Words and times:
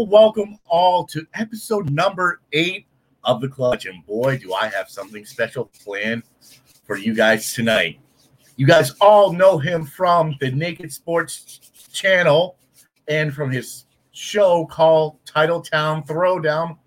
Welcome 0.00 0.14
all, 0.14 0.22
welcome 0.22 0.58
all 0.66 1.06
to 1.08 1.26
episode 1.34 1.90
number 1.90 2.40
eight 2.54 2.86
of 3.24 3.42
the 3.42 3.48
clutch. 3.48 3.84
And 3.84 4.06
boy, 4.06 4.38
do 4.38 4.54
I 4.54 4.68
have 4.68 4.88
something 4.88 5.26
special 5.26 5.70
planned 5.84 6.22
for 6.86 6.96
you 6.96 7.14
guys 7.14 7.52
tonight. 7.52 8.00
You 8.56 8.66
guys 8.66 8.92
all 9.02 9.34
know 9.34 9.58
him 9.58 9.84
from 9.84 10.36
the 10.40 10.52
Naked 10.52 10.90
Sports 10.90 11.60
channel 11.92 12.56
and 13.08 13.34
from 13.34 13.50
his 13.50 13.84
show 14.12 14.64
called 14.70 15.22
Titletown 15.26 16.06
Throwdown. 16.06 16.78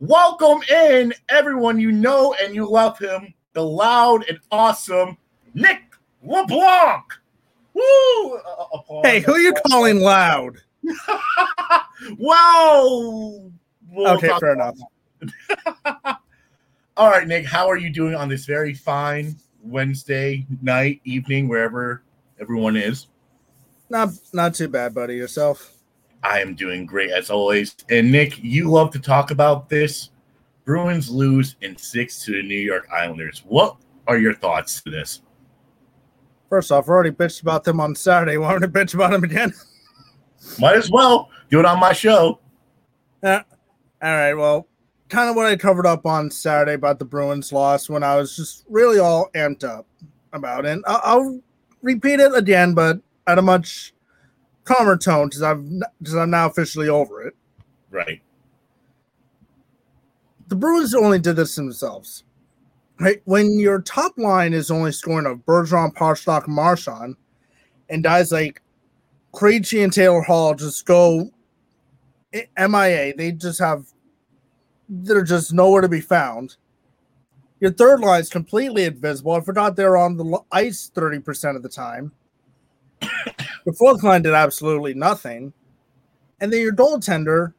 Welcome 0.00 0.60
in 0.64 1.14
everyone 1.30 1.80
you 1.80 1.92
know 1.92 2.34
and 2.42 2.54
you 2.54 2.70
love 2.70 2.98
him, 2.98 3.32
the 3.54 3.64
loud 3.64 4.28
and 4.28 4.38
awesome 4.50 5.16
Nick 5.54 5.80
LeBlanc. 6.22 7.04
Woo! 7.72 8.34
Uh, 8.34 8.64
applause. 8.74 9.06
Hey, 9.06 9.20
who 9.20 9.32
are 9.32 9.40
you 9.40 9.54
calling 9.66 10.00
loud? 10.00 10.58
We'll 13.92 14.14
Okay, 14.14 14.30
fair 14.38 14.52
enough. 14.52 14.78
All 16.96 17.10
right, 17.10 17.26
Nick, 17.26 17.44
how 17.44 17.68
are 17.68 17.76
you 17.76 17.90
doing 17.90 18.14
on 18.14 18.28
this 18.28 18.46
very 18.46 18.72
fine 18.72 19.36
Wednesday 19.62 20.46
night, 20.62 21.00
evening, 21.04 21.48
wherever 21.48 22.02
everyone 22.40 22.76
is? 22.76 23.08
Not 23.88 24.10
not 24.32 24.54
too 24.54 24.68
bad, 24.68 24.94
buddy. 24.94 25.16
Yourself? 25.16 25.74
I 26.22 26.40
am 26.40 26.54
doing 26.54 26.86
great 26.86 27.10
as 27.10 27.30
always. 27.30 27.74
And 27.88 28.12
Nick, 28.12 28.42
you 28.42 28.70
love 28.70 28.90
to 28.92 28.98
talk 28.98 29.30
about 29.30 29.68
this. 29.68 30.10
Bruins 30.64 31.10
lose 31.10 31.56
in 31.62 31.76
six 31.76 32.22
to 32.24 32.32
the 32.32 32.42
New 32.42 32.58
York 32.58 32.86
Islanders. 32.92 33.42
What 33.46 33.76
are 34.06 34.18
your 34.18 34.34
thoughts 34.34 34.82
to 34.82 34.90
this? 34.90 35.22
First 36.48 36.70
off, 36.70 36.88
I 36.88 36.92
already 36.92 37.10
bitched 37.10 37.42
about 37.42 37.64
them 37.64 37.80
on 37.80 37.94
Saturday. 37.94 38.36
Want 38.36 38.62
to 38.62 38.68
bitch 38.68 38.94
about 38.94 39.12
them 39.12 39.24
again? 39.24 39.52
Might 40.58 40.76
as 40.76 40.90
well 40.90 41.30
do 41.50 41.58
it 41.60 41.66
on 41.66 41.78
my 41.78 41.92
show. 41.92 42.40
Yeah. 43.22 43.42
All 44.02 44.10
right. 44.12 44.34
Well, 44.34 44.66
kind 45.08 45.28
of 45.28 45.36
what 45.36 45.46
I 45.46 45.56
covered 45.56 45.86
up 45.86 46.06
on 46.06 46.30
Saturday 46.30 46.74
about 46.74 46.98
the 46.98 47.04
Bruins 47.04 47.52
loss 47.52 47.90
when 47.90 48.02
I 48.02 48.16
was 48.16 48.36
just 48.36 48.64
really 48.68 48.98
all 48.98 49.28
amped 49.34 49.64
up 49.64 49.86
about 50.32 50.64
it. 50.64 50.70
And 50.72 50.84
I'll, 50.86 51.00
I'll 51.04 51.40
repeat 51.82 52.20
it 52.20 52.34
again, 52.34 52.72
but 52.74 52.98
at 53.26 53.38
a 53.38 53.42
much 53.42 53.92
calmer 54.64 54.96
tone 54.96 55.28
because 55.28 55.42
I've 55.42 55.62
because 55.98 56.14
I'm 56.14 56.30
now 56.30 56.46
officially 56.46 56.88
over 56.88 57.22
it. 57.22 57.34
Right. 57.90 58.22
the 60.48 60.56
Bruins 60.56 60.94
only 60.94 61.18
did 61.18 61.36
this 61.36 61.54
themselves. 61.54 62.24
Right? 62.98 63.22
When 63.24 63.58
your 63.58 63.80
top 63.80 64.18
line 64.18 64.52
is 64.52 64.70
only 64.70 64.92
scoring 64.92 65.26
of 65.26 65.38
Bergeron, 65.46 65.94
Pastrnak, 65.94 66.46
Marchand, 66.46 67.16
and 67.88 68.04
guys 68.04 68.30
like 68.30 68.60
Krejci 69.32 69.82
and 69.82 69.92
Taylor 69.92 70.22
Hall 70.22 70.54
just 70.54 70.84
go 70.86 71.30
MIA, 72.32 73.14
they 73.16 73.32
just 73.32 73.58
have 73.58 73.86
they're 74.88 75.22
just 75.22 75.52
nowhere 75.52 75.82
to 75.82 75.88
be 75.88 76.00
found. 76.00 76.56
Your 77.60 77.70
third 77.70 78.00
line 78.00 78.20
is 78.20 78.28
completely 78.28 78.84
invisible. 78.84 79.32
I 79.32 79.40
forgot 79.40 79.76
they're 79.76 79.96
on 79.96 80.16
the 80.16 80.40
ice 80.50 80.90
30% 80.94 81.56
of 81.56 81.62
the 81.62 81.68
time. 81.68 82.10
the 83.00 83.72
fourth 83.78 84.02
line 84.02 84.22
did 84.22 84.34
absolutely 84.34 84.94
nothing. 84.94 85.52
And 86.40 86.52
then 86.52 86.60
your 86.60 86.72
goaltender 86.72 87.52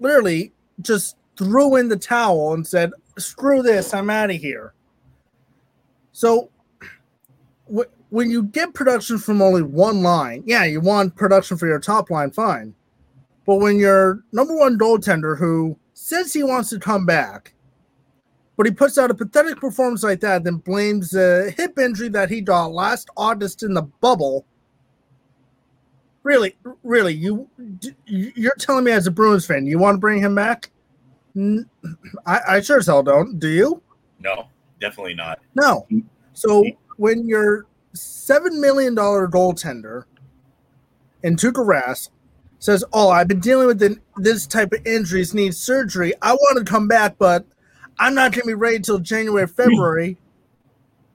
literally 0.00 0.52
just 0.82 1.16
threw 1.36 1.76
in 1.76 1.88
the 1.88 1.96
towel 1.96 2.54
and 2.54 2.66
said, 2.66 2.92
"Screw 3.16 3.62
this, 3.62 3.94
I'm 3.94 4.10
out 4.10 4.30
of 4.30 4.36
here." 4.36 4.74
So, 6.12 6.50
when 8.10 8.30
you 8.30 8.44
get 8.44 8.74
production 8.74 9.18
from 9.18 9.42
only 9.42 9.62
one 9.62 10.02
line, 10.02 10.42
yeah, 10.46 10.64
you 10.64 10.80
want 10.80 11.16
production 11.16 11.56
for 11.56 11.66
your 11.66 11.80
top 11.80 12.10
line, 12.10 12.30
fine. 12.30 12.74
But 13.46 13.56
when 13.56 13.78
your 13.78 14.24
number 14.32 14.56
one 14.56 14.78
goaltender, 14.78 15.38
who 15.38 15.78
says 15.94 16.32
he 16.32 16.42
wants 16.42 16.70
to 16.70 16.78
come 16.78 17.06
back, 17.06 17.54
but 18.56 18.66
he 18.66 18.72
puts 18.72 18.98
out 18.98 19.10
a 19.10 19.14
pathetic 19.14 19.58
performance 19.58 20.02
like 20.02 20.20
that, 20.20 20.44
then 20.44 20.56
blames 20.56 21.14
a 21.14 21.50
hip 21.50 21.78
injury 21.78 22.08
that 22.08 22.28
he 22.28 22.40
got 22.40 22.72
last 22.72 23.08
August 23.16 23.62
in 23.62 23.72
the 23.72 23.82
bubble. 23.82 24.44
Really, 26.24 26.56
really, 26.82 27.14
you 27.14 27.48
you're 28.04 28.56
telling 28.56 28.84
me 28.84 28.92
as 28.92 29.06
a 29.06 29.10
Bruins 29.10 29.46
fan, 29.46 29.64
you 29.66 29.78
want 29.78 29.94
to 29.94 30.00
bring 30.00 30.20
him 30.20 30.34
back? 30.34 30.70
I, 32.26 32.40
I 32.48 32.60
sure 32.60 32.78
as 32.78 32.86
hell 32.86 33.02
don't. 33.02 33.38
Do 33.38 33.48
you? 33.48 33.80
No, 34.18 34.48
definitely 34.80 35.14
not. 35.14 35.38
No. 35.54 35.86
So 36.32 36.64
when 36.96 37.28
your 37.28 37.67
seven 38.00 38.60
million 38.60 38.94
dollar 38.94 39.28
goaltender 39.28 40.04
in 41.22 41.36
Tuukka 41.36 41.64
Rask 41.66 42.10
says, 42.58 42.84
"Oh, 42.92 43.10
I've 43.10 43.28
been 43.28 43.40
dealing 43.40 43.66
with 43.66 43.78
the, 43.78 43.98
this 44.16 44.46
type 44.46 44.72
of 44.72 44.86
injuries, 44.86 45.34
need 45.34 45.54
surgery. 45.54 46.12
I 46.22 46.34
want 46.34 46.58
to 46.58 46.70
come 46.70 46.88
back, 46.88 47.16
but 47.18 47.44
I'm 47.98 48.14
not 48.14 48.32
going 48.32 48.42
to 48.42 48.46
be 48.48 48.54
ready 48.54 48.76
until 48.76 48.98
January, 48.98 49.46
February." 49.56 50.18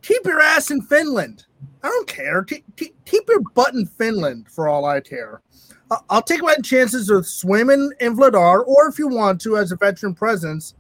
keep 0.04 0.26
your 0.26 0.42
ass 0.42 0.70
in 0.70 0.82
Finland. 0.82 1.46
I 1.82 1.88
don't 1.88 2.08
care. 2.08 2.44
Keep, 2.44 2.76
keep, 2.76 3.06
keep 3.06 3.24
your 3.30 3.40
butt 3.40 3.74
in 3.74 3.86
Finland 3.86 4.48
for 4.50 4.68
all 4.68 4.84
I 4.86 5.00
care. 5.00 5.42
I- 5.90 6.00
I'll 6.10 6.22
take 6.22 6.42
my 6.42 6.56
chances 6.56 7.10
with 7.10 7.24
Swayman 7.26 7.92
and 8.02 8.18
Vladar, 8.18 8.68
or 8.68 8.88
if 8.90 9.00
you 9.00 9.08
want 9.08 9.40
to, 9.42 9.56
as 9.58 9.72
a 9.72 9.78
veteran 9.78 10.14
presence, 10.14 10.76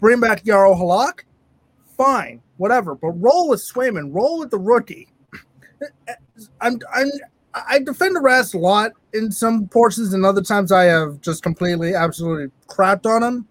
bring 0.00 0.18
back 0.18 0.44
Yarrow 0.44 0.74
Halak. 0.74 1.20
Fine, 1.96 2.42
whatever. 2.56 2.96
But 2.96 3.10
roll 3.12 3.48
with 3.48 3.60
Swayman. 3.60 4.12
Roll 4.12 4.40
with 4.40 4.50
the 4.50 4.58
rookie. 4.58 5.08
I'm 6.60 6.78
I'm 6.94 7.10
I 7.54 7.78
defend 7.78 8.16
the 8.16 8.20
rest 8.20 8.54
a 8.54 8.58
lot 8.58 8.92
in 9.12 9.30
some 9.30 9.68
portions, 9.68 10.12
and 10.12 10.24
other 10.26 10.42
times 10.42 10.72
I 10.72 10.84
have 10.84 11.20
just 11.20 11.42
completely, 11.42 11.94
absolutely 11.94 12.50
crapped 12.68 13.06
on 13.06 13.22
him. 13.22 13.48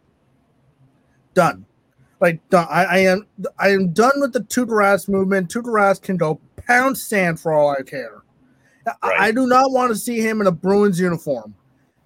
Done. 1.33 1.65
Like 2.19 2.47
done. 2.49 2.67
I, 2.69 2.85
I 2.85 2.97
am 2.99 3.25
I 3.59 3.69
am 3.69 3.93
done 3.93 4.19
with 4.19 4.33
the 4.33 4.41
Tuukka 4.41 5.07
movement. 5.09 5.49
Tuukka 5.49 6.01
can 6.01 6.17
go 6.17 6.39
pound 6.67 6.97
sand 6.97 7.39
for 7.39 7.53
all 7.53 7.69
I 7.69 7.81
care. 7.81 8.23
I- 9.01 9.27
I 9.27 9.31
do 9.31 9.47
not 9.47 9.71
want 9.71 9.91
to 9.91 9.95
see 9.95 10.19
him 10.19 10.41
in 10.41 10.47
a 10.47 10.51
Bruins 10.51 10.99
uniform. 10.99 11.55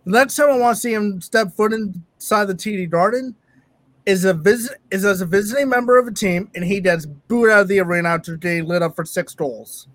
The 0.05 0.11
next 0.11 0.35
time 0.35 0.49
I 0.49 0.57
want 0.57 0.75
to 0.75 0.81
see 0.81 0.93
him 0.93 1.19
step 1.21 1.51
foot 1.53 1.73
inside 1.73 2.45
the 2.45 2.55
TD 2.55 2.89
Garden 2.89 3.35
is 4.05 4.23
a 4.23 4.33
visit 4.33 4.77
is 4.89 5.03
as 5.03 5.21
a 5.21 5.25
visiting 5.25 5.67
member 5.69 5.97
of 5.97 6.07
a 6.07 6.11
team, 6.11 6.49
and 6.55 6.63
he 6.63 6.79
gets 6.79 7.05
booed 7.05 7.49
out 7.49 7.61
of 7.61 7.67
the 7.67 7.79
arena 7.79 8.09
after 8.09 8.37
getting 8.37 8.65
lit 8.65 8.81
up 8.81 8.95
for 8.95 9.03
six 9.05 9.33
goals. 9.35 9.87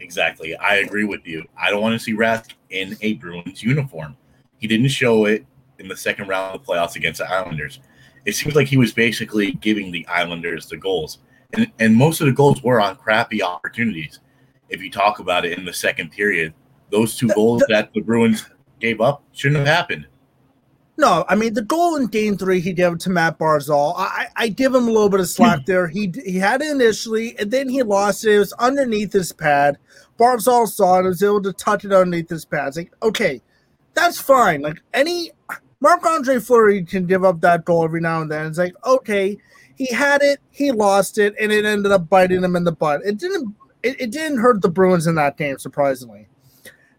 Exactly. 0.00 0.54
I 0.56 0.76
agree 0.76 1.04
with 1.04 1.26
you. 1.26 1.44
I 1.58 1.70
don't 1.70 1.82
want 1.82 1.94
to 1.94 1.98
see 1.98 2.14
Rask 2.14 2.52
in 2.70 2.96
a 3.00 3.14
Bruins 3.14 3.62
uniform. 3.62 4.16
He 4.58 4.66
didn't 4.66 4.88
show 4.88 5.26
it 5.26 5.46
in 5.78 5.88
the 5.88 5.96
second 5.96 6.28
round 6.28 6.54
of 6.54 6.64
the 6.64 6.72
playoffs 6.72 6.96
against 6.96 7.18
the 7.18 7.30
Islanders. 7.30 7.80
It 8.24 8.34
seems 8.34 8.54
like 8.54 8.66
he 8.66 8.76
was 8.76 8.92
basically 8.92 9.52
giving 9.52 9.90
the 9.90 10.06
Islanders 10.06 10.68
the 10.68 10.76
goals. 10.76 11.18
And, 11.52 11.70
and 11.78 11.94
most 11.94 12.20
of 12.20 12.26
the 12.26 12.32
goals 12.32 12.62
were 12.62 12.80
on 12.80 12.96
crappy 12.96 13.42
opportunities. 13.42 14.20
If 14.68 14.82
you 14.82 14.90
talk 14.90 15.20
about 15.20 15.44
it 15.44 15.58
in 15.58 15.64
the 15.64 15.72
second 15.72 16.10
period, 16.10 16.52
those 16.90 17.16
two 17.16 17.28
goals 17.28 17.62
that 17.68 17.92
the 17.94 18.00
Bruins 18.00 18.44
gave 18.80 19.00
up 19.00 19.22
shouldn't 19.32 19.58
have 19.58 19.66
happened. 19.66 20.06
No, 20.98 21.24
I 21.28 21.34
mean 21.34 21.54
the 21.54 21.62
goal 21.62 21.96
in 21.96 22.06
Game 22.06 22.38
Three 22.38 22.60
he 22.60 22.72
gave 22.72 22.98
to 22.98 23.10
Matt 23.10 23.38
Barzal. 23.38 23.94
I, 23.96 24.28
I 24.34 24.48
give 24.48 24.74
him 24.74 24.84
a 24.84 24.90
little 24.90 25.10
bit 25.10 25.20
of 25.20 25.28
slack 25.28 25.58
hmm. 25.58 25.64
there. 25.66 25.88
He 25.88 26.12
he 26.24 26.38
had 26.38 26.62
it 26.62 26.70
initially, 26.70 27.38
and 27.38 27.50
then 27.50 27.68
he 27.68 27.82
lost 27.82 28.24
it. 28.24 28.32
It 28.32 28.38
was 28.38 28.52
underneath 28.54 29.12
his 29.12 29.32
pad. 29.32 29.78
Barzal 30.18 30.66
saw 30.66 30.96
it. 30.96 30.98
and 31.00 31.08
Was 31.08 31.22
able 31.22 31.42
to 31.42 31.52
touch 31.52 31.84
it 31.84 31.92
underneath 31.92 32.30
his 32.30 32.46
pad. 32.46 32.68
It's 32.68 32.76
like 32.78 32.92
okay, 33.02 33.42
that's 33.94 34.18
fine. 34.18 34.62
Like 34.62 34.78
any 34.94 35.32
Marc 35.80 36.06
Andre 36.06 36.38
Fleury 36.38 36.82
can 36.82 37.06
give 37.06 37.24
up 37.24 37.42
that 37.42 37.66
goal 37.66 37.84
every 37.84 38.00
now 38.00 38.22
and 38.22 38.30
then. 38.30 38.46
It's 38.46 38.58
like 38.58 38.74
okay, 38.86 39.36
he 39.76 39.86
had 39.92 40.22
it, 40.22 40.40
he 40.50 40.72
lost 40.72 41.18
it, 41.18 41.34
and 41.38 41.52
it 41.52 41.66
ended 41.66 41.92
up 41.92 42.08
biting 42.08 42.42
him 42.42 42.56
in 42.56 42.64
the 42.64 42.72
butt. 42.72 43.02
It 43.04 43.18
didn't. 43.18 43.54
It, 43.82 44.00
it 44.00 44.10
didn't 44.10 44.38
hurt 44.38 44.62
the 44.62 44.70
Bruins 44.70 45.06
in 45.06 45.14
that 45.16 45.36
game, 45.36 45.58
surprisingly. 45.58 46.26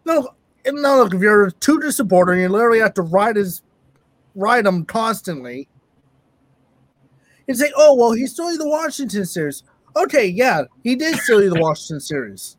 No, 0.04 0.28
now 0.66 0.96
look, 0.96 1.12
if 1.12 1.20
you're 1.20 1.52
supporter 1.90 2.32
and 2.32 2.40
you 2.40 2.48
literally 2.48 2.78
have 2.78 2.94
to 2.94 3.02
ride 3.02 3.36
his 3.36 3.62
ride 4.38 4.66
him 4.66 4.84
constantly. 4.84 5.68
And 7.46 7.56
say, 7.56 7.72
oh 7.76 7.94
well, 7.94 8.12
he 8.12 8.26
stole 8.26 8.52
you 8.52 8.58
the 8.58 8.68
Washington 8.68 9.24
series. 9.24 9.62
Okay, 9.96 10.26
yeah, 10.26 10.64
he 10.84 10.94
did 10.96 11.16
steal 11.16 11.42
you 11.42 11.50
the 11.50 11.60
Washington 11.60 12.00
series. 12.00 12.56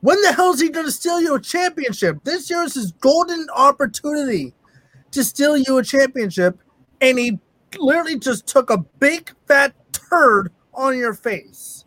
When 0.00 0.20
the 0.22 0.32
hell 0.32 0.52
is 0.52 0.60
he 0.60 0.68
gonna 0.68 0.90
steal 0.90 1.20
you 1.20 1.34
a 1.34 1.40
championship? 1.40 2.22
This 2.24 2.48
year 2.50 2.62
is 2.62 2.74
his 2.74 2.92
golden 2.92 3.46
opportunity 3.54 4.54
to 5.10 5.24
steal 5.24 5.56
you 5.56 5.78
a 5.78 5.82
championship, 5.82 6.58
and 7.00 7.18
he 7.18 7.38
literally 7.78 8.18
just 8.18 8.46
took 8.46 8.70
a 8.70 8.78
big 8.78 9.32
fat 9.46 9.74
turd 9.92 10.52
on 10.74 10.96
your 10.96 11.14
face. 11.14 11.86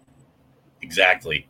Exactly. 0.81 1.47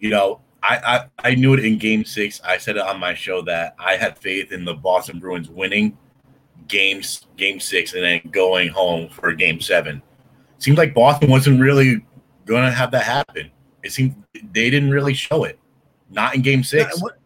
You 0.00 0.10
know, 0.10 0.40
I, 0.62 1.08
I, 1.22 1.30
I 1.30 1.34
knew 1.34 1.54
it 1.54 1.64
in 1.64 1.78
game 1.78 2.04
six. 2.04 2.40
I 2.44 2.58
said 2.58 2.76
it 2.76 2.82
on 2.82 3.00
my 3.00 3.14
show 3.14 3.42
that 3.42 3.74
I 3.78 3.96
had 3.96 4.18
faith 4.18 4.52
in 4.52 4.64
the 4.64 4.74
Boston 4.74 5.18
Bruins 5.18 5.48
winning 5.48 5.96
games 6.68 7.26
game 7.36 7.60
six 7.60 7.94
and 7.94 8.02
then 8.02 8.20
going 8.30 8.68
home 8.68 9.08
for 9.08 9.32
game 9.32 9.60
seven. 9.60 10.02
Seemed 10.58 10.78
like 10.78 10.94
Boston 10.94 11.30
wasn't 11.30 11.60
really 11.60 12.04
gonna 12.46 12.70
have 12.70 12.90
that 12.92 13.04
happen. 13.04 13.50
It 13.82 13.92
seemed 13.92 14.14
they 14.52 14.70
didn't 14.70 14.90
really 14.90 15.14
show 15.14 15.44
it. 15.44 15.58
Not 16.10 16.34
in 16.34 16.42
game 16.42 16.62
six. 16.62 16.92
Yeah, 16.96 17.02
what- 17.02 17.18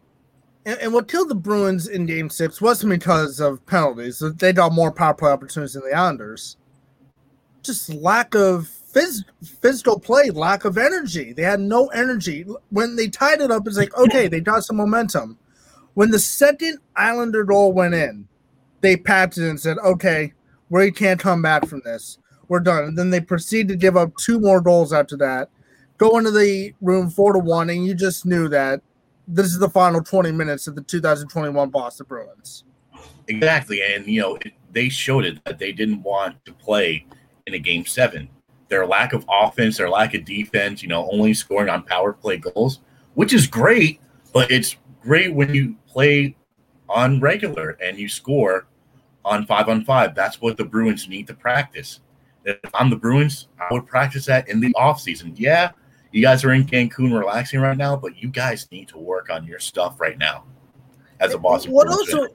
And, 0.65 0.79
and 0.79 0.93
what 0.93 1.07
killed 1.07 1.29
the 1.29 1.35
Bruins 1.35 1.87
in 1.87 2.05
Game 2.05 2.29
Six 2.29 2.59
wasn't 2.61 2.89
because 2.91 3.39
of 3.39 3.65
penalties; 3.67 4.21
they 4.37 4.51
got 4.53 4.73
more 4.73 4.91
power 4.91 5.13
play 5.13 5.31
opportunities 5.31 5.73
than 5.73 5.83
the 5.83 5.95
Islanders. 5.95 6.57
Just 7.63 7.89
lack 7.89 8.35
of 8.35 8.69
phys- 8.93 9.23
physical 9.61 9.99
play, 9.99 10.29
lack 10.29 10.65
of 10.65 10.77
energy. 10.77 11.31
They 11.33 11.43
had 11.43 11.59
no 11.59 11.87
energy 11.87 12.45
when 12.69 12.95
they 12.97 13.07
tied 13.07 13.39
it 13.41 13.51
up. 13.51 13.65
It's 13.67 13.77
like 13.77 13.95
okay, 13.97 14.27
they 14.27 14.39
got 14.41 14.63
some 14.65 14.75
momentum. 14.77 15.37
When 15.93 16.11
the 16.11 16.19
second 16.19 16.79
Islander 16.95 17.43
goal 17.43 17.71
went 17.73 17.93
in, 17.95 18.27
they 18.81 18.97
packed 18.97 19.37
it 19.37 19.49
and 19.49 19.59
said, 19.59 19.77
"Okay, 19.79 20.33
we 20.69 20.91
can't 20.91 21.19
come 21.19 21.41
back 21.41 21.65
from 21.67 21.81
this. 21.83 22.17
We're 22.47 22.59
done." 22.59 22.83
And 22.85 22.97
then 22.97 23.09
they 23.09 23.21
proceed 23.21 23.67
to 23.67 23.75
give 23.75 23.97
up 23.97 24.15
two 24.17 24.39
more 24.39 24.61
goals 24.61 24.93
after 24.93 25.17
that 25.17 25.49
go 25.97 26.17
into 26.17 26.31
the 26.31 26.73
room 26.81 27.09
four 27.09 27.33
to 27.33 27.39
one, 27.39 27.69
and 27.69 27.85
you 27.85 27.93
just 27.93 28.25
knew 28.25 28.47
that 28.49 28.81
this 29.27 29.47
is 29.47 29.59
the 29.59 29.69
final 29.69 30.01
20 30.01 30.31
minutes 30.31 30.67
of 30.67 30.75
the 30.75 30.81
2021 30.81 31.69
Boston 31.69 32.05
Bruins. 32.07 32.63
Exactly. 33.27 33.81
And, 33.81 34.05
you 34.07 34.21
know, 34.21 34.37
they 34.71 34.87
showed 34.89 35.25
it 35.25 35.43
that 35.45 35.59
they 35.59 35.71
didn't 35.71 36.01
want 36.01 36.43
to 36.45 36.53
play 36.53 37.05
in 37.45 37.53
a 37.53 37.59
game 37.59 37.85
seven. 37.85 38.29
Their 38.69 38.85
lack 38.85 39.13
of 39.13 39.25
offense, 39.29 39.77
their 39.77 39.89
lack 39.89 40.13
of 40.13 40.23
defense, 40.23 40.81
you 40.81 40.87
know, 40.87 41.09
only 41.11 41.33
scoring 41.33 41.69
on 41.69 41.83
power 41.83 42.13
play 42.13 42.37
goals, 42.37 42.79
which 43.15 43.33
is 43.33 43.47
great, 43.47 43.99
but 44.33 44.49
it's 44.51 44.77
great 45.01 45.33
when 45.33 45.53
you 45.53 45.75
play 45.87 46.35
on 46.89 47.19
regular 47.19 47.77
and 47.81 47.97
you 47.97 48.09
score 48.09 48.67
on 49.25 49.45
five 49.45 49.69
on 49.69 49.83
five. 49.83 50.15
That's 50.15 50.41
what 50.41 50.57
the 50.57 50.65
Bruins 50.65 51.07
need 51.07 51.27
to 51.27 51.33
practice. 51.33 51.99
If 52.45 52.59
I'm 52.73 52.89
the 52.89 52.95
Bruins, 52.95 53.49
I 53.59 53.73
would 53.73 53.85
practice 53.85 54.25
that 54.27 54.47
in 54.47 54.59
the 54.59 54.73
offseason. 54.73 55.33
Yeah, 55.35 55.71
you 56.11 56.21
guys 56.21 56.43
are 56.45 56.53
in 56.53 56.65
Cancun 56.65 57.17
relaxing 57.17 57.59
right 57.59 57.77
now, 57.77 57.95
but 57.95 58.17
you 58.17 58.29
guys 58.29 58.67
need 58.71 58.87
to 58.89 58.97
work 58.97 59.29
on 59.29 59.45
your 59.45 59.59
stuff 59.59 59.99
right 59.99 60.17
now 60.17 60.45
as 61.19 61.33
a 61.33 61.37
Boston. 61.37 61.73
What 61.73 61.89
also, 61.89 62.27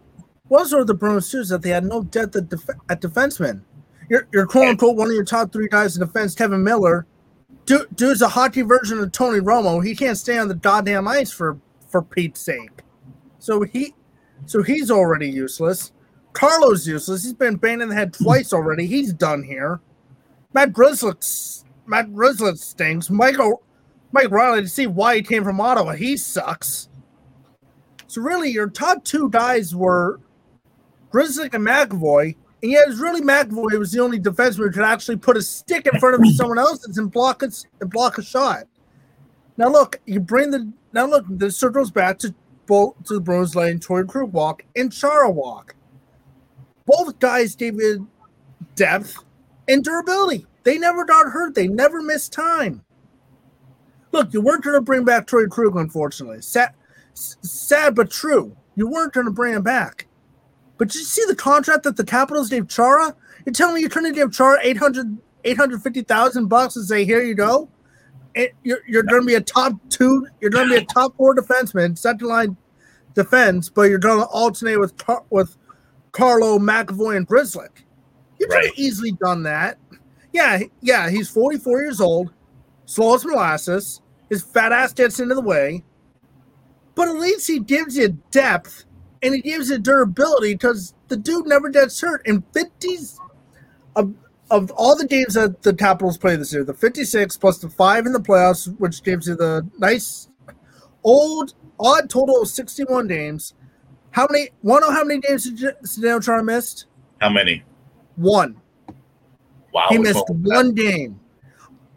what 0.49 0.61
also 0.61 0.81
are 0.81 0.85
the 0.85 0.95
Bruins 0.95 1.31
too 1.31 1.41
is 1.41 1.49
that 1.49 1.63
they 1.63 1.71
had 1.71 1.85
no 1.85 2.03
depth 2.03 2.37
at, 2.37 2.49
def- 2.49 2.69
at 2.89 3.01
defenseman. 3.01 3.63
Your, 4.11 4.29
your 4.33 4.47
quote 4.47 4.69
unquote 4.69 4.97
one 4.97 5.09
of 5.09 5.15
your 5.15 5.25
top 5.25 5.53
three 5.53 5.69
guys 5.69 5.97
in 5.97 6.05
defense, 6.05 6.35
Kevan 6.35 6.63
Miller. 6.63 7.07
Dude, 7.65 7.87
dude's 7.97 8.21
a 8.21 8.29
hockey 8.29 8.63
version 8.63 8.99
of 8.99 9.13
Tony 9.13 9.41
Romo. 9.41 9.85
He 9.85 9.95
can't 9.95 10.19
stay 10.19 10.37
on 10.37 10.49
the 10.49 10.55
goddamn 10.55 11.09
ice 11.09 11.31
for 11.31 11.59
for 11.89 12.03
Pete's 12.03 12.41
sake. 12.41 12.83
So 13.39 13.63
he, 13.63 13.95
so 14.47 14.63
he's 14.63 14.91
already 14.91 15.29
useless. 15.29 15.93
Carlo's 16.33 16.87
useless. 16.87 17.25
He's 17.25 17.35
been 17.35 17.57
banged 17.57 17.83
in 17.83 17.89
the 17.89 17.95
head 17.95 18.13
twice 18.13 18.53
already. 18.53 18.87
He's 18.87 19.13
done 19.13 19.43
here. 19.43 19.81
Matt 20.55 20.73
Grzelcyk 20.73 21.65
Matt 21.87 22.11
Grzelcyk 22.11 22.59
stinks. 22.59 23.11
Michael 23.11 23.63
Mike 24.13 24.31
Reilly 24.31 24.63
to 24.63 24.69
see 24.69 24.87
why 24.87 25.17
he 25.17 25.23
came 25.23 25.43
from 25.43 25.61
Ottawa. 25.61 25.93
He 25.93 26.17
sucks. 26.17 26.89
So 28.07 28.21
really, 28.21 28.51
your 28.51 28.69
top 28.69 29.05
two 29.05 29.31
guys 29.31 29.75
were 29.75 30.21
Grzelcyk 31.11 31.55
and 31.55 31.67
McAvoy, 31.67 32.37
and 32.63 32.71
yet 32.71 32.89
it's 32.89 33.01
really 33.01 33.23
McAvoy 33.23 33.79
was 33.79 33.93
the 33.93 34.01
only 34.01 34.21
defenseman 34.21 34.65
who 34.65 34.71
could 34.71 34.85
actually 34.85 35.17
put 35.17 35.37
a 35.37 35.43
stick 35.43 35.87
in 35.87 35.99
front 35.99 36.21
of 36.21 36.27
someone 36.35 36.59
else's 36.59 36.99
and 36.99 37.11
block 37.11 37.43
it 37.43 37.67
and 37.81 37.91
block 37.91 38.19
a 38.19 38.23
shot. 38.23 38.65
Now 39.57 39.69
look, 39.69 40.01
you 40.07 40.21
bring 40.21 40.51
the 40.51 40.71
now 40.93 41.07
look 41.07 41.25
the 41.29 41.51
circles 41.51 41.91
back 41.91 42.19
to 42.19 42.35
to 42.73 43.15
the 43.15 43.21
Bruins 43.21 43.55
letting 43.55 43.79
Torey 43.79 44.09
Krug 44.09 44.33
walk 44.33 44.65
and 44.77 44.91
Chara 44.91 45.31
walk. 45.31 45.75
Both 46.87 47.19
guys 47.19 47.55
gave 47.55 47.75
you 47.75 48.09
depth 48.75 49.19
and 49.69 49.85
durability. 49.85 50.47
They 50.65 50.79
never 50.79 51.05
got 51.05 51.27
hurt. 51.31 51.55
They 51.55 51.69
never 51.69 52.01
missed 52.01 52.33
time. 52.33 52.83
Look, 54.13 54.33
you 54.33 54.41
weren't 54.41 54.65
going 54.65 54.75
to 54.75 54.81
bring 54.81 55.05
back 55.05 55.27
Torey 55.27 55.51
Krug, 55.51 55.77
unfortunately. 55.77 56.41
Sad, 56.41 56.71
sad 57.15 57.95
but 57.95 58.11
true. 58.11 58.57
You 58.75 58.89
weren't 58.89 59.13
going 59.13 59.27
to 59.27 59.33
bring 59.33 59.55
him 59.55 59.63
back. 59.63 60.07
But 60.79 60.95
you 60.95 61.03
see 61.03 61.25
the 61.27 61.37
contract 61.37 61.83
that 61.85 61.97
the 61.97 62.05
Capitals 62.05 62.49
gave 62.49 62.69
Chara? 62.69 63.15
You're 63.45 63.53
telling 63.53 63.75
me 63.75 63.81
you're 63.83 63.91
trying 63.91 64.07
to 64.07 64.13
give 64.13 64.33
Chara 64.33 64.59
800, 64.63 65.19
850,000 65.45 66.47
bucks 66.49 66.77
and 66.77 66.87
say, 66.87 67.05
here 67.05 67.23
you 67.23 67.35
go? 67.35 67.69
It, 68.35 68.55
you're 68.63 68.81
you're 68.87 69.03
going 69.03 69.21
to 69.21 69.27
be 69.27 69.35
a 69.35 69.43
top 69.43 69.75
two, 69.91 70.27
you're 70.41 70.51
going 70.51 70.67
to 70.71 70.75
be 70.75 70.81
a 70.81 70.87
top 70.87 71.15
four 71.19 71.35
defenseman, 71.35 71.99
second 71.99 72.29
line 72.29 72.57
defense, 73.15 73.69
but 73.69 73.83
you're 73.83 73.99
going 73.99 74.21
to 74.21 74.27
alternate 74.27 74.79
with 74.79 74.95
with 75.31 75.57
Carlo, 76.13 76.59
McAvoy, 76.59 77.17
and 77.17 77.27
Grzelcyk. 77.27 77.85
You 78.39 78.47
could 78.47 78.55
right. 78.55 78.67
have 78.67 78.79
easily 78.79 79.13
done 79.13 79.43
that. 79.45 79.79
Yeah, 80.33 80.61
yeah, 80.81 81.11
he's 81.11 81.29
44 81.29 81.81
years 81.81 82.01
old, 82.01 82.33
slow 82.87 83.15
as 83.15 83.25
molasses. 83.25 84.01
His 84.31 84.43
fat 84.43 84.73
ass 84.73 84.93
gets 84.93 85.21
into 85.21 85.35
the 85.35 85.43
way, 85.43 85.85
but 86.95 87.09
at 87.09 87.17
least 87.17 87.47
he 87.47 87.61
gives 87.61 87.97
you 87.97 88.19
depth 88.31 88.85
and 89.23 89.35
he 89.35 89.41
gives 89.41 89.71
you 89.71 89.79
durability 89.79 90.55
because 90.55 90.95
the 91.09 91.17
dude 91.17 91.47
never 91.47 91.69
gets 91.69 92.01
hurt. 92.01 92.27
In 92.27 92.43
50s 92.55 93.19
of, 93.95 94.15
of 94.51 94.71
all 94.73 94.97
the 94.97 95.07
games 95.07 95.35
that 95.35 95.63
the 95.63 95.75
Capitals 95.75 96.19
play 96.19 96.37
this 96.37 96.53
year, 96.53 96.65
the 96.65 96.75
56 96.75 97.37
plus 97.37 97.59
the 97.59 97.69
five 97.69 98.07
in 98.07 98.13
the 98.13 98.21
playoffs, 98.21 98.75
which 98.79 99.03
gives 99.03 99.29
you 99.29 99.37
the 99.37 99.69
nice 99.79 100.29
old 101.05 101.55
odd 101.79 102.09
total 102.09 102.43
of 102.43 102.49
61 102.49 103.09
games. 103.09 103.55
How 104.11 104.27
many? 104.31 104.51
Want 104.63 104.85
to 104.85 104.91
know 104.91 104.95
how 104.95 105.05
many 105.05 105.21
games 105.21 105.51
did 105.51 105.75
Zdeno 105.85 106.23
Chara 106.23 106.43
missed? 106.43 106.87
How 107.21 107.31
many? 107.31 107.63
One. 108.17 108.61
Wow. 109.73 109.87
He 109.89 109.99
missed 109.99 110.29
one 110.29 110.75
game. 110.75 111.19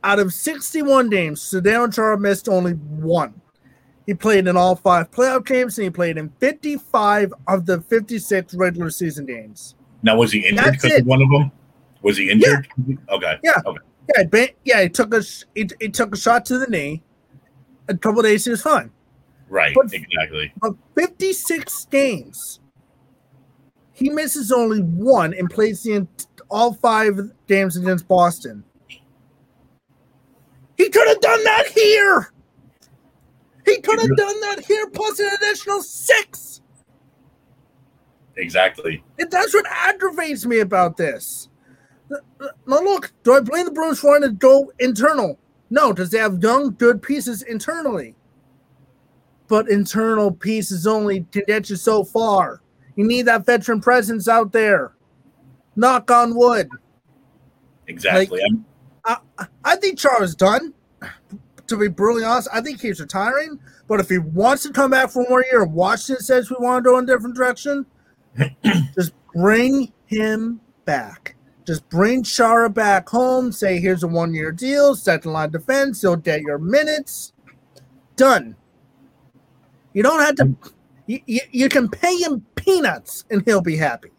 Out 0.04 0.20
of 0.20 0.34
61 0.34 1.10
games, 1.10 1.42
Zdeno 1.42 1.94
Chara 1.94 2.18
missed 2.18 2.48
only 2.48 2.74
one. 2.74 3.42
He 4.06 4.14
played 4.14 4.48
in 4.48 4.56
all 4.56 4.76
five 4.76 5.10
playoff 5.10 5.46
games 5.46 5.78
and 5.78 5.86
he 5.86 5.90
played 5.90 6.18
in 6.18 6.30
55 6.40 7.34
of 7.48 7.66
the 7.66 7.82
56 7.82 8.54
regular 8.54 8.92
season 8.92 9.26
games. 9.26 9.76
Now, 10.04 10.16
was 10.16 10.32
he 10.32 10.48
injured 10.48 10.74
because 10.74 11.00
of 11.00 11.08
one 11.08 11.24
of 11.24 11.30
them? 11.30 11.52
Was 12.04 12.18
he 12.18 12.30
injured? 12.30 12.68
Yeah. 12.88 12.96
Okay. 13.10 13.40
Yeah. 13.44 13.62
Okay. 13.66 13.80
Yeah. 14.16 14.46
Yeah. 14.64 14.84
He 14.84 14.90
took 14.90 15.14
a 15.14 15.24
he, 15.56 15.68
he 15.82 15.90
took 15.90 16.14
a 16.14 16.18
shot 16.18 16.46
to 16.46 16.60
the 16.60 16.68
knee. 16.68 17.02
A 17.88 17.98
couple 17.98 18.22
days, 18.22 18.46
he 18.46 18.52
was 18.52 18.62
fine. 18.62 18.92
Right. 19.50 19.76
But, 19.76 19.94
exactly. 19.94 20.54
But 20.62 20.76
56 20.96 21.86
games, 21.86 22.60
he 23.94 24.10
misses 24.10 24.52
only 24.52 24.82
one 24.82 25.34
and 25.34 25.50
plays 25.50 25.84
the 25.84 26.08
all 26.50 26.74
five 26.74 27.20
games 27.48 27.78
against 27.78 28.08
Boston. 28.08 28.64
He 30.78 30.90
could 30.90 31.08
have 31.08 31.22
done 31.22 31.44
that 31.44 31.68
here. 31.68 32.32
He 33.66 33.80
could 33.82 34.00
have 34.00 34.16
done 34.16 34.40
that 34.42 34.64
here 34.66 34.88
plus 34.90 35.20
an 35.20 35.30
additional 35.38 35.82
six. 35.82 36.62
Exactly. 38.38 39.04
And 39.18 39.32
that's 39.32 39.54
what 39.54 39.66
aggravates 39.70 40.46
me 40.46 40.60
about 40.60 40.98
this. 40.98 41.50
Now, 42.10 42.50
look, 42.68 43.12
do 43.24 43.34
I 43.34 43.40
blame 43.40 43.66
the 43.66 43.72
Bruins 43.72 44.00
for 44.00 44.12
wanting 44.12 44.30
to 44.30 44.36
go 44.36 44.72
internal? 44.80 45.40
No, 45.70 45.94
because 45.94 46.12
they 46.12 46.20
have 46.20 46.44
young, 46.44 46.76
good 46.76 47.02
pieces 47.02 47.42
internally. 47.42 48.16
But 49.48 49.70
internal 49.70 50.32
peace 50.32 50.72
is 50.72 50.88
only 50.88 51.26
can 51.32 51.44
get 51.48 51.70
you 51.70 51.76
so 51.76 52.04
far. 52.04 52.62
You 52.96 53.06
need 53.06 53.24
that 53.24 53.46
veteran 53.46 53.82
presence 53.82 54.28
out 54.28 54.52
there. 54.52 54.94
Knock 55.76 56.10
on 56.10 56.36
wood. 56.36 56.70
Exactly. 57.88 58.42
Like, 59.04 59.20
I, 59.38 59.46
I 59.64 59.76
think 59.76 60.00
Chara's 60.00 60.36
done. 60.36 60.74
To 61.68 61.78
be 61.78 61.88
brutally 61.88 62.24
honest, 62.24 62.48
I 62.54 62.62
think 62.62 62.80
he's 62.80 63.00
retiring. 63.00 63.60
But 63.88 64.00
if 64.00 64.10
he 64.10 64.20
wants 64.20 64.64
to 64.64 64.72
come 64.72 64.92
back 64.92 65.10
for 65.10 65.24
one 65.24 65.30
more 65.30 65.46
year, 65.52 65.66
Washington 65.66 66.24
says 66.24 66.50
we 66.50 66.58
want 66.60 66.84
to 66.84 66.90
go 66.90 66.98
in 66.98 67.06
a 67.06 67.08
different 67.08 67.36
direction, 67.36 67.86
just 68.96 69.14
bring 69.34 69.92
him 70.06 70.62
back. 70.86 71.36
Just 71.66 71.88
bring 71.90 72.22
Chara 72.24 72.70
back 72.70 73.10
home. 73.10 73.52
Say, 73.52 73.80
here's 73.80 74.04
a 74.04 74.08
one 74.08 74.34
year 74.34 74.52
deal, 74.52 74.96
second 74.96 75.34
line 75.34 75.50
defense. 75.50 76.02
He'll 76.02 76.16
get 76.16 76.42
your 76.42 76.60
minutes. 76.60 77.34
Done. 78.16 78.56
You 79.96 80.04
don't 80.04 80.20
have 80.20 80.36
to, 80.36 80.46
mm. 80.46 80.72
you, 81.08 81.22
you, 81.26 81.40
you 81.52 81.70
can 81.70 81.90
pay 81.90 82.16
him 82.18 82.46
peanuts 82.56 83.24
and 83.32 83.42
he'll 83.46 83.62
be 83.62 83.78
happy. 83.78 84.12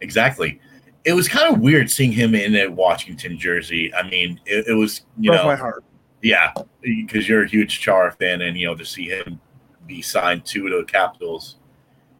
Exactly. 0.00 0.58
It 1.04 1.12
was 1.12 1.28
kind 1.28 1.54
of 1.54 1.60
weird 1.60 1.90
seeing 1.90 2.10
him 2.10 2.34
in 2.34 2.56
a 2.56 2.68
Washington 2.68 3.38
jersey. 3.38 3.94
I 3.94 4.08
mean, 4.08 4.40
it, 4.46 4.68
it 4.68 4.72
was 4.72 5.02
you 5.18 5.30
Broke 5.30 5.42
know, 5.42 5.48
my 5.48 5.56
heart. 5.56 5.84
Yeah, 6.22 6.52
because 6.80 7.28
you're 7.28 7.44
a 7.44 7.48
huge 7.48 7.80
Chara 7.80 8.12
fan, 8.12 8.42
and 8.42 8.56
you 8.56 8.66
know 8.66 8.76
to 8.76 8.84
see 8.84 9.08
him 9.08 9.40
be 9.86 10.00
signed 10.00 10.44
to 10.46 10.70
the 10.70 10.84
Capitals, 10.84 11.56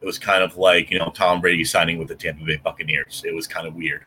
it 0.00 0.06
was 0.06 0.18
kind 0.18 0.42
of 0.42 0.56
like 0.56 0.90
you 0.90 0.98
know 0.98 1.12
Tom 1.14 1.40
Brady 1.40 1.62
signing 1.62 1.98
with 1.98 2.08
the 2.08 2.16
Tampa 2.16 2.44
Bay 2.44 2.60
Buccaneers. 2.62 3.22
It 3.24 3.32
was 3.32 3.46
kind 3.46 3.66
of 3.66 3.74
weird. 3.74 4.04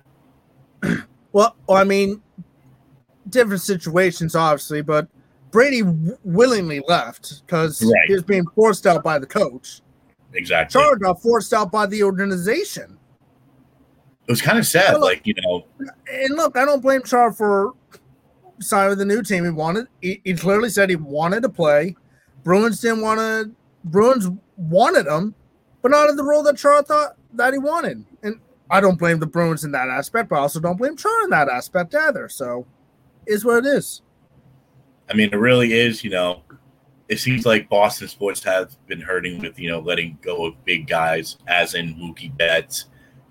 Well, 1.31 1.55
I 1.69 1.85
mean, 1.85 2.21
different 3.29 3.61
situations, 3.61 4.35
obviously, 4.35 4.81
but 4.81 5.07
Brady 5.55 5.83
w- 5.83 6.17
willingly 6.25 6.81
left 6.85 7.45
because 7.45 7.81
right. 7.81 7.93
he 8.07 8.13
was 8.13 8.23
being 8.23 8.45
forced 8.55 8.85
out 8.85 9.05
by 9.05 9.17
the 9.17 9.25
coach. 9.25 9.79
Exactly. 10.33 10.81
Chara 10.81 10.99
got 10.99 11.11
uh, 11.11 11.13
forced 11.13 11.53
out 11.53 11.71
by 11.71 11.85
the 11.85 12.03
organization. 12.03 12.99
It 14.27 14.31
was 14.31 14.41
kind 14.41 14.59
of 14.59 14.67
sad, 14.67 14.95
look, 14.95 15.03
like 15.03 15.25
you 15.25 15.33
know. 15.45 15.63
And 16.11 16.35
look, 16.35 16.57
I 16.57 16.65
don't 16.65 16.81
blame 16.81 17.03
Char 17.03 17.31
for 17.31 17.71
signing 18.59 18.89
with 18.89 18.97
the 18.97 19.05
new 19.05 19.23
team. 19.23 19.45
He 19.45 19.49
wanted. 19.49 19.87
He, 20.01 20.19
he, 20.25 20.33
clearly 20.33 20.67
said 20.67 20.89
he 20.89 20.97
wanted 20.97 21.41
to 21.43 21.49
play. 21.49 21.95
Bruins 22.43 22.81
didn't 22.81 22.99
want 22.99 23.21
to. 23.21 23.49
Bruins 23.85 24.27
wanted 24.57 25.07
him, 25.07 25.35
but 25.81 25.91
not 25.91 26.09
in 26.09 26.17
the 26.17 26.23
role 26.25 26.43
that 26.43 26.57
Chara 26.57 26.83
thought 26.83 27.15
that 27.33 27.53
he 27.53 27.59
wanted. 27.59 28.03
And 28.23 28.41
I 28.69 28.81
don't 28.81 28.99
blame 28.99 29.19
the 29.19 29.25
Bruins 29.25 29.63
in 29.63 29.71
that 29.71 29.87
aspect, 29.87 30.27
but 30.27 30.35
I 30.35 30.39
also 30.39 30.59
don't 30.59 30.77
blame 30.77 30.97
Chara 30.97 31.23
in 31.23 31.29
that 31.29 31.47
aspect 31.47 31.95
either. 31.95 32.27
So, 32.27 32.65
is 33.25 33.45
what 33.45 33.65
it 33.65 33.67
is. 33.67 34.01
I 35.09 35.13
mean, 35.13 35.29
it 35.31 35.37
really 35.37 35.73
is. 35.73 36.03
You 36.03 36.11
know, 36.11 36.41
it 37.09 37.19
seems 37.19 37.45
like 37.45 37.69
Boston 37.69 38.07
sports 38.07 38.43
have 38.43 38.75
been 38.87 39.01
hurting 39.01 39.41
with 39.41 39.59
you 39.59 39.69
know 39.69 39.79
letting 39.79 40.17
go 40.21 40.45
of 40.45 40.65
big 40.65 40.87
guys, 40.87 41.37
as 41.47 41.75
in 41.75 41.95
Mookie 41.95 42.35
Betts, 42.35 42.85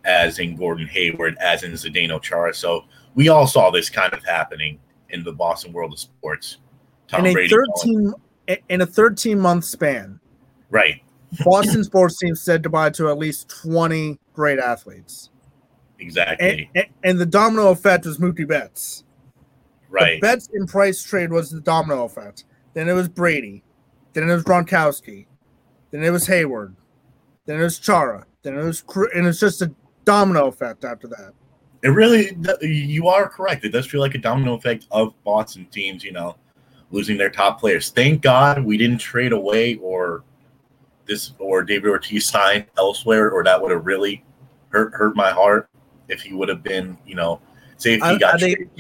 as 0.04 0.38
in 0.38 0.57
Gordon 0.57 0.87
Hayward, 0.87 1.37
as 1.38 1.62
in 1.62 1.73
Zdeno 1.73 2.21
Chara. 2.21 2.54
So 2.54 2.85
we 3.14 3.28
all 3.28 3.47
saw 3.47 3.71
this 3.71 3.90
kind 3.90 4.12
of 4.12 4.25
happening 4.25 4.78
in 5.11 5.25
the 5.25 5.33
Boston 5.33 5.73
world 5.73 5.93
of 5.93 5.99
sports. 5.99 6.59
Tom 7.09 7.25
in 7.25 7.31
a 7.31 7.33
Brady 7.33 7.54
13 7.54 8.14
in 8.69 8.81
a 8.81 8.87
13 8.87 9.38
month 9.38 9.64
span. 9.64 10.21
Right. 10.71 11.02
Boston 11.45 11.85
sports 11.85 12.19
teams 12.19 12.40
said 12.40 12.62
goodbye 12.62 12.90
to 12.90 13.09
at 13.09 13.19
least 13.19 13.49
20 13.62 14.19
great 14.33 14.59
athletes. 14.59 15.31
Exactly. 15.99 16.71
And, 16.75 16.85
and, 16.85 16.95
and 17.02 17.19
the 17.19 17.26
domino 17.26 17.71
effect 17.71 18.04
was 18.07 18.19
Mookie 18.19 18.47
Betts. 18.47 19.04
Right. 19.95 20.21
The 20.21 20.27
Betts 20.27 20.49
and 20.53 20.69
Price 20.69 21.03
trade 21.03 21.31
was 21.31 21.51
the 21.51 21.61
domino 21.61 22.05
effect. 22.05 22.45
Then 22.75 22.89
it 22.89 22.93
was 22.93 23.09
Brady. 23.09 23.63
Then 24.13 24.29
it 24.29 24.35
was 24.35 24.43
Gronkowski. 24.43 25.27
Then 25.91 26.03
it 26.03 26.11
was 26.11 26.27
Hayward. 26.27 26.75
Then 27.47 27.61
it 27.61 27.63
was 27.63 27.79
Chara. 27.79 28.27
Then 28.43 28.59
it 28.59 28.65
was 28.65 28.83
and 29.15 29.27
it's 29.27 29.39
just 29.39 29.63
a 29.63 29.73
domino 30.05 30.49
effect 30.49 30.85
after 30.85 31.07
that. 31.09 31.33
It 31.83 31.89
really, 31.89 32.37
you 32.63 33.09
are 33.09 33.29
correct. 33.29 33.65
It 33.65 33.69
does 33.69 33.87
feel 33.87 34.01
like 34.01 34.15
a 34.15 34.19
domino 34.19 34.55
effect 34.55 34.87
of 34.91 35.15
Boston 35.23 35.67
teams, 35.67 36.03
you 36.03 36.13
know, 36.13 36.37
losing 36.91 37.17
their 37.17 37.31
top 37.31 37.61
players. 37.61 37.91
Thank 37.91 38.23
God 38.23 38.65
we 38.65 38.77
didn't 38.77 38.99
trade 38.99 39.33
away 39.33 39.77
or 39.77 40.25
this 41.07 41.33
or 41.39 41.63
David 41.63 41.91
Ortiz 41.91 42.27
signed 42.27 42.67
elsewhere, 42.79 43.31
or 43.31 43.45
that 43.45 43.61
would 43.61 43.71
have 43.71 43.85
really 43.87 44.25
hurt 44.71 44.95
hurt 44.95 45.15
my 45.15 45.31
heart 45.31 45.69
if 46.09 46.23
he 46.23 46.33
would 46.33 46.49
have 46.49 46.63
been, 46.63 46.97
you 47.07 47.15
know, 47.15 47.41
say 47.77 47.95
if 47.95 48.01
he 48.01 48.07
I, 48.07 48.19
got. 48.19 48.35
I 48.37 48.39
think, 48.39 48.71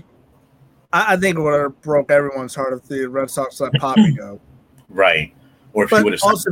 I 0.94 1.16
think 1.16 1.36
it 1.36 1.40
would 1.40 1.58
have 1.58 1.80
broke 1.82 2.10
everyone's 2.10 2.54
heart 2.54 2.72
if 2.72 2.84
the 2.84 3.06
Red 3.06 3.28
Sox 3.28 3.60
let 3.60 3.72
Papi 3.72 4.16
go. 4.16 4.40
Right, 4.90 5.34
or 5.72 5.84
if 5.84 5.90
but 5.90 5.98
he 5.98 6.04
would 6.04 6.12
have. 6.12 6.22
Also, 6.22 6.50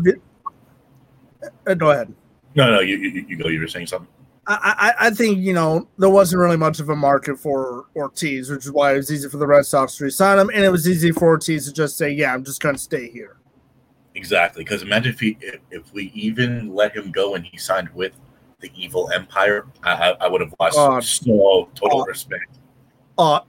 uh, 1.66 1.74
go 1.74 1.90
ahead. 1.92 2.12
No, 2.56 2.72
no, 2.72 2.80
you, 2.80 2.96
you, 2.96 3.24
you 3.28 3.36
go. 3.36 3.48
You 3.48 3.60
were 3.60 3.68
saying 3.68 3.86
something. 3.86 4.08
I, 4.48 4.94
I, 4.98 5.10
think 5.10 5.38
you 5.38 5.52
know 5.52 5.86
there 5.98 6.10
wasn't 6.10 6.40
really 6.40 6.56
much 6.56 6.80
of 6.80 6.88
a 6.88 6.96
market 6.96 7.38
for 7.38 7.84
Ortiz, 7.94 8.50
which 8.50 8.64
is 8.64 8.72
why 8.72 8.94
it 8.94 8.96
was 8.96 9.12
easy 9.12 9.28
for 9.28 9.36
the 9.36 9.46
Red 9.46 9.64
Sox 9.64 9.96
to 9.98 10.04
resign 10.04 10.38
him, 10.38 10.50
and 10.52 10.64
it 10.64 10.70
was 10.70 10.88
easy 10.88 11.12
for 11.12 11.28
Ortiz 11.28 11.66
to 11.66 11.72
just 11.72 11.96
say, 11.96 12.10
"Yeah, 12.10 12.34
I'm 12.34 12.42
just 12.42 12.60
going 12.60 12.74
to 12.74 12.80
stay 12.80 13.08
here." 13.08 13.36
Exactly, 14.16 14.64
because 14.64 14.82
imagine 14.82 15.12
if 15.12 15.20
he 15.20 15.36
if, 15.40 15.60
if, 15.70 15.92
we 15.92 16.10
even 16.14 16.74
let 16.74 16.96
him 16.96 17.12
go 17.12 17.36
and 17.36 17.44
he 17.44 17.56
signed 17.56 17.88
with 17.90 18.12
the 18.60 18.72
evil 18.74 19.10
empire, 19.14 19.66
I, 19.84 20.16
I 20.20 20.26
would 20.26 20.40
have 20.40 20.54
lost 20.58 20.76
uh, 20.76 21.00
so 21.00 21.68
total 21.74 22.02
uh, 22.02 22.06
respect. 22.06 22.58
Uh, 23.16 23.40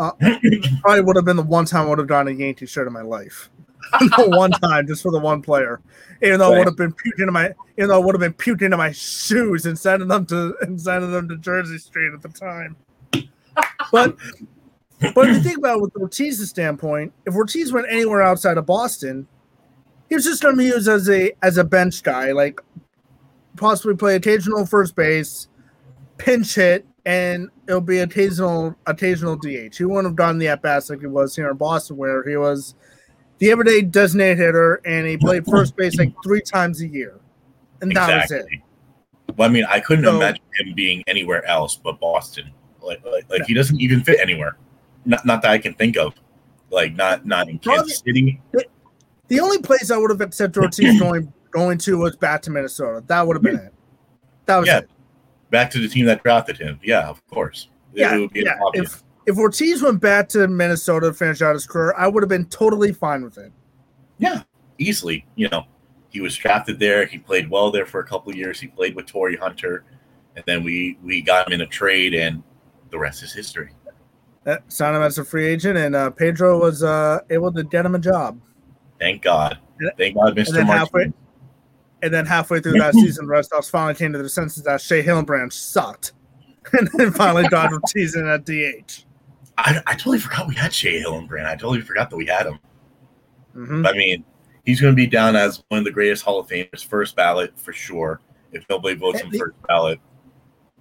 uh 0.00 0.12
probably 0.80 1.02
would 1.02 1.16
have 1.16 1.24
been 1.24 1.36
the 1.36 1.42
one 1.42 1.66
time 1.66 1.86
I 1.86 1.88
would 1.90 1.98
have 1.98 2.08
done 2.08 2.26
a 2.26 2.32
Yankee 2.32 2.66
shirt 2.66 2.86
in 2.86 2.92
my 2.92 3.02
life. 3.02 3.50
the 4.00 4.28
one 4.28 4.50
time, 4.50 4.86
just 4.86 5.02
for 5.02 5.10
the 5.10 5.18
one 5.18 5.42
player. 5.42 5.80
Even 6.22 6.38
though 6.38 6.52
I 6.52 6.58
would 6.58 6.66
have 6.66 6.76
been 6.76 6.92
puking 6.92 7.22
into 7.22 7.32
my, 7.32 7.52
even 7.76 7.88
though 7.88 8.00
I 8.00 8.04
would 8.04 8.14
have 8.14 8.20
been 8.20 8.32
puking 8.32 8.66
into 8.66 8.76
my 8.76 8.92
shoes 8.92 9.66
and 9.66 9.78
sending 9.78 10.08
them 10.08 10.26
to 10.26 10.56
and 10.62 10.80
sending 10.80 11.10
them 11.10 11.28
to 11.28 11.36
Jersey 11.36 11.78
Street 11.78 12.12
at 12.12 12.22
the 12.22 12.28
time. 12.28 12.76
But 13.90 14.16
but 15.14 15.28
if 15.28 15.36
you 15.36 15.42
think 15.42 15.58
about 15.58 15.78
it 15.78 15.82
with 15.82 15.96
Ortiz's 15.96 16.50
standpoint, 16.50 17.12
if 17.26 17.34
Ortiz 17.34 17.72
went 17.72 17.86
anywhere 17.90 18.22
outside 18.22 18.58
of 18.58 18.66
Boston, 18.66 19.26
he 20.08 20.14
was 20.14 20.24
just 20.24 20.42
going 20.42 20.54
to 20.54 20.58
be 20.58 20.66
used 20.66 20.88
as 20.88 21.08
a 21.08 21.32
as 21.42 21.56
a 21.56 21.64
bench 21.64 22.02
guy, 22.02 22.32
like 22.32 22.60
possibly 23.56 23.96
play 23.96 24.16
occasional 24.16 24.66
first 24.66 24.94
base, 24.94 25.48
pinch 26.18 26.54
hit, 26.54 26.86
and 27.06 27.48
it'll 27.66 27.80
be 27.80 27.98
occasional 27.98 28.74
occasional 28.86 29.36
DH. 29.36 29.76
He 29.76 29.84
wouldn't 29.84 30.06
have 30.06 30.16
gotten 30.16 30.38
the 30.38 30.48
at 30.48 30.62
bats 30.62 30.90
like 30.90 31.00
he 31.00 31.06
was 31.06 31.34
here 31.34 31.50
in 31.50 31.56
Boston, 31.56 31.96
where 31.96 32.28
he 32.28 32.36
was 32.36 32.74
the 33.38 33.50
everyday 33.50 33.82
designated 33.82 34.38
hitter, 34.38 34.80
and 34.84 35.06
he 35.06 35.16
played 35.16 35.44
first 35.46 35.76
base 35.76 35.96
like 35.98 36.12
three 36.22 36.42
times 36.42 36.80
a 36.82 36.86
year, 36.86 37.18
and 37.80 37.90
that 37.96 38.22
exactly. 38.22 38.36
was 38.36 38.46
it. 38.46 39.36
Well, 39.36 39.48
I 39.48 39.52
mean, 39.52 39.64
I 39.68 39.80
couldn't 39.80 40.04
so, 40.04 40.16
imagine 40.16 40.42
him 40.58 40.74
being 40.74 41.02
anywhere 41.06 41.44
else 41.46 41.76
but 41.76 41.98
Boston. 42.00 42.52
Like, 42.82 43.04
like, 43.04 43.30
like 43.30 43.44
he 43.44 43.54
doesn't 43.54 43.80
even 43.80 44.02
fit 44.02 44.18
anywhere. 44.20 44.56
Not, 45.04 45.24
not 45.24 45.42
that 45.42 45.50
I 45.50 45.58
can 45.58 45.74
think 45.74 45.96
of. 45.96 46.14
Like, 46.70 46.94
not 46.94 47.26
not 47.26 47.48
in 47.48 47.58
Kansas 47.58 48.00
City. 48.00 48.40
The, 48.52 48.64
the 49.28 49.40
only 49.40 49.58
place 49.58 49.90
I 49.90 49.96
would 49.96 50.10
have 50.10 50.20
accepted 50.20 50.62
Ortiz 50.62 51.00
going 51.00 51.32
going 51.50 51.78
to 51.78 51.98
was 51.98 52.16
back 52.16 52.42
to 52.42 52.50
Minnesota. 52.50 53.02
That 53.06 53.26
would 53.26 53.36
have 53.36 53.42
been 53.42 53.56
it. 53.56 53.74
That 54.46 54.58
was 54.58 54.66
yeah. 54.66 54.78
it. 54.78 54.90
Back 55.50 55.70
to 55.72 55.80
the 55.80 55.88
team 55.88 56.06
that 56.06 56.22
drafted 56.22 56.58
him. 56.58 56.78
Yeah, 56.82 57.08
of 57.08 57.24
course. 57.28 57.68
Yeah, 57.92 58.26
yeah. 58.34 58.54
If, 58.74 59.02
if 59.26 59.36
Ortiz 59.36 59.82
went 59.82 60.00
back 60.00 60.28
to 60.30 60.46
Minnesota 60.46 61.08
to 61.08 61.14
finish 61.14 61.42
out 61.42 61.54
his 61.54 61.66
career, 61.66 61.94
I 61.96 62.06
would 62.06 62.22
have 62.22 62.28
been 62.28 62.46
totally 62.46 62.92
fine 62.92 63.22
with 63.24 63.38
it. 63.38 63.52
Yeah, 64.18 64.42
easily. 64.78 65.26
You 65.34 65.48
know, 65.48 65.64
he 66.10 66.20
was 66.20 66.36
drafted 66.36 66.78
there. 66.78 67.06
He 67.06 67.18
played 67.18 67.50
well 67.50 67.70
there 67.70 67.86
for 67.86 68.00
a 68.00 68.06
couple 68.06 68.30
of 68.30 68.36
years. 68.36 68.60
He 68.60 68.68
played 68.68 68.94
with 68.94 69.06
Torii 69.06 69.36
Hunter, 69.36 69.84
and 70.36 70.44
then 70.46 70.62
we 70.62 70.98
we 71.02 71.22
got 71.22 71.48
him 71.48 71.54
in 71.54 71.60
a 71.62 71.66
trade, 71.66 72.14
and 72.14 72.42
the 72.90 72.98
rest 72.98 73.22
is 73.22 73.32
history. 73.32 73.70
Uh, 74.46 74.56
signed 74.68 74.96
him 74.96 75.02
as 75.02 75.18
a 75.18 75.24
free 75.24 75.46
agent, 75.46 75.76
and 75.76 75.94
uh, 75.94 76.10
Pedro 76.10 76.58
was 76.58 76.82
uh, 76.82 77.20
able 77.28 77.52
to 77.52 77.62
get 77.62 77.84
him 77.84 77.94
a 77.94 77.98
job. 77.98 78.40
Thank 78.98 79.22
God. 79.22 79.58
Thank 79.96 80.14
God, 80.14 80.36
Mr. 80.36 80.58
And 80.58 80.68
halfway, 80.68 81.12
and 82.02 82.12
then 82.12 82.26
halfway 82.26 82.60
through 82.60 82.78
that 82.78 82.94
season, 82.94 83.26
the 83.26 83.32
Red 83.32 83.46
Sox 83.46 83.68
finally 83.68 83.94
came 83.94 84.12
to 84.12 84.18
the 84.22 84.28
senses 84.28 84.62
that 84.64 84.80
Shea 84.80 85.02
Hillenbrand 85.02 85.52
sucked, 85.52 86.12
and 86.72 86.88
then 86.94 87.10
finally 87.12 87.46
got 87.48 87.72
Ortiz 87.72 88.16
in 88.16 88.26
at 88.26 88.44
DH. 88.44 89.04
I, 89.58 89.80
I 89.86 89.92
totally 89.92 90.18
forgot 90.18 90.48
we 90.48 90.54
had 90.54 90.72
Shea 90.72 91.02
Hillenbrand. 91.02 91.46
I 91.46 91.54
totally 91.54 91.82
forgot 91.82 92.10
that 92.10 92.16
we 92.16 92.26
had 92.26 92.46
him. 92.46 92.58
Mm-hmm. 93.54 93.86
I 93.86 93.92
mean, 93.92 94.24
he's 94.64 94.80
going 94.80 94.92
to 94.92 94.96
be 94.96 95.06
down 95.06 95.36
as 95.36 95.62
one 95.68 95.78
of 95.78 95.84
the 95.84 95.90
greatest 95.90 96.22
Hall 96.22 96.40
of 96.40 96.48
Famers, 96.48 96.84
first 96.84 97.16
ballot 97.16 97.58
for 97.58 97.72
sure. 97.72 98.20
If 98.52 98.64
nobody 98.68 98.96
votes 98.96 99.20
him 99.20 99.30
first 99.30 99.54
ballot. 99.68 100.00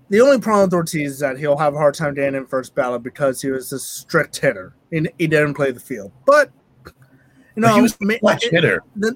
The 0.10 0.22
only 0.22 0.40
problem 0.40 0.68
with 0.68 0.74
Ortiz 0.74 1.12
is 1.12 1.20
that 1.20 1.38
he'll 1.38 1.58
have 1.58 1.76
a 1.76 1.78
hard 1.78 1.94
time 1.94 2.16
getting 2.16 2.36
in 2.36 2.48
first 2.48 2.74
ballot 2.74 3.04
because 3.04 3.42
he 3.42 3.52
was 3.52 3.72
a 3.72 3.80
strict 3.80 4.38
hitter 4.38 4.74
and 4.92 5.12
he 5.20 5.28
didn't 5.28 5.54
play 5.54 5.72
the 5.72 5.80
field. 5.80 6.12
But 6.26 6.52
you 7.56 7.62
know, 7.62 7.68
but 7.68 7.76
he 7.76 7.82
was 7.82 7.98
a 8.02 8.20
clutch 8.20 8.46
hitter. 8.50 8.82
The, 8.96 9.16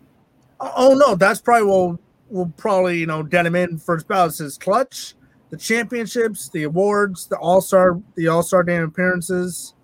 oh 0.76 0.94
no, 0.94 1.16
that's 1.16 1.42
probably 1.42 1.68
will 1.68 2.00
will 2.30 2.52
probably 2.58 3.00
you 3.00 3.06
know 3.06 3.24
get 3.24 3.46
him 3.46 3.56
in 3.56 3.78
first 3.78 4.08
ballot. 4.08 4.34
Says 4.34 4.58
clutch 4.58 5.16
the 5.54 5.60
championships, 5.60 6.50
the 6.50 6.64
awards, 6.64 7.28
the 7.28 7.38
All 7.38 7.62
Star, 7.62 8.02
the 8.16 8.28
All 8.28 8.42
Star 8.42 8.64
Game 8.64 8.82
appearances. 8.82 9.76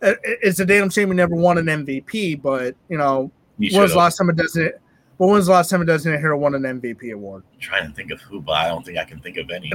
It's 0.00 0.60
a 0.60 0.64
damn 0.64 0.90
shame 0.90 1.08
we 1.08 1.16
never 1.16 1.34
won 1.34 1.58
an 1.58 1.66
MVP, 1.66 2.40
but 2.40 2.76
you 2.88 2.96
know, 2.96 3.32
when 3.58 3.82
was 3.82 3.90
the 3.90 3.98
last 3.98 4.16
time 4.16 4.30
it 4.30 4.36
doesn't? 4.36 4.74
Well, 5.18 5.30
when 5.30 5.38
was 5.38 5.46
the 5.46 5.52
last 5.52 5.70
time 5.70 5.82
a 5.82 5.84
Designated 5.84 6.20
Hero 6.20 6.38
won 6.38 6.54
an 6.54 6.62
MVP 6.62 7.12
award? 7.12 7.42
I'm 7.52 7.58
trying 7.58 7.88
to 7.88 7.92
think 7.94 8.12
of 8.12 8.20
who, 8.20 8.40
but 8.40 8.52
I 8.52 8.68
don't 8.68 8.86
think 8.86 8.96
I 8.96 9.04
can 9.04 9.18
think 9.18 9.38
of 9.38 9.50
any. 9.50 9.72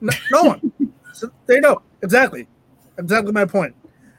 No, 0.00 0.12
no 0.30 0.42
one. 0.44 0.72
so 1.12 1.28
there 1.46 1.56
you 1.56 1.62
go. 1.62 1.82
Exactly, 2.02 2.46
exactly 2.98 3.32
my 3.32 3.44
point. 3.44 3.74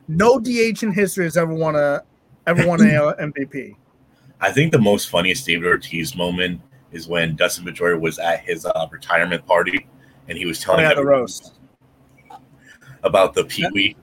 No 0.09 0.39
DH 0.39 0.83
in 0.83 0.91
history 0.91 1.23
has 1.23 1.37
ever 1.37 1.53
won 1.53 1.77
a 1.77 2.03
ever 2.47 2.67
won 2.67 2.81
a 2.81 3.05
uh, 3.05 3.15
MVP. 3.15 3.77
I 4.41 4.51
think 4.51 4.71
the 4.71 4.79
most 4.79 5.09
funniest 5.09 5.45
David 5.45 5.67
Ortiz 5.67 6.15
moment 6.15 6.61
is 6.91 7.07
when 7.07 7.35
Dustin 7.35 7.63
Pedroia 7.63 7.99
was 7.99 8.17
at 8.19 8.41
his 8.41 8.65
uh, 8.65 8.87
retirement 8.91 9.45
party 9.45 9.87
and 10.27 10.37
he 10.37 10.45
was 10.45 10.59
telling 10.59 10.87
the 10.95 11.05
roast 11.05 11.53
about 13.03 13.33
the 13.33 13.45
Pee 13.45 13.67
Wee. 13.71 13.95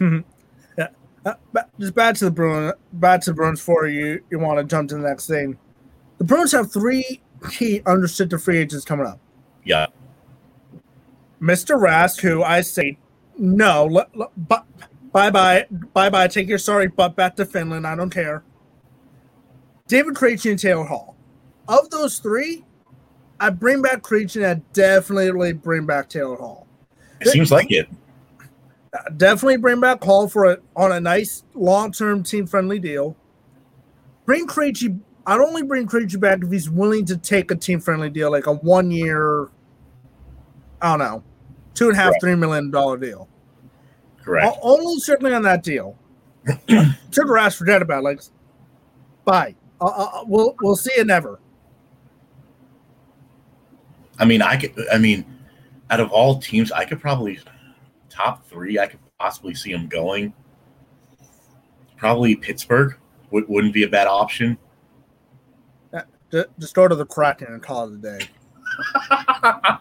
yeah, 0.00 0.88
uh, 1.24 1.34
just 1.78 1.94
back 1.94 2.16
to 2.16 2.24
the 2.24 2.30
Bruins. 2.30 2.74
Back 2.94 3.20
to 3.22 3.30
the 3.30 3.34
Bruins 3.34 3.60
for 3.60 3.86
you. 3.86 4.22
You 4.30 4.38
want 4.38 4.58
to 4.58 4.64
jump 4.64 4.88
to 4.90 4.96
the 4.96 5.02
next 5.02 5.26
thing? 5.26 5.58
The 6.18 6.24
Bruins 6.24 6.52
have 6.52 6.72
three 6.72 7.20
key 7.50 7.82
unrestricted 7.86 8.42
free 8.42 8.58
agents 8.58 8.84
coming 8.84 9.06
up. 9.06 9.20
Yeah. 9.64 9.86
Mr. 11.40 11.80
Rask, 11.80 12.20
who 12.20 12.42
I 12.42 12.60
say 12.60 12.98
no, 13.38 14.04
but 14.36 14.66
bye 15.12 15.30
bye, 15.30 15.66
bye 15.94 16.10
bye. 16.10 16.28
Take 16.28 16.48
your 16.48 16.58
sorry 16.58 16.88
butt 16.88 17.16
back 17.16 17.36
to 17.36 17.46
Finland. 17.46 17.86
I 17.86 17.94
don't 17.94 18.10
care. 18.10 18.42
David 19.90 20.14
Krejci 20.14 20.50
and 20.50 20.58
Taylor 20.58 20.84
Hall. 20.84 21.16
Of 21.66 21.90
those 21.90 22.20
three, 22.20 22.64
I 23.40 23.50
bring 23.50 23.82
back 23.82 24.02
Creech 24.02 24.36
and 24.36 24.46
I 24.46 24.54
definitely 24.72 25.52
bring 25.52 25.84
back 25.84 26.08
Taylor 26.08 26.36
Hall. 26.36 26.68
It 27.20 27.26
seems 27.26 27.50
like 27.50 27.72
it. 27.72 27.88
Definitely 29.16 29.56
bring 29.56 29.80
back 29.80 30.02
Hall 30.02 30.28
for 30.28 30.46
it 30.46 30.62
on 30.76 30.92
a 30.92 31.00
nice 31.00 31.42
long 31.54 31.90
term 31.90 32.22
team 32.22 32.46
friendly 32.46 32.78
deal. 32.78 33.16
Bring 34.26 34.46
Krejci. 34.46 34.96
I'd 35.26 35.40
only 35.40 35.64
bring 35.64 35.88
Krejci 35.88 36.20
back 36.20 36.38
if 36.44 36.52
he's 36.52 36.70
willing 36.70 37.04
to 37.06 37.16
take 37.16 37.50
a 37.50 37.56
team 37.56 37.80
friendly 37.80 38.10
deal, 38.10 38.30
like 38.30 38.46
a 38.46 38.54
one 38.54 38.92
year, 38.92 39.48
I 40.80 40.90
don't 40.90 40.98
know, 41.00 41.24
two 41.74 41.88
and 41.88 41.94
a 41.94 41.96
half, 41.96 42.10
Correct. 42.10 42.22
three 42.22 42.34
million 42.36 42.70
dollar 42.70 42.96
deal. 42.96 43.28
Correct. 44.22 44.56
only 44.62 45.00
certainly 45.00 45.34
on 45.34 45.42
that 45.42 45.64
deal. 45.64 45.98
Took 47.10 47.28
a 47.28 47.40
ass 47.40 47.56
forget 47.56 47.82
about 47.82 47.98
it. 47.98 48.04
like, 48.04 48.20
bye. 49.24 49.56
Uh, 49.80 49.86
uh, 49.86 50.24
we'll 50.26 50.54
we'll 50.60 50.76
see 50.76 50.92
it 50.92 51.06
never. 51.06 51.40
I 54.18 54.24
mean, 54.24 54.42
I 54.42 54.56
could. 54.56 54.74
I 54.92 54.98
mean, 54.98 55.24
out 55.90 56.00
of 56.00 56.10
all 56.10 56.38
teams, 56.38 56.70
I 56.70 56.84
could 56.84 57.00
probably 57.00 57.38
top 58.08 58.46
three. 58.46 58.78
I 58.78 58.86
could 58.86 59.00
possibly 59.18 59.54
see 59.54 59.72
them 59.72 59.88
going. 59.88 60.34
Probably 61.96 62.36
Pittsburgh 62.36 62.96
would, 63.30 63.48
wouldn't 63.48 63.74
be 63.74 63.84
a 63.84 63.88
bad 63.88 64.06
option. 64.06 64.58
Just 66.30 66.74
go 66.74 66.86
to 66.86 66.94
the 66.94 67.04
Kraken 67.04 67.48
and 67.48 67.62
call 67.62 67.88
it 67.88 67.94
a 67.94 67.96
day. 67.96 68.20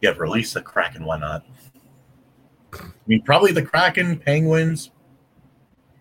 yeah, 0.00 0.10
release 0.16 0.54
the 0.54 0.62
Kraken. 0.62 1.04
Why 1.04 1.18
not? 1.18 1.44
I 2.72 2.86
mean, 3.06 3.22
probably 3.22 3.52
the 3.52 3.62
Kraken, 3.62 4.18
Penguins. 4.18 4.90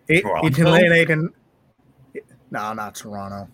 It, 0.07 0.23
it 0.25 1.07
can, 1.07 1.33
no, 2.51 2.73
not 2.73 2.95
Toronto. 2.95 3.49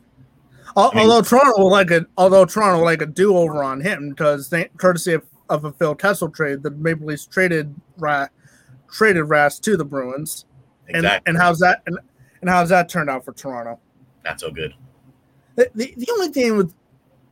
Although 0.75 1.21
Toronto 1.21 1.59
will 1.59 1.69
like 1.69 1.91
a 1.91 2.05
although 2.17 2.45
Toronto 2.45 2.79
will 2.79 2.85
like 2.85 3.01
a 3.01 3.05
do 3.05 3.37
over 3.37 3.63
on 3.63 3.81
him 3.81 4.09
because 4.09 4.49
they, 4.49 4.65
courtesy 4.77 5.13
of, 5.13 5.23
of 5.49 5.65
a 5.65 5.71
Phil 5.71 5.93
Kessel 5.93 6.29
trade, 6.29 6.63
the 6.63 6.71
Maple 6.71 7.07
Leafs 7.07 7.25
traded 7.25 7.73
Ra, 7.97 8.27
traded 8.91 9.25
Rask 9.25 9.61
to 9.61 9.77
the 9.77 9.85
Bruins, 9.85 10.45
exactly. 10.87 11.17
and 11.25 11.35
and 11.35 11.37
how's 11.37 11.59
that 11.59 11.83
and, 11.85 11.99
and 12.41 12.49
how's 12.49 12.69
that 12.69 12.89
turned 12.89 13.09
out 13.09 13.25
for 13.25 13.33
Toronto? 13.33 13.79
Not 14.23 14.39
so 14.39 14.51
good. 14.51 14.73
The, 15.55 15.69
the, 15.75 15.93
the 15.97 16.07
only 16.13 16.29
thing 16.29 16.57
with 16.57 16.73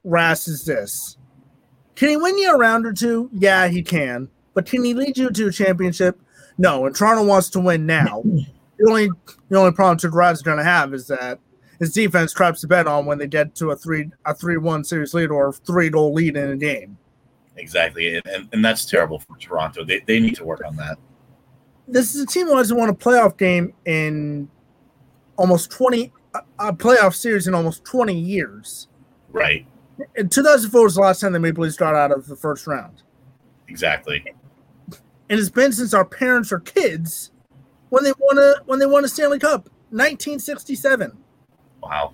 Rask 0.06 0.48
is 0.48 0.66
this: 0.66 1.18
can 1.96 2.10
he 2.10 2.18
win 2.18 2.38
you 2.38 2.54
a 2.54 2.58
round 2.58 2.86
or 2.86 2.94
two? 2.94 3.30
Yeah, 3.32 3.68
he 3.68 3.82
can. 3.82 4.28
But 4.54 4.66
can 4.66 4.84
he 4.84 4.94
lead 4.94 5.18
you 5.18 5.30
to 5.30 5.48
a 5.48 5.52
championship? 5.52 6.20
No. 6.58 6.86
And 6.86 6.96
Toronto 6.96 7.24
wants 7.24 7.50
to 7.52 7.60
win 7.60 7.86
now. 7.86 8.22
the 8.78 8.88
only 8.88 9.10
the 9.50 9.58
only 9.58 9.72
problem 9.72 9.98
is 9.98 10.42
going 10.42 10.58
to 10.58 10.64
have 10.64 10.94
is 10.94 11.08
that 11.08 11.40
his 11.82 11.92
defense 11.92 12.32
craps 12.32 12.62
the 12.62 12.68
bet 12.68 12.86
on 12.86 13.08
when 13.08 13.18
they 13.18 13.26
get 13.26 13.56
to 13.56 13.72
a 13.72 13.76
three 13.76 14.12
a 14.26 14.36
three 14.36 14.58
one 14.58 14.84
series 14.84 15.16
lead 15.16 15.32
or 15.32 15.52
three 15.52 15.90
goal 15.90 16.14
lead 16.14 16.38
in 16.38 16.52
a 16.52 16.56
game. 16.56 16.96
Exactly, 17.58 18.16
and, 18.16 18.26
and, 18.28 18.50
and 18.54 18.64
that's 18.64 18.86
terrible 18.86 19.18
for 19.18 19.36
Toronto. 19.38 19.84
They 19.84 20.02
they 20.06 20.20
need 20.20 20.36
to 20.36 20.46
work 20.46 20.62
on 20.64 20.76
that. 20.76 21.00
This 21.88 22.14
is 22.14 22.22
a 22.22 22.28
team 22.28 22.46
who 22.46 22.56
hasn't 22.56 22.80
won 22.80 22.90
a 22.90 22.94
playoff 22.94 23.36
game 23.36 23.74
in 23.86 24.48
almost 25.38 25.72
twenty 25.72 26.14
a 26.60 26.72
playoff 26.72 27.16
series 27.16 27.48
in 27.48 27.56
almost 27.56 27.84
twenty 27.84 28.18
years. 28.18 28.88
Right. 29.32 29.66
In 30.16 30.30
2004 30.30 30.84
was 30.84 30.96
the 30.96 31.02
last 31.02 31.20
time 31.20 31.32
the 31.32 31.40
Maple 31.40 31.64
Leafs 31.64 31.78
got 31.78 31.96
out 31.96 32.12
of 32.12 32.28
the 32.28 32.36
first 32.36 32.68
round. 32.68 33.04
Exactly. 33.68 34.24
And 35.30 35.40
it's 35.40 35.50
been 35.50 35.72
since 35.72 35.94
our 35.94 36.06
parents 36.06 36.52
are 36.52 36.60
kids 36.60 37.32
when 37.90 38.04
they 38.04 38.12
won 38.20 38.38
a 38.38 38.54
when 38.66 38.80
they 38.80 38.86
won 38.86 39.04
a 39.04 39.08
Stanley 39.08 39.40
Cup, 39.40 39.70
1967. 39.90 41.18
Wow. 41.82 42.14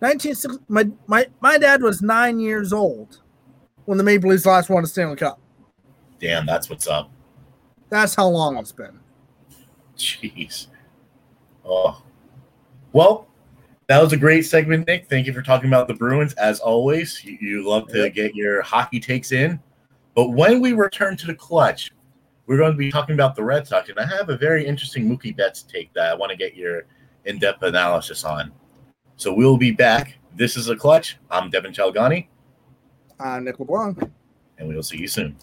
1960, 0.00 0.64
my, 0.68 0.88
my, 1.06 1.26
my 1.40 1.58
dad 1.58 1.82
was 1.82 2.02
nine 2.02 2.38
years 2.38 2.72
old 2.72 3.20
when 3.84 3.98
the 3.98 4.04
Maple 4.04 4.30
Leafs 4.30 4.46
last 4.46 4.70
won 4.70 4.84
a 4.84 4.86
Stanley 4.86 5.16
Cup. 5.16 5.40
Damn, 6.20 6.46
that's 6.46 6.70
what's 6.70 6.86
up. 6.86 7.10
That's 7.88 8.14
how 8.14 8.28
long 8.28 8.56
it's 8.58 8.72
been. 8.72 8.98
Jeez. 9.96 10.66
Oh. 11.64 12.02
Well, 12.92 13.28
that 13.88 14.02
was 14.02 14.12
a 14.12 14.16
great 14.16 14.42
segment, 14.42 14.86
Nick. 14.86 15.08
Thank 15.08 15.26
you 15.26 15.32
for 15.32 15.42
talking 15.42 15.68
about 15.68 15.88
the 15.88 15.94
Bruins. 15.94 16.34
As 16.34 16.60
always, 16.60 17.24
you, 17.24 17.38
you 17.40 17.68
love 17.68 17.88
to 17.88 18.10
get 18.10 18.34
your 18.34 18.62
hockey 18.62 19.00
takes 19.00 19.32
in. 19.32 19.58
But 20.14 20.30
when 20.30 20.60
we 20.60 20.72
return 20.72 21.16
to 21.16 21.26
the 21.26 21.34
clutch, 21.34 21.92
we're 22.46 22.58
going 22.58 22.72
to 22.72 22.78
be 22.78 22.90
talking 22.90 23.14
about 23.14 23.34
the 23.34 23.44
Red 23.44 23.66
Sox. 23.66 23.88
And 23.88 23.98
I 23.98 24.06
have 24.06 24.28
a 24.28 24.36
very 24.36 24.66
interesting 24.66 25.08
Mookie 25.08 25.36
Betts 25.36 25.62
take 25.62 25.92
that 25.94 26.10
I 26.10 26.14
want 26.14 26.30
to 26.30 26.36
get 26.36 26.54
your 26.54 26.84
in 27.24 27.38
depth 27.38 27.62
analysis 27.62 28.24
on. 28.24 28.52
So 29.18 29.34
we'll 29.34 29.56
be 29.56 29.72
back. 29.72 30.16
This 30.36 30.56
is 30.56 30.68
a 30.68 30.76
clutch. 30.76 31.18
I'm 31.28 31.50
Devin 31.50 31.72
Chalgani. 31.72 32.28
I'm 33.18 33.42
Nick 33.42 33.58
LeBlanc. 33.58 33.98
And 34.58 34.68
we 34.68 34.76
will 34.76 34.82
see 34.84 34.96
you 34.96 35.08
soon. 35.08 35.36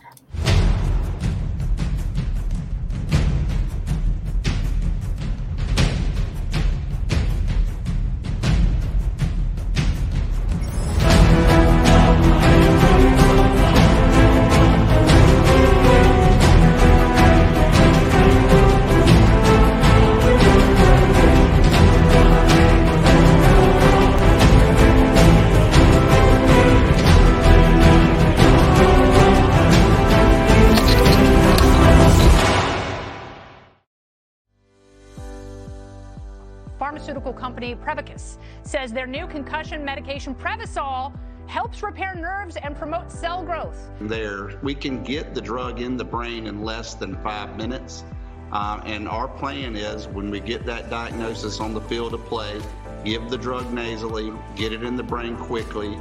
Company 37.65 37.75
Prevacus 37.75 38.37
says 38.63 38.91
their 38.91 39.07
new 39.07 39.27
concussion 39.27 39.83
medication 39.83 40.35
Prevacol 40.35 41.17
helps 41.47 41.81
repair 41.83 42.15
nerves 42.15 42.57
and 42.57 42.75
promote 42.75 43.11
cell 43.11 43.43
growth. 43.43 43.89
There, 44.01 44.59
we 44.61 44.75
can 44.75 45.03
get 45.03 45.33
the 45.33 45.41
drug 45.41 45.81
in 45.81 45.97
the 45.97 46.03
brain 46.03 46.47
in 46.47 46.63
less 46.63 46.95
than 46.95 47.15
five 47.23 47.55
minutes. 47.57 48.03
Uh, 48.51 48.81
and 48.85 49.07
our 49.07 49.27
plan 49.27 49.75
is 49.75 50.07
when 50.07 50.29
we 50.29 50.39
get 50.39 50.65
that 50.65 50.89
diagnosis 50.89 51.59
on 51.59 51.73
the 51.73 51.81
field 51.81 52.13
of 52.13 52.23
play, 52.25 52.61
give 53.03 53.29
the 53.29 53.37
drug 53.37 53.71
nasally, 53.73 54.31
get 54.55 54.71
it 54.71 54.83
in 54.83 54.95
the 54.95 55.03
brain 55.03 55.35
quickly. 55.35 55.95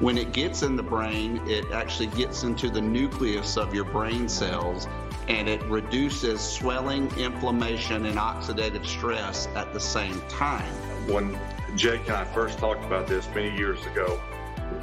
When 0.00 0.16
it 0.16 0.32
gets 0.32 0.62
in 0.62 0.76
the 0.76 0.82
brain, 0.82 1.42
it 1.46 1.70
actually 1.72 2.08
gets 2.08 2.42
into 2.42 2.70
the 2.70 2.80
nucleus 2.80 3.58
of 3.58 3.74
your 3.74 3.84
brain 3.84 4.28
cells 4.28 4.88
and 5.28 5.48
it 5.48 5.62
reduces 5.64 6.40
swelling, 6.40 7.10
inflammation, 7.18 8.06
and 8.06 8.18
oxidative 8.18 8.86
stress 8.86 9.46
at 9.54 9.72
the 9.72 9.80
same 9.80 10.20
time 10.22 10.89
when 11.12 11.38
Jake 11.76 12.02
and 12.06 12.16
I 12.16 12.24
first 12.24 12.58
talked 12.58 12.84
about 12.84 13.06
this 13.06 13.28
many 13.34 13.56
years 13.56 13.84
ago, 13.86 14.20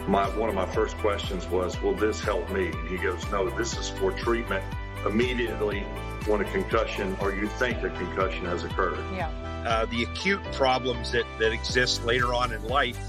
my 0.08 0.28
one 0.38 0.50
of 0.50 0.56
my 0.56 0.66
first 0.66 0.98
questions 0.98 1.48
was, 1.48 1.82
"Will 1.82 1.96
this 1.96 2.20
help 2.20 2.50
me?" 2.52 2.68
And 2.68 2.88
he 2.88 2.98
goes, 2.98 3.30
"No, 3.32 3.50
this 3.50 3.78
is 3.78 3.90
for 3.90 4.12
treatment 4.12 4.64
immediately 5.06 5.82
when 6.26 6.42
a 6.42 6.52
concussion 6.52 7.16
or 7.22 7.34
you 7.34 7.48
think 7.48 7.84
a 7.84 7.90
concussion 7.90 8.46
has 8.46 8.64
occurred." 8.64 9.00
Yeah. 9.14 9.30
Uh, 9.66 9.86
the 9.86 10.04
acute 10.04 10.44
problems 10.54 11.12
that 11.12 11.26
that 11.40 11.52
exist 11.52 12.06
later 12.06 12.34
on 12.34 12.52
in 12.52 12.64
life, 12.68 13.00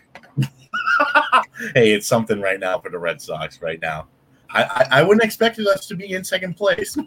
hey, 1.74 1.92
it's 1.92 2.06
something 2.06 2.40
right 2.40 2.58
now 2.58 2.78
for 2.78 2.88
the 2.88 2.98
Red 2.98 3.20
Sox 3.20 3.60
right 3.60 3.82
now. 3.82 4.06
I, 4.50 4.64
I, 4.64 4.86
I 5.00 5.02
wouldn't 5.02 5.24
expect 5.24 5.58
us 5.58 5.86
to 5.88 5.94
be 5.94 6.14
in 6.14 6.24
second 6.24 6.56
place. 6.56 6.96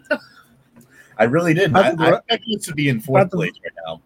I 1.18 1.24
really 1.24 1.54
didn't. 1.54 1.76
I, 1.76 1.94
I 1.98 2.16
expected 2.16 2.58
us 2.58 2.64
to 2.66 2.74
be 2.74 2.88
in 2.88 3.00
fourth 3.00 3.30
place 3.30 3.52
right 3.62 3.72
now 3.86 4.00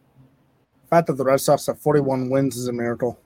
The 0.83 0.88
fact 0.88 1.07
that 1.09 1.14
the 1.14 1.25
Red 1.25 1.40
Sox 1.40 1.66
have 1.66 1.79
41 1.81 2.29
wins 2.29 2.57
is 2.57 2.69
a 2.69 2.73
miracle. 2.73 3.19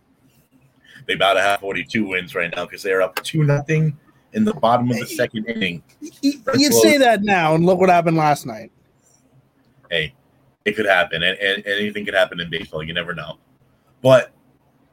They 1.06 1.14
about 1.14 1.34
to 1.34 1.40
have 1.40 1.60
42 1.60 2.06
wins 2.06 2.34
right 2.34 2.52
now 2.54 2.66
because 2.66 2.82
they're 2.82 3.02
up 3.02 3.16
two 3.22 3.44
nothing 3.44 3.98
in 4.32 4.44
the 4.44 4.54
bottom 4.54 4.90
of 4.90 4.98
the 4.98 5.06
second 5.06 5.46
inning. 5.46 5.82
You, 6.22 6.42
you 6.54 6.72
say 6.72 6.98
that 6.98 7.22
now, 7.22 7.54
and 7.54 7.66
look 7.66 7.78
what 7.78 7.88
happened 7.88 8.16
last 8.16 8.46
night. 8.46 8.70
Hey, 9.90 10.14
it 10.64 10.76
could 10.76 10.86
happen, 10.86 11.22
and, 11.22 11.38
and 11.38 11.66
anything 11.66 12.04
could 12.04 12.14
happen 12.14 12.38
in 12.40 12.48
baseball. 12.50 12.82
You 12.82 12.94
never 12.94 13.14
know. 13.14 13.38
But 14.02 14.32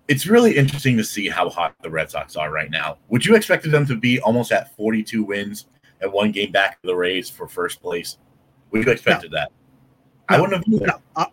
it's 0.07 0.25
really 0.25 0.55
interesting 0.55 0.97
to 0.97 1.03
see 1.03 1.27
how 1.27 1.49
hot 1.49 1.75
the 1.81 1.89
Red 1.89 2.09
Sox 2.09 2.35
are 2.35 2.51
right 2.51 2.71
now. 2.71 2.97
Would 3.09 3.25
you 3.25 3.35
expect 3.35 3.69
them 3.69 3.85
to 3.87 3.95
be 3.95 4.19
almost 4.21 4.51
at 4.51 4.75
42 4.75 5.23
wins 5.23 5.65
and 6.01 6.11
one 6.11 6.31
game 6.31 6.51
back 6.51 6.79
of 6.83 6.87
the 6.87 6.95
Rays 6.95 7.29
for 7.29 7.47
first 7.47 7.81
place? 7.81 8.17
Would 8.71 8.85
you 8.85 8.91
expected 8.91 9.31
no. 9.31 9.37
that? 9.37 9.51
I 10.29 10.39
wouldn't 10.39 10.65
have. 10.65 10.81
No, 10.81 10.99
I, 11.15 11.27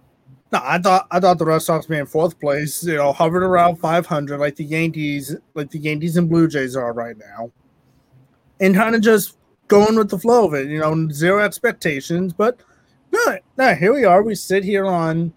no, 0.52 0.60
I 0.62 0.78
thought 0.78 1.06
I 1.10 1.20
thought 1.20 1.38
the 1.38 1.46
Red 1.46 1.62
Sox 1.62 1.86
being 1.86 2.06
fourth 2.06 2.38
place, 2.38 2.84
you 2.84 2.96
know, 2.96 3.12
hovered 3.12 3.42
around 3.42 3.76
500 3.76 4.38
like 4.38 4.56
the 4.56 4.64
Yankees, 4.64 5.34
like 5.54 5.70
the 5.70 5.78
Yankees 5.78 6.16
and 6.16 6.28
Blue 6.28 6.46
Jays 6.46 6.76
are 6.76 6.92
right 6.92 7.16
now, 7.18 7.50
and 8.60 8.74
kind 8.74 8.94
of 8.94 9.00
just 9.00 9.36
going 9.66 9.96
with 9.96 10.10
the 10.10 10.18
flow 10.18 10.46
of 10.46 10.54
it. 10.54 10.68
You 10.68 10.78
know, 10.78 11.08
zero 11.10 11.42
expectations, 11.42 12.32
but 12.32 12.60
no, 13.10 13.38
no, 13.56 13.74
here 13.74 13.92
we 13.92 14.04
are. 14.04 14.22
We 14.22 14.34
sit 14.34 14.62
here 14.62 14.86
on 14.86 15.32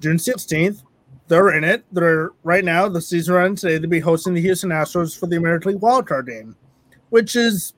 June 0.00 0.16
16th. 0.16 0.82
They're 1.28 1.54
in 1.56 1.64
it. 1.64 1.84
They're 1.92 2.30
right 2.44 2.64
now, 2.64 2.88
the 2.88 3.00
season 3.00 3.34
runs 3.34 3.60
today. 3.60 3.78
They'll 3.78 3.90
be 3.90 4.00
hosting 4.00 4.32
the 4.32 4.40
Houston 4.40 4.70
Astros 4.70 5.18
for 5.18 5.26
the 5.26 5.36
American 5.36 5.72
League 5.72 5.80
wildcard 5.80 6.28
game, 6.28 6.56
which 7.10 7.36
is 7.36 7.74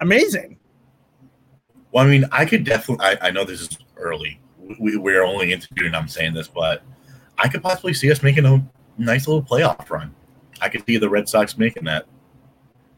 amazing. 0.00 0.58
Well, 1.94 2.04
I 2.04 2.10
mean, 2.10 2.24
I 2.32 2.44
could 2.44 2.64
definitely, 2.64 3.06
I, 3.06 3.28
I 3.28 3.30
know 3.30 3.44
this 3.44 3.60
is 3.60 3.78
early. 3.96 4.40
We, 4.80 4.96
we're 4.96 5.22
only 5.22 5.52
into 5.52 5.72
June, 5.74 5.94
I'm 5.94 6.08
saying 6.08 6.34
this, 6.34 6.48
but 6.48 6.82
I 7.38 7.46
could 7.46 7.62
possibly 7.62 7.94
see 7.94 8.10
us 8.10 8.20
making 8.20 8.44
a 8.46 8.66
nice 8.98 9.28
little 9.28 9.44
playoff 9.44 9.88
run. 9.88 10.12
I 10.60 10.68
could 10.68 10.84
see 10.86 10.96
the 10.96 11.08
Red 11.08 11.28
Sox 11.28 11.56
making 11.56 11.84
that. 11.84 12.06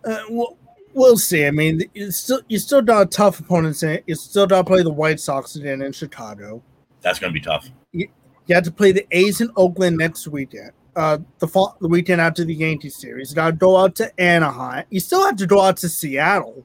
Uh, 0.03 0.23
well, 0.31 0.57
we'll 0.95 1.19
see. 1.19 1.45
I 1.45 1.51
mean, 1.51 1.83
you 1.93 2.11
still 2.11 2.41
you 2.49 2.59
still 2.59 2.81
got 2.81 3.11
tough 3.11 3.39
opponents. 3.39 3.83
In 3.83 4.01
You 4.07 4.15
still 4.15 4.47
got 4.47 4.59
to 4.59 4.65
play 4.65 4.83
the 4.83 4.93
White 4.93 5.21
Sox 5.21 5.57
again 5.57 5.83
in 5.83 5.93
Chicago. 5.93 6.63
That's 7.03 7.19
going 7.19 7.35
to 7.35 7.39
be 7.39 7.45
tough. 7.45 7.69
You, 7.93 8.09
you 8.47 8.55
have 8.55 8.65
to 8.65 8.73
play 8.73 8.93
the 8.93 9.07
A's 9.11 9.43
in 9.43 9.51
Oakland 9.57 9.99
next 9.99 10.27
weekend. 10.27 10.71
Uh, 10.95 11.19
the 11.39 11.47
fall, 11.47 11.77
the 11.83 11.89
weekend 11.89 12.23
after 12.23 12.45
the 12.45 12.55
Yankees 12.55 12.97
series. 12.97 13.31
You 13.31 13.35
got 13.35 13.51
to 13.51 13.57
go 13.57 13.77
out 13.77 13.95
to 13.97 14.19
Anaheim. 14.19 14.87
You 14.89 15.01
still 15.01 15.23
have 15.27 15.37
to 15.37 15.47
go 15.47 15.61
out 15.61 15.77
to 15.79 15.89
Seattle. 15.91 16.65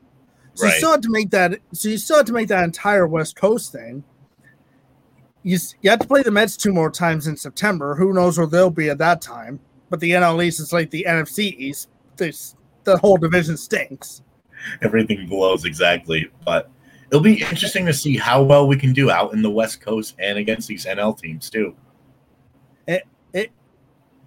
So 0.62 0.68
right. 0.68 0.74
you 0.74 0.78
still 0.78 0.92
have 0.92 1.02
to 1.02 1.10
make 1.10 1.32
that. 1.32 1.60
So 1.74 1.90
you 1.90 1.98
still 1.98 2.18
have 2.18 2.28
to 2.28 2.34
make 2.34 2.48
that 2.50 2.64
entire 2.64 3.08
West 3.08 3.36
Coast 3.36 3.72
thing. 3.72 4.04
You 5.42 5.58
you 5.82 5.90
have 5.90 5.98
to 6.00 6.08
play 6.08 6.22
the 6.22 6.30
Mets 6.30 6.56
two 6.56 6.72
more 6.72 6.92
times 6.92 7.26
in 7.26 7.36
September. 7.36 7.96
Who 7.96 8.14
knows 8.14 8.38
where 8.38 8.46
they'll 8.46 8.70
be 8.70 8.92
at 8.92 9.00
that 9.00 9.24
time? 9.24 9.60
But 9.90 10.02
the 10.02 10.12
NL 10.12 10.44
East 10.44 10.60
is 10.60 10.72
like 10.72 10.92
the 10.92 11.04
NFC 11.10 11.58
East. 11.58 11.90
This 12.16 12.56
the 12.84 12.96
whole 12.98 13.18
division 13.18 13.58
stinks. 13.58 14.22
Everything 14.84 15.26
blows 15.28 15.66
exactly, 15.66 16.30
but 16.46 16.70
it'll 17.10 17.24
be 17.24 17.42
interesting 17.42 17.88
to 17.88 17.94
see 17.94 18.18
how 18.18 18.44
well 18.44 18.68
we 18.68 18.78
can 18.78 18.94
do 18.94 19.10
out 19.10 19.34
in 19.34 19.42
the 19.42 19.50
West 19.50 19.82
Coast 19.82 20.16
and 20.20 20.38
against 20.38 20.68
these 20.68 20.86
NL 20.86 21.20
teams 21.20 21.50
too. 21.50 21.76
It, 22.86 23.08
it, 23.34 23.52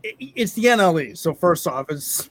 it 0.02 0.16
it's 0.34 0.54
the 0.54 0.64
NL 0.64 1.00
East. 1.00 1.22
So 1.22 1.32
first 1.32 1.68
off, 1.68 1.86
it's 1.90 2.28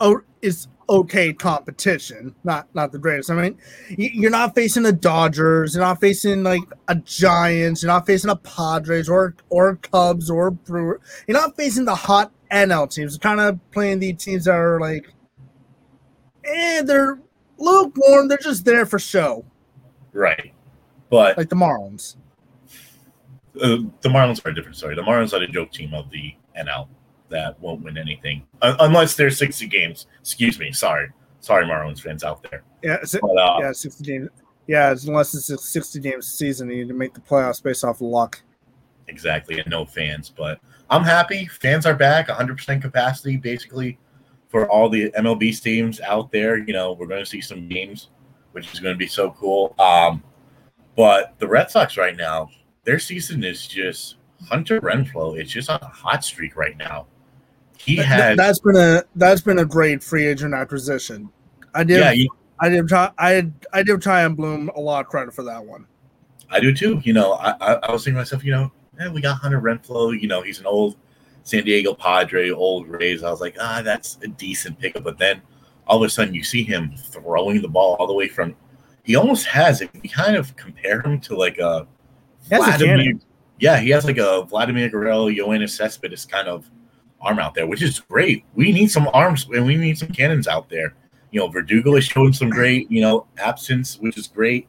oh, 0.00 0.22
it's 0.40 0.66
okay 0.92 1.32
competition, 1.32 2.34
not 2.44 2.68
not 2.74 2.92
the 2.92 2.98
greatest. 2.98 3.30
I 3.30 3.34
mean, 3.34 3.58
you're 3.96 4.30
not 4.30 4.54
facing 4.54 4.82
the 4.82 4.92
Dodgers, 4.92 5.74
you're 5.74 5.84
not 5.84 6.00
facing 6.00 6.42
like 6.42 6.60
a 6.88 6.94
Giants, 6.96 7.82
you're 7.82 7.92
not 7.92 8.06
facing 8.06 8.30
a 8.30 8.36
Padres 8.36 9.08
or 9.08 9.34
or 9.48 9.76
Cubs 9.76 10.30
or 10.30 10.50
Brewer. 10.50 11.00
You're 11.26 11.40
not 11.40 11.56
facing 11.56 11.86
the 11.86 11.94
hot 11.94 12.30
NL 12.52 12.90
teams. 12.90 13.14
You're 13.14 13.20
kind 13.20 13.40
of 13.40 13.58
playing 13.70 14.00
the 14.00 14.12
teams 14.12 14.44
that 14.44 14.54
are 14.54 14.78
like, 14.78 15.12
eh, 16.44 16.82
they're 16.82 17.18
lukewarm. 17.58 18.28
They're 18.28 18.38
just 18.38 18.64
there 18.64 18.84
for 18.84 18.98
show. 18.98 19.44
Right, 20.12 20.52
but 21.08 21.38
like 21.38 21.48
the 21.48 21.56
Marlins. 21.56 22.16
Uh, 23.56 23.84
the 24.00 24.08
Marlins 24.08 24.44
are 24.44 24.50
a 24.50 24.54
different 24.54 24.76
story. 24.76 24.94
The 24.94 25.02
Marlins 25.02 25.32
are 25.32 25.38
the 25.40 25.46
joke 25.46 25.72
team 25.72 25.92
of 25.94 26.10
the 26.10 26.34
NL 26.58 26.88
that 27.32 27.60
won't 27.60 27.82
win 27.82 27.98
anything 27.98 28.46
uh, 28.62 28.76
unless 28.80 29.16
there's 29.16 29.36
60 29.38 29.66
games. 29.66 30.06
Excuse 30.20 30.58
me. 30.58 30.72
Sorry. 30.72 31.08
Sorry, 31.40 31.66
Marlins 31.66 32.00
fans 32.00 32.22
out 32.22 32.42
there. 32.48 32.62
Yeah. 32.82 32.98
But, 33.20 33.36
uh, 33.36 33.58
yeah. 33.60 33.72
60 33.72 34.04
games. 34.04 34.28
Yeah. 34.68 34.94
Unless 35.06 35.34
it's 35.34 35.50
a 35.50 35.58
60 35.58 36.00
games 36.00 36.28
season, 36.28 36.70
you 36.70 36.76
need 36.76 36.88
to 36.88 36.94
make 36.94 37.14
the 37.14 37.20
playoffs 37.20 37.62
based 37.62 37.84
off 37.84 37.96
of 37.96 38.02
luck. 38.02 38.40
Exactly. 39.08 39.58
And 39.58 39.68
no 39.68 39.84
fans. 39.84 40.32
But 40.34 40.60
I'm 40.88 41.02
happy. 41.02 41.46
Fans 41.46 41.86
are 41.86 41.94
back 41.94 42.28
100% 42.28 42.80
capacity, 42.80 43.36
basically, 43.36 43.98
for 44.48 44.70
all 44.70 44.88
the 44.88 45.10
MLB 45.12 45.60
teams 45.60 46.00
out 46.00 46.30
there. 46.30 46.58
You 46.58 46.72
know, 46.72 46.92
we're 46.92 47.08
going 47.08 47.24
to 47.24 47.28
see 47.28 47.40
some 47.40 47.68
games, 47.68 48.10
which 48.52 48.72
is 48.72 48.78
going 48.80 48.94
to 48.94 48.98
be 48.98 49.08
so 49.08 49.32
cool. 49.32 49.74
Um, 49.78 50.22
but 50.96 51.34
the 51.38 51.48
Red 51.48 51.70
Sox 51.70 51.96
right 51.96 52.16
now, 52.16 52.48
their 52.84 52.98
season 52.98 53.42
is 53.42 53.66
just 53.66 54.16
Hunter 54.48 54.80
Renfroe 54.80 55.40
is 55.40 55.50
just 55.50 55.70
on 55.70 55.78
a 55.82 55.88
hot 55.88 56.24
streak 56.24 56.56
right 56.56 56.76
now. 56.76 57.06
He 57.84 57.96
has 57.96 58.36
that's 58.36 58.60
been 58.60 58.76
a 58.76 59.02
that's 59.16 59.40
been 59.40 59.58
a 59.58 59.64
great 59.64 60.04
free 60.04 60.26
agent 60.26 60.54
acquisition. 60.54 61.28
I 61.74 61.82
did 61.82 61.98
yeah, 61.98 62.12
he, 62.12 62.30
I 62.60 62.68
did 62.68 62.86
try 62.86 63.10
I 63.18 63.50
I 63.72 63.82
did 63.82 64.06
and 64.06 64.36
Bloom 64.36 64.70
a 64.76 64.80
lot 64.80 65.04
of 65.04 65.10
credit 65.10 65.34
for 65.34 65.42
that 65.42 65.64
one. 65.64 65.86
I 66.48 66.60
do 66.60 66.72
too. 66.72 67.00
You 67.02 67.12
know, 67.12 67.32
I, 67.32 67.54
I, 67.60 67.72
I 67.74 67.92
was 67.92 68.04
thinking 68.04 68.16
to 68.16 68.20
myself, 68.20 68.44
you 68.44 68.52
know, 68.52 68.70
we 69.12 69.20
got 69.20 69.38
Hunter 69.38 69.60
Renfroe. 69.60 70.20
You 70.20 70.28
know, 70.28 70.42
he's 70.42 70.60
an 70.60 70.66
old 70.66 70.96
San 71.42 71.64
Diego 71.64 71.92
Padre, 71.92 72.50
old 72.50 72.86
Rays. 72.86 73.24
I 73.24 73.30
was 73.30 73.40
like, 73.40 73.56
ah, 73.60 73.82
that's 73.82 74.18
a 74.22 74.28
decent 74.28 74.78
pickup. 74.78 75.02
But 75.02 75.18
then 75.18 75.42
all 75.88 75.96
of 75.96 76.06
a 76.06 76.10
sudden, 76.10 76.34
you 76.34 76.44
see 76.44 76.62
him 76.62 76.94
throwing 76.96 77.62
the 77.62 77.68
ball 77.68 77.96
all 77.98 78.06
the 78.06 78.12
way 78.12 78.28
from. 78.28 78.54
He 79.02 79.16
almost 79.16 79.46
has. 79.46 79.80
If 79.80 79.90
you 80.00 80.08
kind 80.08 80.36
of 80.36 80.54
compare 80.54 81.00
him 81.00 81.20
to 81.22 81.34
like 81.34 81.58
a 81.58 81.88
Vladimir, 82.48 83.14
yeah, 83.58 83.80
he 83.80 83.90
has 83.90 84.04
like 84.04 84.18
a 84.18 84.44
Vladimir 84.44 84.88
Guerrero, 84.88 85.26
Yoenis 85.26 85.70
Cespedes 85.70 86.24
kind 86.24 86.46
of 86.46 86.70
arm 87.22 87.38
out 87.38 87.54
there, 87.54 87.66
which 87.66 87.82
is 87.82 88.00
great. 88.00 88.44
We 88.54 88.72
need 88.72 88.90
some 88.90 89.08
arms 89.12 89.46
and 89.52 89.64
we 89.64 89.76
need 89.76 89.98
some 89.98 90.08
cannons 90.08 90.48
out 90.48 90.68
there. 90.68 90.94
You 91.30 91.40
know, 91.40 91.48
Verdugo 91.48 91.96
is 91.96 92.04
showing 92.04 92.32
some 92.32 92.50
great, 92.50 92.90
you 92.90 93.00
know, 93.00 93.26
absence, 93.38 93.98
which 93.98 94.18
is 94.18 94.26
great. 94.26 94.68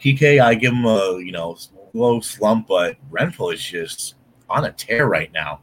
PK, 0.00 0.42
I 0.42 0.54
give 0.54 0.72
him 0.72 0.86
a, 0.86 1.18
you 1.18 1.30
know, 1.30 1.56
low 1.92 2.20
slump, 2.20 2.68
but 2.68 2.96
Renfroe 3.10 3.54
is 3.54 3.62
just 3.62 4.14
on 4.48 4.64
a 4.64 4.72
tear 4.72 5.06
right 5.06 5.32
now. 5.32 5.60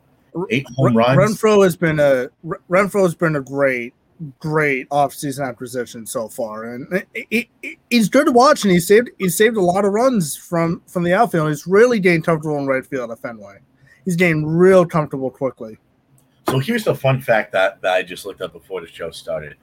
Eight 0.49 0.67
home 0.75 0.95
runs. 0.95 1.17
Renfroe 1.17 1.63
has 1.63 1.75
been 1.75 1.99
a 1.99 2.29
Renfroe 2.69 3.03
has 3.03 3.15
been 3.15 3.37
a 3.37 3.41
great, 3.41 3.95
great 4.39 4.87
offseason 4.89 5.47
acquisition 5.47 6.05
so 6.05 6.27
far, 6.27 6.75
and 6.75 7.03
it, 7.15 7.47
it, 7.63 7.77
he's 7.89 8.07
good 8.07 8.27
to 8.27 8.31
watch. 8.31 8.63
And 8.63 8.71
he 8.71 8.79
saved 8.79 9.09
he 9.17 9.29
saved 9.29 9.57
a 9.57 9.61
lot 9.61 9.83
of 9.83 9.93
runs 9.93 10.37
from 10.37 10.83
from 10.85 11.03
the 11.03 11.13
outfield. 11.13 11.49
He's 11.49 11.65
really 11.65 11.99
getting 11.99 12.21
comfortable 12.21 12.57
in 12.59 12.67
right 12.67 12.85
field 12.85 13.09
at 13.09 13.19
Fenway. 13.19 13.57
He's 14.05 14.15
getting 14.15 14.45
real 14.45 14.85
comfortable 14.85 15.31
quickly. 15.31 15.79
So 16.49 16.59
here's 16.59 16.85
the 16.85 16.95
fun 16.95 17.19
fact 17.19 17.51
that, 17.51 17.81
that 17.81 17.93
I 17.93 18.03
just 18.03 18.25
looked 18.25 18.41
up 18.41 18.53
before 18.53 18.81
the 18.81 18.87
show 18.87 19.11
started. 19.11 19.55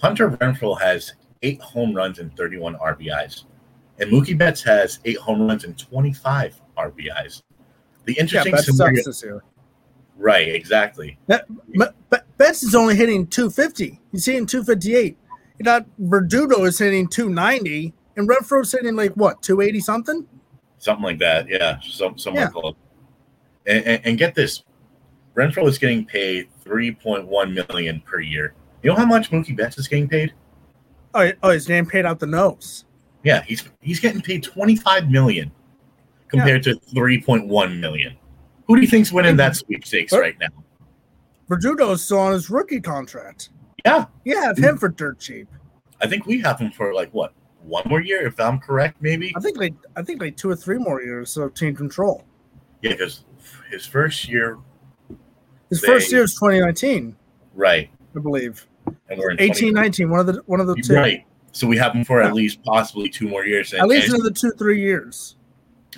Hunter 0.00 0.30
Renfroe 0.30 0.80
has 0.80 1.14
eight 1.42 1.60
home 1.60 1.94
runs 1.94 2.18
and 2.18 2.34
31 2.36 2.76
RBIs. 2.76 3.44
And 3.98 4.10
Mookie 4.10 4.38
Betts 4.38 4.62
has 4.62 5.00
eight 5.04 5.18
home 5.18 5.46
runs 5.46 5.64
and 5.64 5.76
25 5.76 6.60
RBIs. 6.78 7.42
The 8.04 8.14
interesting 8.18 8.54
yeah, 8.54 8.60
scenario, 8.60 9.02
this 9.04 9.22
year. 9.22 9.42
Right, 10.16 10.48
exactly. 10.48 11.18
That, 11.26 11.46
but, 11.76 11.94
but 12.08 12.26
Betts 12.38 12.62
is 12.62 12.74
only 12.74 12.94
hitting 12.94 13.26
250. 13.26 14.00
He's 14.12 14.24
hitting 14.24 14.46
258. 14.46 15.16
You 15.58 15.64
got 15.64 15.84
Verdugo 15.98 16.64
is 16.64 16.78
hitting 16.78 17.06
290, 17.08 17.92
and 18.16 18.28
Renfroe's 18.28 18.72
hitting 18.72 18.96
like 18.96 19.12
what, 19.12 19.42
280 19.42 19.80
something? 19.80 20.26
Something 20.78 21.04
like 21.04 21.18
that. 21.18 21.48
Yeah, 21.48 21.78
some 21.82 22.16
somewhere 22.16 22.44
yeah. 22.44 22.50
close. 22.50 22.74
And, 23.66 23.84
and, 23.84 24.06
and, 24.06 24.18
get 24.18 24.34
this, 24.34 24.64
Renfroe 25.36 25.68
is 25.68 25.78
getting 25.78 26.04
paid 26.04 26.48
three 26.60 26.92
point 26.92 27.26
one 27.26 27.54
million 27.54 28.00
per 28.00 28.20
year. 28.20 28.54
You 28.82 28.90
know 28.90 28.96
how 28.96 29.06
much 29.06 29.30
Mookie 29.30 29.56
Betts 29.56 29.78
is 29.78 29.88
getting 29.88 30.08
paid? 30.08 30.32
Oh, 31.14 31.30
oh, 31.42 31.50
he's 31.50 31.66
getting 31.66 31.86
paid 31.86 32.06
out 32.06 32.18
the 32.18 32.26
nose. 32.26 32.84
Yeah, 33.22 33.42
he's 33.42 33.68
he's 33.80 34.00
getting 34.00 34.20
paid 34.20 34.42
twenty 34.42 34.76
five 34.76 35.10
million 35.10 35.52
compared 36.28 36.66
yeah. 36.66 36.74
to 36.74 36.80
three 36.94 37.20
point 37.20 37.46
one 37.46 37.80
million. 37.80 38.16
Who 38.66 38.76
do 38.76 38.82
you 38.82 38.88
think's 38.88 39.12
winning 39.12 39.36
that 39.36 39.56
sweepstakes 39.56 40.12
right 40.12 40.36
now? 40.38 40.48
Verdugo 41.48 41.90
is 41.90 42.02
still 42.04 42.20
on 42.20 42.32
his 42.32 42.48
rookie 42.48 42.80
contract. 42.80 43.50
Yeah, 43.84 44.06
yeah, 44.24 44.44
have 44.44 44.58
him 44.58 44.78
for 44.78 44.88
dirt 44.88 45.18
cheap. 45.18 45.48
I 46.00 46.06
think 46.06 46.26
we 46.26 46.40
have 46.40 46.58
him 46.58 46.70
for 46.70 46.94
like 46.94 47.12
what 47.12 47.32
one 47.62 47.82
more 47.86 48.00
year, 48.00 48.26
if 48.26 48.38
I'm 48.40 48.58
correct, 48.58 48.96
maybe. 49.00 49.32
I 49.36 49.40
think 49.40 49.58
like 49.58 49.74
I 49.96 50.02
think 50.02 50.20
like 50.20 50.36
two 50.36 50.48
or 50.48 50.56
three 50.56 50.78
more 50.78 51.02
years 51.02 51.36
of 51.36 51.54
team 51.54 51.74
control. 51.74 52.24
Yeah, 52.82 52.92
because 52.92 53.24
his 53.70 53.84
first 53.84 54.28
year 54.28 54.58
his 55.70 55.80
they, 55.80 55.86
first 55.86 56.12
year 56.12 56.22
was 56.22 56.34
2019. 56.34 57.16
Right. 57.54 57.90
I 58.14 58.18
believe. 58.18 58.66
And 59.08 59.18
we're 59.18 59.30
in 59.30 59.40
18, 59.40 59.72
19, 59.72 60.10
one 60.10 60.20
of 60.20 60.26
the 60.26 60.42
one 60.46 60.60
of 60.60 60.66
the 60.66 60.74
two. 60.76 60.94
Right. 60.94 61.24
So 61.52 61.66
we 61.66 61.76
have 61.78 61.94
him 61.94 62.04
for 62.04 62.20
yeah. 62.20 62.28
at 62.28 62.34
least 62.34 62.62
possibly 62.62 63.08
two 63.08 63.28
more 63.28 63.44
years. 63.44 63.72
And, 63.72 63.82
at 63.82 63.88
least 63.88 64.08
another 64.08 64.30
two, 64.30 64.52
three 64.52 64.80
years. 64.80 65.36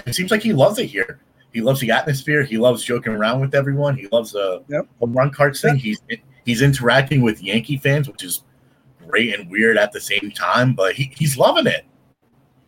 It 0.07 0.15
seems 0.15 0.31
like 0.31 0.43
he 0.43 0.53
loves 0.53 0.79
it 0.79 0.87
here. 0.87 1.21
He 1.53 1.61
loves 1.61 1.81
the 1.81 1.91
atmosphere. 1.91 2.43
He 2.43 2.57
loves 2.57 2.83
joking 2.83 3.13
around 3.13 3.41
with 3.41 3.55
everyone. 3.55 3.97
He 3.97 4.09
loves 4.09 4.33
the 4.33 4.63
yep. 4.69 4.87
home 4.99 5.13
run 5.13 5.31
cards 5.31 5.61
thing. 5.61 5.75
Yep. 5.75 5.83
He's 5.83 6.01
he's 6.45 6.63
interacting 6.63 7.21
with 7.21 7.43
Yankee 7.43 7.77
fans, 7.77 8.09
which 8.09 8.25
is 8.25 8.43
great 9.07 9.39
and 9.39 9.51
weird 9.51 9.77
at 9.77 9.93
the 9.93 10.01
same 10.01 10.33
time. 10.35 10.75
But 10.75 10.95
he, 10.95 11.13
he's 11.17 11.37
loving 11.37 11.67
it. 11.67 11.85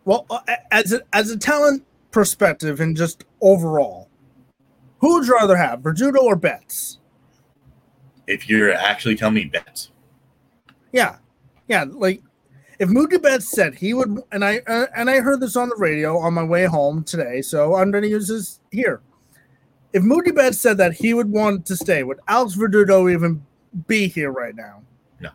Well, 0.05 0.27
uh, 0.29 0.41
as 0.71 0.93
a, 0.93 1.01
as 1.15 1.31
a 1.31 1.39
talent 1.39 1.85
perspective 2.11 2.81
and 2.81 2.95
just 2.95 3.25
overall, 3.41 4.04
Who 5.05 5.17
would 5.17 5.27
you 5.27 5.35
rather 5.35 5.55
have, 5.55 5.81
Verdugo 5.81 6.23
or 6.23 6.35
Betts? 6.35 6.99
If 8.27 8.49
you're 8.49 8.73
actually 8.73 9.17
telling 9.17 9.35
me 9.35 9.45
Betts, 9.45 9.91
Yeah, 10.93 11.17
yeah. 11.69 11.85
Like 11.87 12.23
if 12.79 12.89
Mookie 12.89 13.21
Betts 13.21 13.47
said 13.47 13.75
he 13.75 13.93
would, 13.93 14.23
and 14.33 14.43
I 14.43 14.63
uh, 14.67 14.87
and 14.97 15.11
I 15.11 15.21
heard 15.21 15.41
this 15.41 15.57
on 15.57 15.69
the 15.69 15.77
radio 15.77 16.17
on 16.17 16.33
my 16.33 16.43
way 16.43 16.65
home 16.65 17.05
today, 17.05 17.43
so 17.43 17.75
I'm 17.75 17.91
going 17.91 18.01
to 18.01 18.09
use 18.09 18.29
this 18.29 18.61
here. 18.71 19.03
If 19.93 20.03
Mookie 20.03 20.35
Betts 20.35 20.59
said 20.59 20.79
that 20.79 20.95
he 20.95 21.13
would 21.13 21.31
want 21.31 21.67
to 21.67 21.77
stay, 21.77 22.03
would 22.03 22.21
Alex 22.27 22.55
Verdugo 22.55 23.07
even 23.11 23.45
be 23.87 24.09
here 24.09 24.33
right 24.33 24.57
now? 24.57 24.81
No. 25.21 25.33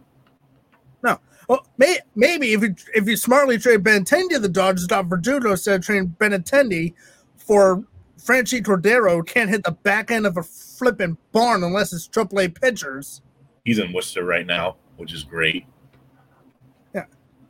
No. 1.04 1.20
Well, 1.48 1.68
may, 1.78 2.00
maybe 2.16 2.54
if 2.54 2.64
you 2.64 2.74
if 2.96 3.08
you 3.08 3.16
smartly 3.16 3.60
trade 3.60 3.84
Benintendi 3.84 4.30
to 4.30 4.40
the 4.40 4.50
Dodgers, 4.50 4.90
not 4.90 5.06
Verdugo, 5.06 5.52
instead 5.52 5.76
of 5.76 5.86
trading 5.86 6.16
Benintendi 6.20 6.96
for 7.38 7.84
Franchy 8.20 8.62
Cordero, 8.62 9.26
can't 9.26 9.50
hit 9.50 9.64
the 9.64 9.72
back 9.72 10.12
end 10.12 10.26
of 10.26 10.38
a 10.38 10.44
flipping 10.44 11.18
barn 11.32 11.64
unless 11.64 11.94
it's 11.94 12.08
AAA 12.08 12.60
pitchers. 12.60 13.22
he's 13.64 13.80
in 13.80 13.94
Worcester 13.94 14.24
right 14.24 14.46
now, 14.46 14.76
which 14.98 15.14
is 15.14 15.24
great. 15.24 15.66
Yeah. 16.94 17.06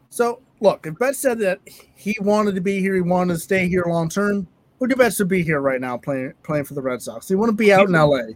So 0.10 0.41
look, 0.62 0.86
if 0.86 0.97
Betts 0.97 1.19
said 1.19 1.39
that 1.39 1.60
he 1.65 2.15
wanted 2.21 2.55
to 2.55 2.62
be 2.62 2.79
here, 2.79 2.95
he 2.95 3.01
wanted 3.01 3.34
to 3.34 3.39
stay 3.39 3.67
here 3.67 3.86
long 3.88 4.10
term, 4.10 4.47
would 4.79 4.95
Betts 4.97 5.17
to 5.17 5.25
be 5.25 5.43
here 5.43 5.60
right 5.60 5.82
now 5.82 5.97
playing 5.97 6.34
playing 6.43 6.65
for 6.65 6.73
the 6.73 6.82
Red 6.82 7.01
Sox? 7.01 7.27
He 7.27 7.36
want 7.36 7.49
to 7.49 7.55
be 7.55 7.73
out 7.73 7.88
in 7.88 7.93
LA. 7.93 8.34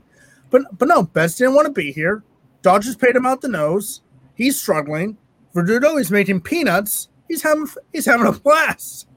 But 0.49 0.77
but 0.77 0.87
no, 0.87 1.03
Betts 1.03 1.37
didn't 1.37 1.55
want 1.55 1.67
to 1.67 1.73
be 1.73 1.91
here. 1.91 2.23
Dodgers 2.61 2.95
paid 2.95 3.15
him 3.15 3.25
out 3.25 3.41
the 3.41 3.47
nose. 3.47 4.01
He's 4.35 4.59
struggling. 4.59 5.17
Verdugo 5.53 5.97
is 5.97 6.11
making 6.11 6.41
peanuts. 6.41 7.09
He's 7.27 7.41
having 7.43 7.67
he's 7.91 8.05
having 8.05 8.27
a 8.27 8.31
blast. 8.31 9.07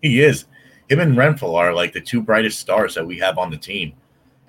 He 0.00 0.20
is. 0.20 0.46
Him 0.92 1.00
and 1.00 1.16
Renfroe 1.16 1.54
are 1.54 1.72
like 1.72 1.94
the 1.94 2.02
two 2.02 2.20
brightest 2.20 2.58
stars 2.58 2.94
that 2.96 3.06
we 3.06 3.18
have 3.18 3.38
on 3.38 3.50
the 3.50 3.56
team. 3.56 3.94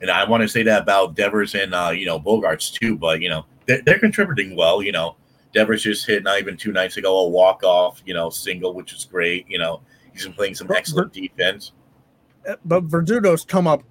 And 0.01 0.11
I 0.11 0.27
want 0.27 0.41
to 0.41 0.49
say 0.49 0.61
that 0.63 0.81
about 0.81 1.15
Devers 1.15 1.55
and 1.55 1.73
uh, 1.73 1.91
you 1.95 2.05
know 2.05 2.19
Bogaerts 2.19 2.73
too, 2.73 2.97
but 2.97 3.21
you 3.21 3.29
know 3.29 3.45
they're, 3.65 3.81
they're 3.83 3.99
contributing 3.99 4.53
well. 4.57 4.83
You 4.83 4.91
know, 4.91 5.15
Devers 5.53 5.83
just 5.83 6.05
hit 6.05 6.23
not 6.23 6.39
even 6.39 6.57
two 6.57 6.73
nights 6.73 6.97
ago 6.97 7.17
a 7.19 7.29
walk 7.29 7.63
off, 7.63 8.01
you 8.05 8.13
know, 8.13 8.29
single, 8.29 8.73
which 8.73 8.91
is 8.91 9.05
great. 9.05 9.45
You 9.47 9.57
know, 9.57 9.79
he's 10.11 10.25
been 10.25 10.33
playing 10.33 10.55
some 10.55 10.69
excellent 10.69 11.13
defense. 11.13 11.71
But 12.65 12.89
Verdugo's 12.89 13.45
come 13.45 13.65
up 13.65 13.83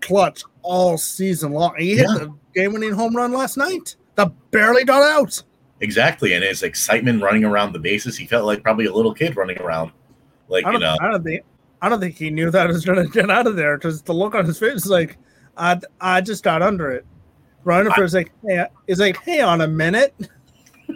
clutch 0.00 0.42
all 0.62 0.98
season 0.98 1.52
long. 1.52 1.76
He 1.78 1.96
hit 1.96 2.08
Yeah. 2.08 2.18
the 2.18 2.34
game 2.56 2.72
winning 2.72 2.92
home 2.92 3.14
run 3.14 3.32
last 3.32 3.56
night. 3.56 3.94
That 4.16 4.32
barely 4.50 4.82
got 4.84 5.02
out. 5.02 5.40
Exactly, 5.80 6.32
and 6.32 6.42
his 6.42 6.64
excitement 6.64 7.22
running 7.22 7.44
around 7.44 7.72
the 7.72 7.78
bases, 7.78 8.16
he 8.16 8.26
felt 8.26 8.46
like 8.46 8.64
probably 8.64 8.86
a 8.86 8.92
little 8.92 9.14
kid 9.14 9.36
running 9.36 9.58
around, 9.58 9.92
like 10.48 10.66
you 10.66 10.72
don't, 10.72 10.80
know. 10.80 10.96
I 11.00 11.12
don't 11.12 11.22
think 11.22 11.44
I 11.84 11.88
don't 11.90 12.00
think 12.00 12.16
he 12.16 12.30
knew 12.30 12.50
that 12.50 12.66
he 12.68 12.72
was 12.72 12.84
going 12.84 13.04
to 13.04 13.12
get 13.12 13.30
out 13.30 13.46
of 13.46 13.56
there 13.56 13.76
because 13.76 14.00
the 14.02 14.14
look 14.14 14.34
on 14.34 14.46
his 14.46 14.58
face 14.58 14.72
is 14.76 14.86
like, 14.86 15.18
I 15.56 15.78
I 16.00 16.20
just 16.22 16.42
got 16.42 16.62
under 16.62 16.90
it. 16.90 17.04
Ryan 17.64 17.88
I- 17.94 18.00
is 18.02 18.14
like, 18.14 18.32
hey, 18.46 18.64
is 18.86 19.00
like, 19.00 19.18
hey, 19.22 19.40
on 19.40 19.60
a 19.60 19.68
minute. 19.68 20.14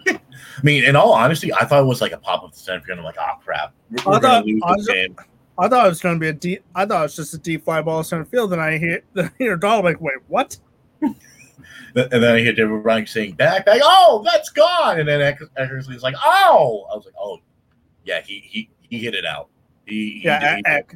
I 0.07 0.19
mean, 0.63 0.85
in 0.85 0.97
all 0.97 1.13
honesty, 1.13 1.53
I 1.53 1.65
thought 1.67 1.83
it 1.83 1.87
was 1.87 2.01
like 2.01 2.13
a 2.13 2.17
pop 2.19 2.43
up 2.43 2.53
the 2.53 2.59
center 2.59 2.81
field. 2.85 2.99
I'm 2.99 3.05
like, 3.05 3.17
oh 3.21 3.35
crap, 3.45 3.73
we're, 3.91 3.99
I 4.01 4.11
we're 4.17 4.21
gonna 4.21 4.21
thought- 4.39 4.47
lose 4.47 4.63
I 4.65 4.75
this 4.77 4.87
thought- 4.87 4.93
game. 4.95 5.17
I 5.61 5.67
thought 5.69 5.87
it 5.87 5.89
was 5.89 6.01
going 6.01 6.15
to 6.15 6.21
be 6.21 6.29
a 6.29 6.33
deep. 6.33 6.63
I 6.75 6.87
thought 6.87 7.01
it 7.01 7.03
was 7.03 7.17
just 7.17 7.35
a 7.35 7.39
deep 7.39 7.65
fly 7.65 7.83
ball 7.83 8.05
center 8.05 8.25
field, 8.25 8.53
and 8.53 8.63
I 8.63 8.79
hear 8.79 9.03
the 9.15 9.31
hear 9.39 9.57
Donald 9.57 9.85
like, 9.85 10.01
wait, 10.01 10.15
what? 10.29 10.57
And 11.03 11.17
then 11.95 12.23
I 12.25 12.39
hear 12.39 12.53
David 12.53 12.69
Ryan 12.85 13.07
saying 13.07 13.33
back, 13.35 13.67
back, 13.67 13.81
oh, 13.83 14.23
that's 14.25 14.51
gone. 14.51 15.01
And 15.01 15.09
then 15.09 15.21
Eck- 15.21 15.41
Eckersley's 15.59 16.03
like, 16.03 16.15
oh, 16.25 16.87
I 16.93 16.95
was 16.97 17.05
like, 17.07 17.15
oh, 17.21 17.39
yeah, 18.05 18.21
he 18.21 18.41
he 18.47 18.71
he 18.89 18.99
hit 18.99 19.15
it 19.17 19.25
out. 19.27 19.49
He, 19.89 20.21
Yeah, 20.25 20.57
he- 20.57 20.63
Eck. 20.67 20.95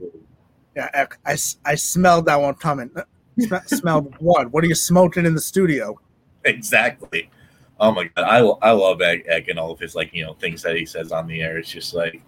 Yeah, 0.76 0.88
Eck, 0.94 1.18
I, 1.26 1.36
I 1.64 1.74
smelled 1.74 2.26
that 2.26 2.40
one 2.40 2.54
coming. 2.54 2.90
Uh, 2.96 3.02
sm- 3.38 3.54
smelled 3.76 4.14
what? 4.20 4.50
What 4.52 4.64
are 4.64 4.66
you 4.66 4.74
smoking 4.74 5.26
in 5.26 5.34
the 5.34 5.40
studio? 5.40 5.98
exactly. 6.44 7.30
Oh 7.80 7.90
my 7.92 8.04
god, 8.14 8.22
I 8.24 8.38
I 8.68 8.70
love 8.72 9.00
Eck, 9.02 9.24
Eck 9.26 9.48
and 9.48 9.58
all 9.58 9.70
of 9.72 9.78
his 9.80 9.94
like 9.94 10.12
you 10.14 10.24
know 10.24 10.34
things 10.34 10.62
that 10.62 10.76
he 10.76 10.86
says 10.86 11.10
on 11.12 11.26
the 11.26 11.40
air. 11.42 11.58
It's 11.58 11.70
just 11.70 11.94
like, 11.94 12.22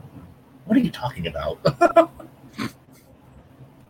what 0.64 0.77
are 0.77 0.81
you 0.81 0.90
talking 0.90 1.27
about? 1.29 1.59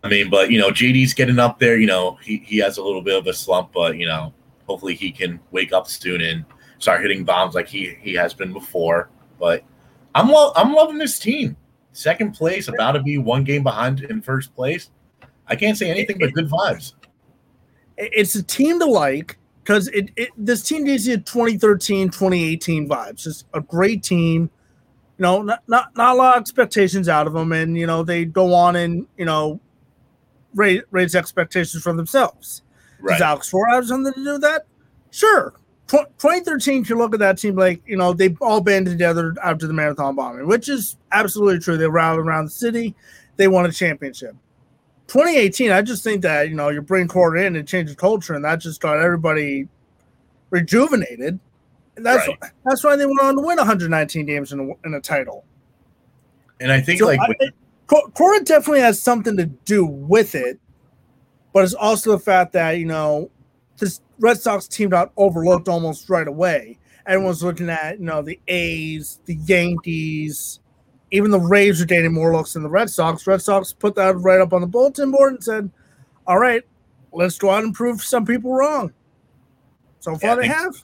I 0.03 0.09
mean, 0.09 0.29
but 0.29 0.51
you 0.51 0.59
know, 0.59 0.69
JD's 0.69 1.13
getting 1.13 1.39
up 1.39 1.59
there. 1.59 1.77
You 1.77 1.87
know, 1.87 2.17
he 2.21 2.37
he 2.37 2.57
has 2.59 2.77
a 2.77 2.83
little 2.83 3.01
bit 3.01 3.17
of 3.17 3.25
a 3.27 3.33
slump, 3.33 3.71
but 3.73 3.97
you 3.97 4.05
know, 4.07 4.33
hopefully 4.67 4.93
he 4.95 5.11
can 5.11 5.39
wake 5.51 5.73
up 5.73 5.87
soon 5.87 6.21
and 6.21 6.45
start 6.79 7.01
hitting 7.01 7.23
bombs 7.23 7.55
like 7.55 7.67
he 7.67 7.95
he 8.01 8.13
has 8.13 8.33
been 8.33 8.53
before. 8.53 9.09
But 9.39 9.63
I'm 10.13 10.29
lo- 10.29 10.53
I'm 10.55 10.73
loving 10.73 10.97
this 10.99 11.17
team. 11.17 11.57
Second 11.95 12.33
place, 12.33 12.67
about 12.67 12.91
to 12.91 13.01
be 13.01 13.17
one 13.17 13.45
game 13.45 13.63
behind 13.63 14.01
in 14.01 14.21
first 14.21 14.53
place. 14.53 14.89
I 15.47 15.55
can't 15.55 15.77
say 15.77 15.89
anything 15.89 16.17
but 16.19 16.33
good 16.33 16.49
vibes. 16.49 16.91
It's 17.95 18.35
a 18.35 18.43
team 18.43 18.79
to 18.79 18.85
like 18.85 19.37
because 19.63 19.87
it, 19.87 20.11
it 20.17 20.29
this 20.37 20.61
team 20.61 20.83
gives 20.83 21.07
you 21.07 21.15
2013, 21.15 22.09
2018 22.09 22.89
vibes. 22.89 23.25
it's 23.25 23.45
a 23.53 23.61
great 23.61 24.03
team. 24.03 24.49
You 25.17 25.23
know, 25.23 25.41
not, 25.41 25.63
not 25.69 25.95
not 25.95 26.15
a 26.15 26.17
lot 26.17 26.35
of 26.35 26.41
expectations 26.41 27.07
out 27.07 27.27
of 27.27 27.33
them, 27.33 27.53
and 27.53 27.77
you 27.77 27.87
know 27.87 28.03
they 28.03 28.25
go 28.25 28.53
on 28.53 28.75
and 28.75 29.07
you 29.17 29.23
know 29.23 29.61
raise 30.53 30.81
raise 30.91 31.15
expectations 31.15 31.81
for 31.81 31.93
themselves. 31.93 32.63
Right. 32.99 33.13
Does 33.13 33.21
Alex 33.21 33.49
Cora 33.49 33.75
have 33.75 33.87
something 33.87 34.11
to 34.11 34.21
do 34.21 34.33
with 34.33 34.41
that? 34.41 34.65
Sure. 35.11 35.53
Tw- 35.87 36.09
2013, 36.17 36.81
if 36.81 36.89
you 36.89 36.97
look 36.97 37.13
at 37.13 37.19
that 37.19 37.37
team, 37.37 37.55
like, 37.55 37.81
you 37.85 37.95
know, 37.95 38.11
they've 38.13 38.35
all 38.41 38.59
banded 38.61 38.91
together 38.93 39.35
after 39.43 39.67
the 39.67 39.73
marathon 39.73 40.15
bombing, 40.15 40.47
which 40.47 40.67
is 40.67 40.97
absolutely 41.11 41.59
true. 41.59 41.77
They 41.77 41.87
rallied 41.87 42.19
around 42.25 42.45
the 42.45 42.51
city, 42.51 42.95
they 43.37 43.47
won 43.47 43.65
a 43.65 43.71
championship. 43.71 44.35
2018, 45.07 45.71
I 45.71 45.83
just 45.83 46.03
think 46.03 46.23
that, 46.23 46.49
you 46.49 46.55
know, 46.55 46.69
you 46.69 46.81
bring 46.81 47.07
Cora 47.07 47.43
in 47.43 47.55
and 47.55 47.67
change 47.67 47.89
the 47.91 47.95
culture, 47.95 48.33
and 48.33 48.43
that 48.43 48.55
just 48.59 48.81
got 48.81 48.97
everybody 48.97 49.67
rejuvenated. 50.49 51.39
And 51.95 52.05
that's 52.05 52.27
Right. 52.27 52.37
that's 52.65 52.83
why 52.83 52.95
they 52.95 53.05
went 53.05 53.21
on 53.21 53.35
to 53.35 53.41
win 53.41 53.57
119 53.57 54.25
games 54.25 54.51
in 54.51 54.59
a, 54.59 54.87
in 54.87 54.95
a 54.95 54.99
title. 54.99 55.45
And 56.59 56.71
I 56.71 56.81
think 56.81 56.99
So 56.99 57.05
like 57.05 57.19
I- 57.21 57.51
Cora 57.87 58.43
definitely 58.43 58.81
has 58.81 58.99
something 59.01 59.37
to 59.37 59.45
do 59.45 59.85
with 59.85 60.33
it, 60.33 60.59
but 61.53 61.63
it's 61.63 61.73
also 61.75 62.11
the 62.13 62.19
fact 62.19 62.51
that 62.53 62.79
you 62.79 62.85
know 62.85 63.29
this 63.77 64.01
Red 64.19 64.39
Sox 64.39 64.67
team 64.67 64.89
got 64.89 65.11
overlooked 65.17 65.67
almost 65.67 66.09
right 66.09 66.27
away. 66.27 66.77
Everyone's 67.05 67.43
looking 67.43 67.69
at 67.69 67.99
you 67.99 68.05
know 68.05 68.21
the 68.21 68.39
A's, 68.47 69.19
the 69.25 69.35
Yankees, 69.35 70.59
even 71.11 71.31
the 71.31 71.39
Rays 71.39 71.81
are 71.81 71.85
getting 71.85 72.13
more 72.13 72.35
looks 72.35 72.53
than 72.53 72.63
the 72.63 72.69
Red 72.69 72.89
Sox. 72.89 73.27
Red 73.27 73.41
Sox 73.41 73.73
put 73.73 73.95
that 73.95 74.15
right 74.17 74.41
up 74.41 74.53
on 74.53 74.61
the 74.61 74.67
bulletin 74.67 75.11
board 75.11 75.33
and 75.33 75.43
said, 75.43 75.69
"All 76.25 76.39
right, 76.39 76.63
let's 77.11 77.37
go 77.37 77.51
out 77.51 77.63
and 77.63 77.73
prove 77.73 78.01
some 78.01 78.25
people 78.25 78.53
wrong." 78.53 78.91
So 79.99 80.15
far, 80.15 80.31
Yeah, 80.31 80.35
they 80.35 80.47
have. 80.47 80.75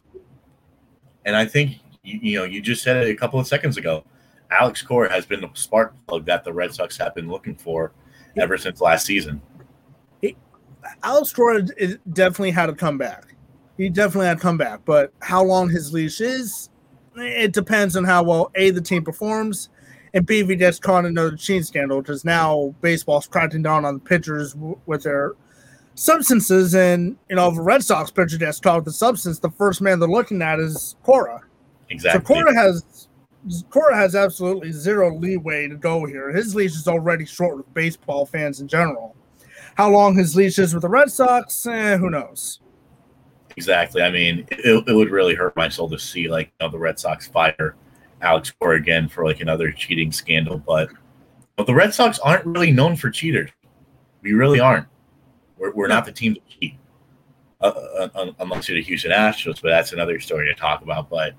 And 1.25 1.36
I 1.36 1.45
think 1.45 1.77
you, 2.04 2.19
you 2.21 2.39
know 2.39 2.45
you 2.45 2.62
just 2.62 2.84
said 2.84 2.97
it 2.97 3.10
a 3.10 3.15
couple 3.15 3.39
of 3.39 3.47
seconds 3.47 3.77
ago. 3.77 4.04
Alex 4.51 4.82
Cora 4.82 5.12
has 5.12 5.25
been 5.25 5.41
the 5.41 5.49
spark 5.54 5.93
plug 6.08 6.25
that 6.25 6.43
the 6.43 6.51
Red 6.51 6.73
Sox 6.73 6.97
have 6.97 7.15
been 7.15 7.30
looking 7.30 7.56
for 7.56 7.93
ever 8.38 8.58
since 8.58 8.82
last 8.82 9.06
season. 9.06 9.41
Alex 11.04 11.34
Cora 11.34 11.63
is- 11.78 11.98
definitely 12.13 12.52
had 12.52 12.70
a 12.70 12.74
comeback. 12.74 13.36
He 13.78 13.89
definitely 13.89 14.28
had 14.28 14.38
a 14.38 14.39
comeback, 14.39 14.82
but 14.86 15.12
how 15.22 15.44
long 15.44 15.70
his 15.70 15.91
leash 15.94 16.22
is, 16.22 16.70
it 17.15 17.54
depends 17.54 17.96
on 17.96 18.04
how 18.04 18.24
well 18.24 18.52
a 18.56 18.70
the 18.72 18.82
team 18.82 19.04
performs, 19.04 19.70
and 20.13 20.26
b 20.26 20.39
if 20.39 20.50
he 20.50 20.56
gets 20.56 20.80
caught 20.80 21.00
in 21.00 21.12
another 21.12 21.36
cheating 21.36 21.63
scandal. 21.63 22.02
Because 22.02 22.24
now 22.26 22.76
baseball's 22.82 23.28
cracking 23.28 23.62
down 23.63 23.86
on 23.86 23.96
the 23.96 24.00
pitchers 24.00 24.54
w- 24.54 24.78
with 24.86 25.04
their 25.04 25.34
substances, 25.96 26.76
and 26.76 27.17
you 27.30 27.36
know 27.36 27.50
if 27.50 27.58
a 27.58 27.62
Red 27.62 27.84
Sox 27.84 28.12
pitcher 28.12 28.38
gets 28.38 28.60
caught 28.60 28.78
with 28.78 28.86
the 28.86 28.91
substance, 28.91 29.39
the 29.39 29.50
first 29.52 29.82
man 29.82 30.00
they're 30.00 30.10
looking 30.10 30.41
at 30.41 30.60
is 30.60 30.96
Cora. 31.04 31.41
Exactly. 31.89 32.22
So 32.36 32.41
Cora 32.44 32.54
has 32.56 33.08
Cora 33.72 33.96
has 33.96 34.15
absolutely 34.15 34.72
zero 34.72 35.15
leeway 35.17 35.67
to 35.67 35.76
go 35.76 36.06
here. 36.06 36.32
His 36.32 36.54
leash 36.56 36.76
is 36.76 36.88
already 36.88 37.26
short 37.26 37.58
with 37.58 37.74
baseball 37.74 38.26
fans 38.26 38.62
in 38.62 38.67
general. 38.67 39.15
How 39.76 39.90
long 39.90 40.16
his 40.16 40.36
leash 40.36 40.60
is 40.60 40.74
with 40.74 40.84
the 40.84 40.90
Red 40.90 41.12
Sox, 41.12 41.66
eh, 41.66 41.98
who 41.98 42.10
knows? 42.10 42.60
Exactly. 43.58 44.02
I 44.02 44.10
mean, 44.10 44.46
it, 44.52 44.88
it 44.88 44.94
would 44.94 45.10
really 45.10 45.36
hurt 45.36 45.56
my 45.56 45.70
soul 45.70 45.90
to 45.90 46.00
see 46.00 46.28
like 46.28 46.48
you 46.60 46.68
know, 46.68 46.72
the 46.72 46.78
Red 46.78 47.00
Sox 47.00 47.28
fire 47.28 47.76
Alex 48.22 48.52
Cora 48.52 48.78
again 48.78 49.08
for 49.08 49.26
like 49.26 49.42
another 49.42 49.72
cheating 49.72 50.12
scandal. 50.12 50.58
But, 50.58 50.90
but 51.56 51.68
the 51.68 51.74
Red 51.74 51.94
Sox 51.94 52.20
aren't 52.20 52.46
really 52.46 52.72
known 52.72 52.96
for 52.96 53.10
cheaters. 53.10 53.50
We 54.22 54.34
really 54.34 54.60
aren't. 54.60 54.88
We're, 55.58 55.74
we're 55.74 55.88
not 55.88 56.06
the 56.06 56.12
team 56.12 56.36
to 56.36 56.42
cheat, 56.48 56.76
uh, 57.60 58.08
uh, 58.14 58.32
unless 58.40 58.68
you're 58.68 58.78
the 58.78 58.84
Houston 58.84 59.12
Astros. 59.12 59.62
But 59.62 59.70
that's 59.70 59.94
another 59.94 60.20
story 60.20 60.48
to 60.48 60.60
talk 60.60 60.82
about. 60.82 61.10
But 61.10 61.34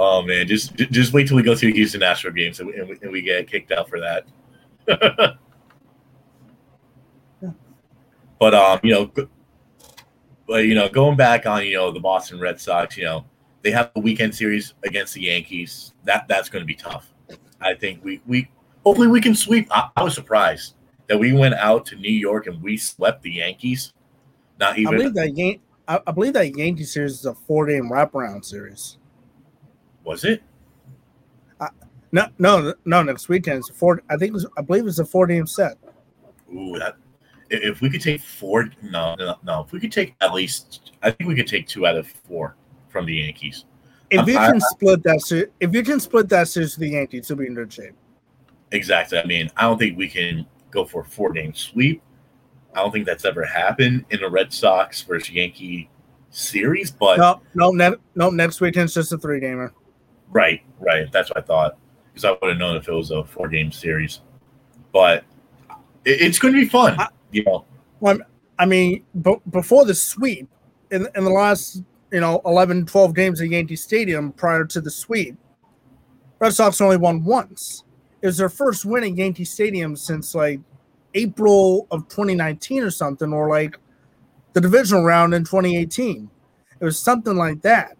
oh 0.00 0.22
man, 0.22 0.48
just 0.48 0.74
just 0.74 1.12
wait 1.12 1.28
till 1.28 1.36
we 1.36 1.42
go 1.42 1.54
through 1.54 1.72
the 1.72 1.76
Houston 1.76 2.02
Astro 2.02 2.32
games 2.32 2.58
and 2.58 2.68
we, 2.68 2.74
and 2.76 2.88
we, 2.88 2.98
and 3.02 3.12
we 3.12 3.22
get 3.22 3.46
kicked 3.46 3.70
out 3.70 3.88
for 3.88 4.00
that. 4.00 5.38
But 8.40 8.54
um, 8.54 8.80
you 8.82 8.92
know, 8.92 9.12
but 10.48 10.64
you 10.64 10.74
know, 10.74 10.88
going 10.88 11.16
back 11.16 11.46
on 11.46 11.64
you 11.64 11.74
know 11.74 11.92
the 11.92 12.00
Boston 12.00 12.40
Red 12.40 12.58
Sox, 12.58 12.96
you 12.96 13.04
know, 13.04 13.26
they 13.62 13.70
have 13.70 13.92
a 13.94 14.00
weekend 14.00 14.34
series 14.34 14.74
against 14.82 15.14
the 15.14 15.20
Yankees. 15.20 15.92
That 16.04 16.26
that's 16.26 16.48
going 16.48 16.62
to 16.62 16.66
be 16.66 16.74
tough. 16.74 17.12
I 17.60 17.74
think 17.74 18.02
we 18.02 18.22
we 18.26 18.50
hopefully 18.82 19.08
we 19.08 19.20
can 19.20 19.34
sweep. 19.34 19.68
I, 19.70 19.90
I 19.94 20.02
was 20.02 20.14
surprised 20.14 20.74
that 21.06 21.18
we 21.18 21.32
went 21.32 21.54
out 21.54 21.84
to 21.86 21.96
New 21.96 22.10
York 22.10 22.46
and 22.46 22.60
we 22.62 22.78
swept 22.78 23.22
the 23.22 23.30
Yankees. 23.30 23.92
Not 24.58 24.74
I 24.74 24.78
even 24.78 24.96
believe 24.96 25.14
that 25.14 25.36
Yan- 25.36 25.60
I, 25.86 26.00
I 26.06 26.10
believe 26.10 26.32
that 26.32 26.56
Yankee 26.56 26.84
series 26.84 27.12
is 27.12 27.26
a 27.26 27.34
four 27.34 27.66
game 27.66 27.90
wraparound 27.90 28.46
series. 28.46 28.96
Was 30.10 30.24
it? 30.24 30.42
No, 32.12 32.26
no, 32.40 32.74
no. 32.84 33.02
Next 33.04 33.28
weekend 33.28 33.58
it's 33.58 33.68
four. 33.70 34.02
I 34.10 34.16
think 34.16 34.30
it 34.30 34.32
was, 34.32 34.44
I 34.58 34.62
believe 34.62 34.84
it's 34.88 34.98
a 34.98 35.04
four 35.04 35.28
game 35.28 35.46
set. 35.46 35.78
Ooh, 36.52 36.76
that 36.76 36.96
if 37.50 37.80
we 37.80 37.88
could 37.88 38.00
take 38.00 38.20
four, 38.20 38.68
no, 38.82 39.14
no, 39.14 39.36
no. 39.44 39.62
If 39.62 39.70
we 39.70 39.78
could 39.78 39.92
take 39.92 40.16
at 40.20 40.34
least, 40.34 40.90
I 41.04 41.12
think 41.12 41.28
we 41.28 41.36
could 41.36 41.46
take 41.46 41.68
two 41.68 41.86
out 41.86 41.96
of 41.96 42.08
four 42.08 42.56
from 42.88 43.06
the 43.06 43.14
Yankees. 43.14 43.64
If 44.10 44.26
you 44.26 44.36
I- 44.36 44.50
can 44.50 44.60
split 44.60 45.04
that, 45.04 45.48
if 45.60 45.72
you 45.72 45.84
can 45.84 46.00
split 46.00 46.28
that 46.30 46.48
series 46.48 46.74
to 46.74 46.80
the 46.80 46.88
Yankees, 46.88 47.28
you'll 47.30 47.38
be 47.38 47.46
in 47.46 47.54
good 47.54 47.72
shape. 47.72 47.94
Exactly. 48.72 49.18
I 49.18 49.24
mean, 49.24 49.48
I 49.56 49.62
don't 49.62 49.78
think 49.78 49.96
we 49.96 50.08
can 50.08 50.44
go 50.72 50.84
for 50.84 51.02
a 51.02 51.04
four 51.04 51.30
game 51.32 51.54
sweep. 51.54 52.02
I 52.74 52.80
don't 52.80 52.90
think 52.90 53.06
that's 53.06 53.24
ever 53.24 53.44
happened 53.44 54.04
in 54.10 54.24
a 54.24 54.28
Red 54.28 54.52
Sox 54.52 55.02
versus 55.02 55.30
Yankee 55.30 55.88
series, 56.30 56.90
but 56.90 57.18
No, 57.18 57.40
no, 57.54 57.70
ne- 57.70 57.96
no. 58.16 58.30
Next 58.30 58.60
weekend's 58.60 58.94
just 58.94 59.12
a 59.12 59.18
three 59.18 59.38
gamer. 59.38 59.72
Right, 60.30 60.62
right. 60.78 61.10
That's 61.12 61.30
what 61.30 61.38
I 61.38 61.42
thought 61.42 61.78
because 62.08 62.24
I 62.24 62.30
would 62.30 62.48
have 62.50 62.58
known 62.58 62.76
if 62.76 62.88
it 62.88 62.92
was 62.92 63.10
a 63.10 63.24
four 63.24 63.48
game 63.48 63.70
series. 63.72 64.20
But 64.92 65.24
it, 66.04 66.20
it's 66.22 66.38
going 66.38 66.54
to 66.54 66.60
be 66.60 66.68
fun. 66.68 66.98
I- 66.98 67.08
you 67.32 67.44
know, 67.44 67.64
I 68.58 68.66
mean, 68.66 69.04
b- 69.22 69.36
before 69.50 69.84
the 69.84 69.94
sweep, 69.94 70.48
in 70.90 71.06
in 71.14 71.24
the 71.24 71.30
last 71.30 71.82
you 72.10 72.20
know 72.20 72.40
11, 72.44 72.86
12 72.86 73.14
games 73.14 73.40
at 73.40 73.48
Yankee 73.48 73.76
Stadium 73.76 74.32
prior 74.32 74.64
to 74.64 74.80
the 74.80 74.90
sweep, 74.90 75.36
Red 76.40 76.52
Sox 76.52 76.80
only 76.80 76.96
won 76.96 77.24
once. 77.24 77.84
It 78.22 78.26
was 78.26 78.36
their 78.36 78.48
first 78.48 78.84
win 78.84 79.04
at 79.04 79.16
Yankee 79.16 79.44
Stadium 79.44 79.94
since 79.94 80.34
like 80.34 80.60
April 81.14 81.86
of 81.90 82.08
2019 82.08 82.82
or 82.82 82.90
something, 82.90 83.32
or 83.32 83.48
like 83.48 83.78
the 84.52 84.60
divisional 84.60 85.04
round 85.04 85.32
in 85.32 85.44
2018. 85.44 86.28
It 86.80 86.84
was 86.84 86.98
something 86.98 87.36
like 87.36 87.62
that. 87.62 87.96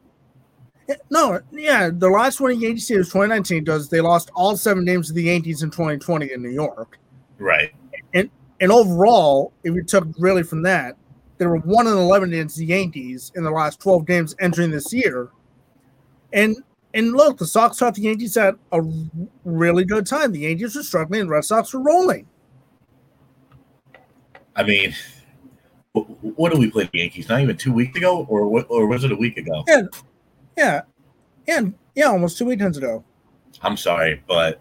No, 1.11 1.40
yeah, 1.53 1.90
the 1.92 2.09
last 2.09 2.40
one 2.40 2.50
at 2.53 2.59
Yankee 2.59 2.96
was 2.96 3.09
2019 3.09 3.64
does 3.64 3.88
they 3.88 4.00
lost 4.00 4.31
all 4.35 4.57
seven 4.57 4.85
games 4.85 5.09
to 5.09 5.12
the 5.12 5.22
Yankees 5.24 5.62
in 5.62 5.70
2020 5.70 6.33
in 6.33 6.42
New 6.42 6.50
York. 6.50 6.98
right. 7.38 7.72
And 8.14 8.29
and 8.61 8.70
overall, 8.72 9.53
if 9.64 9.74
you 9.74 9.83
took 9.83 10.07
really 10.18 10.42
from 10.42 10.62
that, 10.62 10.96
they 11.38 11.46
were 11.46 11.57
one 11.59 11.87
and 11.87 11.96
eleven 11.96 12.31
against 12.33 12.57
the 12.57 12.66
Yankees 12.66 13.33
in 13.37 13.44
the 13.44 13.50
last 13.50 13.81
twelve 13.81 14.05
games 14.07 14.35
entering 14.40 14.70
this 14.70 14.92
year. 14.92 15.29
And 16.33 16.57
and 16.92 17.12
look, 17.12 17.38
the 17.38 17.46
Sox 17.46 17.79
thought 17.79 17.94
the 17.94 18.03
Yankees 18.03 18.35
had 18.35 18.57
a 18.72 18.83
really 19.44 19.85
good 19.85 20.07
time. 20.07 20.33
The 20.33 20.40
Yankees 20.40 20.74
were 20.74 20.83
struggling, 20.83 21.22
and 21.22 21.31
Red 21.31 21.44
Sox 21.44 21.72
were 21.72 21.81
rolling. 21.81 22.26
I 24.57 24.62
mean, 24.64 24.94
what 25.92 26.50
did 26.50 26.59
we 26.59 26.70
play 26.70 26.88
the 26.92 26.98
Yankees? 26.98 27.29
Not 27.29 27.40
even 27.40 27.57
two 27.57 27.72
weeks 27.72 27.96
ago, 27.96 28.26
or 28.29 28.48
what- 28.48 28.66
or 28.68 28.87
was 28.87 29.05
it 29.05 29.12
a 29.12 29.16
week 29.16 29.37
ago? 29.37 29.64
Yeah, 29.68 29.83
yeah, 30.61 30.83
and 31.49 31.75
yeah, 31.94 32.07
almost 32.07 32.37
two 32.37 32.44
weekends 32.44 32.77
ago. 32.77 33.03
I'm 33.62 33.77
sorry, 33.77 34.23
but 34.29 34.61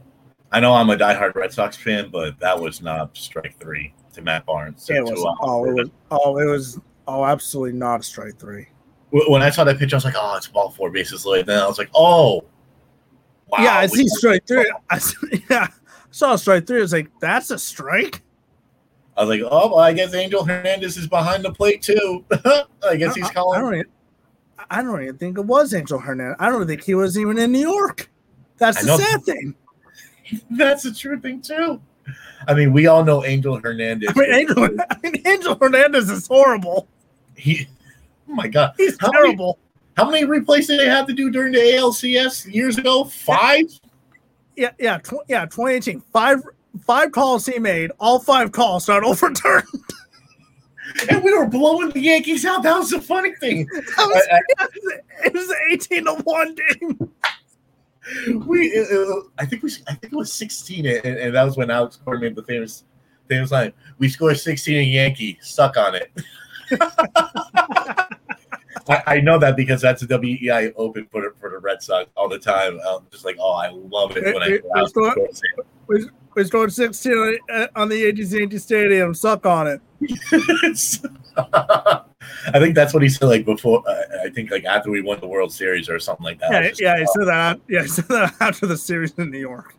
I 0.51 0.59
know 0.59 0.73
I'm 0.73 0.89
a 0.89 0.95
diehard 0.95 1.35
Red 1.35 1.51
Sox 1.51 1.75
fan, 1.75 2.09
but 2.09 2.39
that 2.39 2.59
was 2.59 2.81
not 2.81 3.15
strike 3.15 3.59
three 3.59 3.93
to 4.13 4.21
Matt 4.21 4.45
Barnes. 4.45 4.89
It 4.89 5.03
was 5.03 5.23
oh, 5.41 5.65
it 5.65 5.73
was 5.73 5.89
oh, 6.11 6.37
it 6.37 6.45
was 6.45 6.79
oh, 7.07 7.25
absolutely 7.25 7.77
not 7.77 7.99
a 7.99 8.03
strike 8.03 8.39
three. 8.39 8.67
when 9.11 9.41
I 9.41 9.49
saw 9.49 9.63
that 9.65 9.77
pitch, 9.77 9.93
I 9.93 9.97
was 9.97 10.05
like, 10.05 10.15
"Oh, 10.17 10.35
it's 10.37 10.47
ball 10.47 10.69
four 10.71 10.89
bases 10.89 11.25
loaded." 11.25 11.47
Then 11.47 11.59
I 11.59 11.67
was 11.67 11.77
like, 11.77 11.89
"Oh, 11.93 12.45
wow!" 13.47 13.61
yeah, 13.61 13.77
I 13.77 13.87
see 13.87 14.07
strike 14.07 14.47
three. 14.47 14.71
I 14.89 14.99
yeah, 15.49 15.67
I 15.67 15.69
saw 16.11 16.35
strike 16.37 16.65
three. 16.65 16.79
I 16.79 16.81
was 16.81 16.93
like, 16.93 17.11
that's 17.19 17.51
a 17.51 17.59
strike. 17.59 18.23
I 19.17 19.25
was 19.25 19.29
like, 19.29 19.41
"Oh, 19.51 19.67
well, 19.67 19.79
I 19.79 19.91
guess 19.91 20.13
Angel 20.13 20.45
Hernandez 20.45 20.95
is 20.95 21.07
behind 21.07 21.43
the 21.43 21.51
plate 21.51 21.81
too." 21.81 22.23
I 22.87 22.95
guess 22.95 23.15
he's 23.15 23.25
I, 23.25 23.29
I 23.29 23.33
calling. 23.33 23.59
don't 23.59 23.73
even, 23.75 23.91
I 24.69 24.81
don't 24.81 25.01
even 25.01 25.17
think 25.17 25.37
it 25.37 25.45
was 25.45 25.73
Angel 25.73 25.99
Hernandez. 25.99 26.37
I 26.39 26.49
don't 26.49 26.67
think 26.67 26.83
he 26.83 26.95
was 26.95 27.17
even 27.17 27.37
in 27.37 27.51
New 27.51 27.59
York. 27.59 28.09
That's 28.57 28.77
I 28.77 28.81
the 28.81 28.87
know. 28.87 28.97
sad 28.97 29.23
thing. 29.23 29.55
That's 30.51 30.85
a 30.85 30.93
true 30.93 31.19
thing 31.19 31.41
too. 31.41 31.81
I 32.47 32.53
mean, 32.53 32.71
we 32.73 32.87
all 32.87 33.03
know 33.03 33.23
Angel 33.25 33.57
Hernandez. 33.59 34.09
I 34.15 34.19
mean, 34.19 34.33
Angel, 34.33 34.63
I 34.89 34.97
mean, 35.03 35.21
Angel 35.25 35.55
Hernandez 35.55 36.09
is 36.09 36.27
horrible. 36.27 36.87
he, 37.35 37.67
oh 38.29 38.33
my 38.33 38.47
god, 38.47 38.73
He's 38.77 38.97
How 38.99 39.11
many- 39.11 39.27
terrible. 39.27 39.59
how 39.97 40.09
many 40.09 40.25
replays 40.25 40.67
did 40.67 40.79
they 40.79 40.87
have 40.87 41.07
to 41.07 41.13
do 41.13 41.29
during 41.31 41.53
the 41.53 41.59
ALCS 41.59 42.51
years 42.53 42.77
ago? 42.77 43.03
Five. 43.05 43.65
Yeah, 44.55 44.71
yeah, 44.79 44.97
tw- 44.99 45.25
yeah. 45.27 45.45
2018, 45.45 46.01
five 46.13 46.41
five 46.85 47.11
calls 47.11 47.45
he 47.45 47.59
made. 47.59 47.91
All 47.99 48.19
five 48.19 48.51
calls 48.51 48.85
got 48.87 49.03
overturned. 49.03 49.63
and 51.09 51.23
we 51.23 51.35
were 51.37 51.45
blowing 51.47 51.89
the 51.89 51.99
Yankees 51.99 52.45
out. 52.45 52.63
That 52.63 52.77
was 52.77 52.89
the 52.89 53.01
funny 53.01 53.33
thing. 53.35 53.67
Was- 53.73 54.27
I- 54.31 54.67
it 55.25 55.33
was 55.33 55.49
an 55.49 55.57
18 55.71 56.05
to 56.05 56.13
one 56.23 56.55
game. 56.55 57.11
we 58.47 58.67
it- 58.67 58.87
it- 58.89 59.23
I 59.37 59.45
think 59.45 59.61
we 59.63 59.71
I 59.87 59.93
think 59.93 60.13
it 60.13 60.15
was 60.15 60.33
16 60.33 60.85
and, 60.85 61.05
and 61.05 61.35
that 61.35 61.43
was 61.43 61.57
when 61.57 61.69
Alex 61.69 61.97
Cora 61.97 62.19
made 62.19 62.35
the 62.35 62.43
famous 62.43 62.83
famous 63.27 63.51
line 63.51 63.71
we 63.99 64.09
scored 64.09 64.39
16 64.39 64.75
in 64.77 64.87
Yankee 64.87 65.37
suck 65.41 65.77
on 65.77 65.93
it 65.95 66.11
I, 68.89 69.03
I 69.05 69.19
know 69.21 69.37
that 69.37 69.55
because 69.55 69.81
that's 69.81 70.01
a 70.01 70.07
WEEI 70.07 70.73
open 70.75 71.07
for 71.11 71.21
the, 71.21 71.33
for 71.39 71.49
the 71.51 71.59
Red 71.59 71.83
Sox 71.83 72.09
all 72.17 72.27
the 72.29 72.39
time 72.39 72.79
I'm 72.87 73.05
just 73.11 73.25
like 73.25 73.37
oh 73.39 73.51
I 73.53 73.69
love 73.69 74.17
it 74.17 74.23
when 74.33 74.41
I 74.41 74.45
It- 74.45 74.49
hear 74.49 74.61
Alex 74.75 74.91
it's 74.91 74.95
what- 74.97 75.15
Cora 75.15 75.33
say 75.33 75.41
it. 76.05 76.11
We 76.35 76.43
scored 76.45 76.71
16 76.71 77.11
on 77.13 77.37
the- 77.47 77.69
on 77.75 77.89
the 77.89 78.57
Stadium. 78.59 79.13
Suck 79.13 79.45
on 79.45 79.67
it. 79.67 79.81
I 81.37 82.59
think 82.59 82.75
that's 82.75 82.93
what 82.93 83.03
he 83.03 83.09
said 83.09 83.25
like 83.27 83.45
before 83.45 83.83
uh, 83.87 84.03
I 84.25 84.29
think 84.29 84.51
like 84.51 84.65
after 84.65 84.89
we 84.91 85.01
won 85.01 85.19
the 85.19 85.27
World 85.27 85.51
Series 85.51 85.89
or 85.89 85.99
something 85.99 86.23
like 86.23 86.39
that 86.39 86.51
Yeah, 86.51 86.71
yeah. 86.79 86.91
like, 86.93 86.99
He 87.01 87.05
said 87.07 87.25
that. 87.27 87.59
Yeah, 87.67 87.81
he 87.83 87.87
said 87.87 88.07
that 88.09 88.33
after 88.41 88.65
the 88.65 88.77
series 88.77 89.13
in 89.17 89.29
New 89.31 89.39
York. 89.39 89.75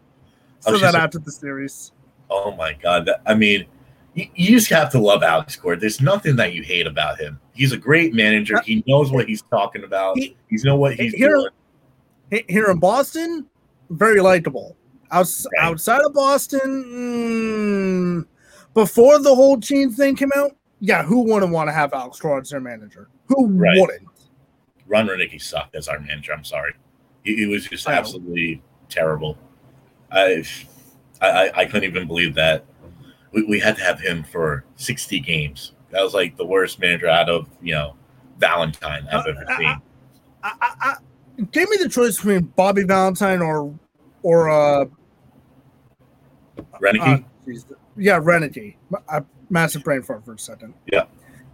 Said 0.61 0.75
that 0.81 0.95
like- 0.95 1.03
after 1.03 1.19
the 1.19 1.33
series. 1.33 1.93
Oh 2.33 2.53
my 2.55 2.75
god! 2.75 3.07
That, 3.07 3.23
I 3.27 3.35
mean, 3.35 3.67
you, 4.15 4.27
you 4.37 4.51
just 4.51 4.71
have 4.71 4.89
to 4.93 5.01
love 5.01 5.23
Alex 5.25 5.57
Cora. 5.57 5.77
There's 5.77 6.01
nothing 6.01 6.37
that 6.37 6.53
you 6.53 6.63
hate 6.63 6.87
about 6.87 7.19
him. 7.19 7.41
He's 7.55 7.73
a 7.73 7.77
great 7.77 8.15
manager. 8.15 8.61
He 8.65 8.85
knows 8.87 9.11
what 9.11 9.27
he's 9.27 9.43
talking 9.43 9.83
about. 9.83 10.17
He- 10.17 10.37
He 10.49 10.57
know 10.63 10.77
what 10.77 10.95
he's 10.95 11.13
Here- 11.13 11.31
doing. 11.31 11.49
He- 12.31 12.45
Here 12.49 12.67
in 12.71 12.79
Boston, 12.79 13.47
very 13.91 14.21
likable. 14.21 14.77
Outs- 15.13 15.47
Right. 15.59 15.67
Outside 15.67 16.01
of 16.05 16.15
Boston, 16.15 16.85
mm, 18.25 18.27
before 18.75 19.19
the 19.19 19.35
whole 19.35 19.61
team 19.61 19.91
thing 19.91 20.15
came 20.17 20.31
out, 20.37 20.53
yeah, 20.81 21.03
who 21.03 21.23
wouldn't 21.23 21.53
want 21.53 21.69
to 21.69 21.73
have 21.73 21.93
Alex 21.93 22.21
Cora 22.21 22.41
as 22.41 22.51
their 22.51 22.61
manager? 22.61 23.09
Who 23.27 23.47
Right. 23.49 23.81
wouldn't? 23.81 24.09
Ron 24.87 25.07
Roenicke 25.09 25.41
sucked 25.41 25.75
as 25.77 25.89
our 25.89 25.99
manager. 26.01 26.33
I'm 26.33 26.45
sorry. 26.45 26.75
He, 27.25 27.37
he 27.37 27.47
was 27.47 27.67
just 27.67 27.89
I 27.89 27.93
absolutely 27.95 28.63
terrible. 28.89 29.37
I, 30.11 30.45
I 31.21 31.29
I- 31.29 31.53
I 31.61 31.65
couldn't 31.67 31.85
even 31.91 32.07
believe 32.07 32.35
that 32.37 32.65
we, 33.33 33.45
we 33.45 33.61
had 33.61 33.77
to 33.77 33.83
have 33.85 34.01
him 34.01 34.25
for 34.25 34.65
60 34.77 35.21
games. 35.21 35.73
That 35.91 36.03
was 36.03 36.15
like 36.15 36.37
the 36.37 36.47
worst 36.47 36.79
manager 36.81 37.09
out 37.09 37.29
of 37.29 37.47
you 37.63 37.75
know 37.75 37.95
Valentine 38.39 39.07
I've 39.13 39.27
ever 39.27 39.45
Uh, 39.49 39.57
seen. 39.59 39.67
I, 40.43 40.53
I, 40.63 40.71
I, 40.81 40.97
give 41.53 41.69
me 41.69 41.77
the 41.77 41.89
choice 41.89 42.17
between 42.17 42.45
Bobby 42.57 42.85
Valentine 42.85 43.43
or 43.43 43.73
or 44.23 44.51
uh, 44.51 44.87
Roenicke. 46.81 47.25
uh, 47.25 47.75
yeah, 47.97 48.19
Renegade. 48.23 48.77
I 49.09 49.21
massive 49.51 49.85
brain 49.85 50.03
fart 50.03 50.25
for 50.25 50.35
a 50.35 50.39
second. 50.39 50.75
Yeah. 50.93 51.05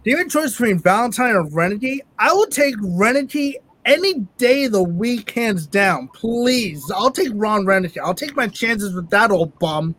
Give 0.03 0.17
me 0.19 0.25
a 0.25 0.29
choice 0.29 0.51
between 0.51 0.79
Valentine 0.79 1.35
or 1.35 1.47
Renegade. 1.49 2.03
I 2.17 2.31
will 2.33 2.47
take 2.47 2.75
Renegade 2.79 3.57
any 3.85 4.27
day 4.37 4.65
of 4.65 4.71
the 4.73 4.83
week, 4.83 5.31
hands 5.31 5.65
down. 5.67 6.07
Please, 6.09 6.89
I'll 6.95 7.11
take 7.11 7.29
Ron 7.33 7.65
Renegade. 7.65 7.99
I'll 8.03 8.13
take 8.13 8.35
my 8.35 8.47
chances 8.47 8.93
with 8.93 9.09
that 9.09 9.31
old 9.31 9.57
bum 9.59 9.95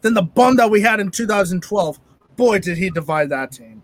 than 0.00 0.14
the 0.14 0.22
bum 0.22 0.56
that 0.56 0.70
we 0.70 0.80
had 0.80 1.00
in 1.00 1.10
2012. 1.10 1.98
Boy, 2.36 2.58
did 2.58 2.76
he 2.76 2.90
divide 2.90 3.30
that 3.30 3.52
team. 3.52 3.82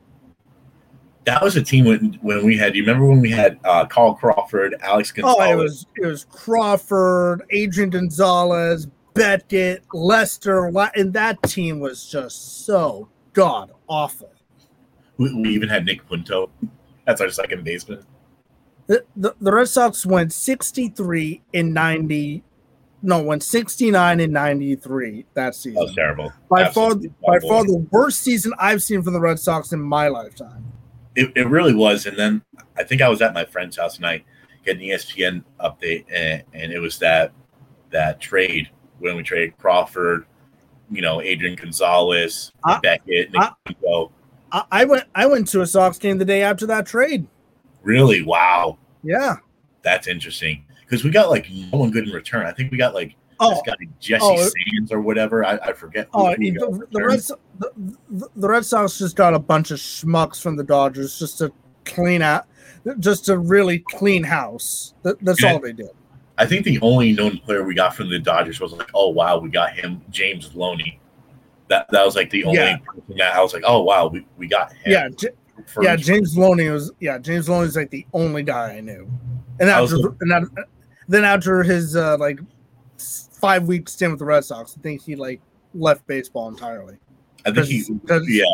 that 1.25 1.43
was 1.43 1.57
a 1.57 1.63
team 1.63 1.85
when 1.85 2.19
when 2.21 2.45
we 2.45 2.57
had. 2.57 2.75
You 2.75 2.83
remember 2.83 3.07
when 3.07 3.21
we 3.21 3.31
had 3.31 3.59
uh, 3.65 3.87
Carl 3.87 4.15
Crawford, 4.15 4.75
Alex 4.83 5.13
Gonzalez? 5.13 5.37
Oh, 5.39 5.53
it 5.53 5.57
was 5.57 5.87
it 5.97 6.07
was 6.07 6.25
Crawford, 6.25 7.45
Adrian 7.51 7.91
Gonzalez, 7.91 8.89
Beckett, 9.15 9.85
Lester, 9.93 10.67
and 10.95 11.13
that 11.13 11.43
team 11.43 11.81
was 11.81 12.09
just 12.09 12.65
so 12.67 13.09
god 13.33 13.73
awful. 13.89 14.33
We, 15.19 15.33
we 15.35 15.49
even 15.51 15.69
had 15.69 15.85
Nick 15.85 16.07
Punto. 16.07 16.51
That's 17.07 17.21
our 17.21 17.31
second 17.31 17.65
baseman. 17.65 18.05
The, 18.87 19.05
the, 19.17 19.35
the 19.41 19.53
Red 19.53 19.69
Sox 19.69 20.05
went 20.05 20.33
63 20.33 21.43
in 21.53 21.73
90. 21.73 22.43
No, 23.05 23.23
went 23.23 23.43
69 23.43 24.21
and 24.21 24.33
93 24.33 25.23
that 25.23 25.35
That 25.35 25.47
was 25.49 25.57
season. 25.57 25.95
terrible. 25.95 26.33
By 26.49 26.69
far, 26.71 26.93
Absolutely 26.93 27.09
by 27.27 27.39
far 27.41 27.65
the 27.65 27.87
worst 27.91 28.21
season 28.23 28.53
I've 28.59 28.83
seen 28.83 29.03
from 29.03 29.13
the 29.13 29.21
Red 29.21 29.41
Sox 29.41 29.73
in 29.73 29.81
my 29.81 30.09
lifetime. 30.09 30.65
It, 31.17 31.33
it 31.37 31.49
really 31.49 31.75
was. 31.75 32.07
And 32.07 32.17
then 32.17 32.43
I 32.77 32.85
think 32.85 33.03
I 33.03 33.09
was 33.09 33.21
at 33.21 33.35
my 33.35 33.45
friend's 33.45 33.77
house 33.77 33.97
tonight 33.97 34.25
getting 34.65 34.81
the 34.81 34.91
E 34.91 34.95
ESPN 34.95 35.43
update, 35.61 36.05
and, 36.13 36.43
and 36.55 36.73
it 36.73 36.79
was 36.79 36.99
that 36.99 37.33
that 37.91 38.21
trade 38.21 38.71
when 39.03 39.17
we 39.17 39.23
traded 39.23 39.57
Crawford, 39.59 40.27
you 40.91 41.03
know, 41.03 41.21
Adrian 41.21 41.57
Gonzalez, 41.57 42.53
I- 42.65 42.81
Beckett, 42.81 43.33
Nico. 43.33 44.13
I, 44.53 44.65
I 44.71 44.85
went 44.85 45.05
I 45.15 45.27
went 45.27 45.49
to 45.49 45.63
a 45.63 45.67
Sox 45.67 45.99
game 45.99 46.19
the 46.19 46.25
day 46.25 46.43
after 46.43 46.67
that 46.67 46.87
trade. 46.87 47.27
Really? 47.83 48.23
Wow. 48.23 48.79
Yeah. 49.03 49.37
That's 49.83 50.07
interesting. 50.07 50.65
Because 50.83 51.05
we 51.05 51.11
got 51.11 51.31
like 51.31 51.51
no 51.51 51.79
one 51.79 51.91
good 51.91 52.07
in 52.07 52.15
return. 52.15 52.47
I 52.47 52.53
think 52.53 52.71
we 52.71 52.79
got 52.79 52.95
like 52.95 53.17
Oh, 53.41 53.51
this 53.51 53.63
guy 53.67 53.75
Jesse 53.99 54.21
oh. 54.25 54.37
Sands 54.37 54.93
or 54.93 55.01
whatever. 55.01 55.45
I, 55.45 55.57
I 55.57 55.73
forget. 55.73 56.09
oh, 56.15 56.33
the, 56.37 56.87
the. 56.93 57.05
Red 57.05 57.23
So- 57.23 57.39
the, 57.59 58.29
the, 58.37 58.49
Red 58.49 58.65
Sox 58.65 58.99
just 58.99 59.17
got 59.17 59.35
a 59.35 59.39
bunch 59.39 59.71
of 59.73 59.79
schmucks 59.79 60.41
from 60.41 60.55
the 60.57 60.63
Dodgers 60.63 61.19
just 61.19 61.39
to 61.39 61.53
clean 61.85 62.23
out, 62.23 62.47
just 63.01 63.25
to 63.25 63.39
really 63.39 63.81
clean 63.81 64.23
house. 64.23 64.95
That, 65.03 65.19
that's 65.25 65.43
Yeah. 65.43 65.55
all 65.55 65.59
they 65.61 65.73
did. 65.73 65.91
I 66.39 66.47
think 66.47 66.65
the 66.65 66.81
only 66.81 67.13
known 67.13 67.39
player 67.39 67.63
we 67.63 67.75
got 67.75 67.95
from 67.95 68.09
the 68.09 68.19
Dodgers 68.19 68.61
was 68.61 68.73
like, 68.73 68.91
oh 68.95 69.09
wow, 69.09 69.39
we 69.39 69.51
got 69.51 69.75
him, 69.75 70.01
James 70.11 70.55
Loney. 70.55 70.99
That 71.69 71.87
that 71.91 72.05
was 72.05 72.17
like 72.17 72.31
the 72.31 72.45
only 72.45 72.59
Yeah. 72.59 72.79
person 72.79 73.17
that 73.19 73.35
I 73.35 73.43
was 73.43 73.53
like, 73.53 73.65
oh 73.67 73.83
wow, 73.83 74.09
we, 74.09 74.27
we 74.39 74.47
got 74.47 74.73
him. 74.73 74.93
Yeah, 74.93 75.09
J- 75.11 75.29
yeah. 75.81 75.97
James 75.97 76.37
Loney 76.37 76.69
was 76.69 76.91
yeah. 77.01 77.19
James 77.19 77.49
Loney 77.49 77.67
was 77.67 77.77
like 77.77 77.91
the 77.91 78.07
only 78.13 78.43
guy 78.43 78.77
I 78.77 78.81
knew, 78.81 79.11
and 79.61 79.71
I 79.71 79.81
was 79.81 79.93
after 79.93 80.15
and 80.21 80.31
that, 80.31 80.67
then 81.09 81.25
after 81.25 81.63
his 81.63 81.97
uh, 81.97 82.17
like 82.19 82.41
five 82.99 83.65
week 83.65 83.89
stint 83.89 84.13
with 84.13 84.19
the 84.19 84.25
Red 84.25 84.45
Sox, 84.45 84.77
I 84.79 84.83
think 84.83 85.03
he 85.03 85.17
like 85.17 85.41
left 85.75 86.07
baseball 86.07 86.49
entirely. 86.49 86.97
I 87.45 87.51
think 87.51 87.67
he, 87.67 87.85
yeah, 88.29 88.45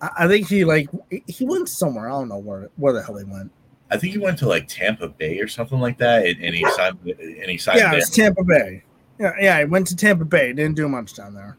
I, 0.00 0.10
I 0.24 0.28
think 0.28 0.48
he 0.48 0.64
like 0.64 0.88
he 1.26 1.44
went 1.44 1.68
somewhere. 1.68 2.08
I 2.08 2.12
don't 2.12 2.28
know 2.28 2.38
where 2.38 2.70
where 2.76 2.92
the 2.92 3.02
hell 3.02 3.16
he 3.16 3.24
went. 3.24 3.50
I 3.90 3.96
think 3.96 4.12
he 4.12 4.18
went 4.18 4.38
to 4.40 4.48
like 4.48 4.68
Tampa 4.68 5.08
Bay 5.08 5.38
or 5.40 5.48
something 5.48 5.80
like 5.80 5.98
that, 5.98 6.26
and, 6.26 6.54
he 6.54 6.64
signed 6.76 6.98
and 7.04 7.50
he 7.50 7.56
signed 7.56 7.78
Yeah, 7.78 7.94
it's 7.94 8.10
Tampa 8.10 8.44
Bay. 8.44 8.82
Yeah, 9.18 9.32
yeah. 9.40 9.58
He 9.60 9.64
went 9.64 9.86
to 9.88 9.96
Tampa 9.96 10.24
Bay. 10.24 10.52
Didn't 10.52 10.76
do 10.76 10.88
much 10.88 11.14
down 11.14 11.34
there. 11.34 11.56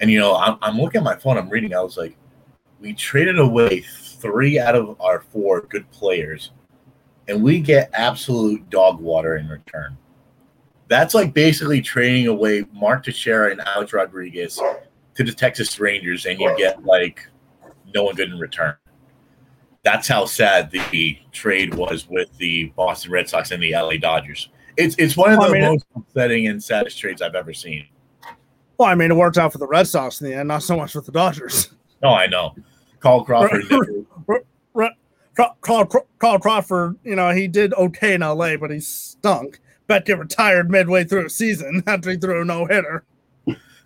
And 0.00 0.10
you 0.10 0.18
know, 0.18 0.36
I'm, 0.36 0.56
I'm 0.62 0.78
looking 0.78 1.00
at 1.00 1.04
my 1.04 1.16
phone. 1.16 1.36
I'm 1.36 1.48
reading. 1.48 1.74
I 1.74 1.80
was 1.80 1.96
like, 1.96 2.16
we 2.80 2.92
traded 2.92 3.38
away 3.38 3.80
three 3.80 4.58
out 4.58 4.74
of 4.76 5.00
our 5.00 5.20
four 5.32 5.62
good 5.62 5.90
players, 5.90 6.52
and 7.28 7.42
we 7.42 7.60
get 7.60 7.90
absolute 7.92 8.68
dog 8.70 9.00
water 9.00 9.36
in 9.36 9.48
return. 9.48 9.96
That's 10.88 11.14
like 11.14 11.34
basically 11.34 11.80
trading 11.80 12.28
away 12.28 12.64
Mark 12.72 13.04
Teixeira 13.04 13.50
and 13.50 13.60
Alex 13.62 13.92
Rodriguez 13.92 14.60
to 15.14 15.24
the 15.24 15.32
Texas 15.32 15.80
Rangers, 15.80 16.26
and 16.26 16.38
you 16.38 16.54
get 16.56 16.84
like 16.84 17.26
no 17.94 18.04
one 18.04 18.14
good 18.14 18.30
in 18.30 18.38
return. 18.38 18.76
That's 19.84 20.08
how 20.08 20.24
sad 20.24 20.70
the 20.70 21.18
trade 21.32 21.74
was 21.74 22.08
with 22.08 22.34
the 22.38 22.72
Boston 22.76 23.12
Red 23.12 23.28
Sox 23.28 23.50
and 23.50 23.62
the 23.62 23.72
LA 23.72 23.96
Dodgers. 23.98 24.48
It's 24.76 24.96
it's 24.98 25.16
one 25.16 25.32
of 25.32 25.40
I 25.40 25.48
the 25.48 25.52
mean, 25.52 25.62
most 25.62 25.84
upsetting 25.94 26.46
and 26.48 26.62
saddest 26.62 26.98
trades 26.98 27.20
I've 27.22 27.34
ever 27.34 27.52
seen. 27.52 27.86
Well, 28.78 28.88
I 28.88 28.94
mean, 28.94 29.10
it 29.10 29.14
worked 29.14 29.38
out 29.38 29.52
for 29.52 29.58
the 29.58 29.66
Red 29.68 29.86
Sox 29.86 30.20
in 30.20 30.28
the 30.28 30.34
end, 30.34 30.48
not 30.48 30.62
so 30.62 30.76
much 30.76 30.94
with 30.94 31.06
the 31.06 31.12
Dodgers. 31.12 31.72
No, 32.02 32.08
I 32.10 32.26
know. 32.26 32.54
Carl 33.00 33.24
Crawford. 33.24 33.62
Carl, 35.62 35.86
Carl, 36.18 36.38
Crawford, 36.38 36.96
you 37.02 37.16
know, 37.16 37.30
he 37.30 37.48
did 37.48 37.74
okay 37.74 38.14
in 38.14 38.20
LA, 38.20 38.56
but 38.56 38.70
he 38.70 38.78
stunk. 38.80 39.58
Beckett 39.88 40.18
retired 40.18 40.70
midway 40.70 41.04
through 41.04 41.26
a 41.26 41.30
season 41.30 41.82
after 41.86 42.10
he 42.10 42.16
threw 42.16 42.40
a 42.40 42.44
no 42.44 42.66
hitter. 42.66 43.04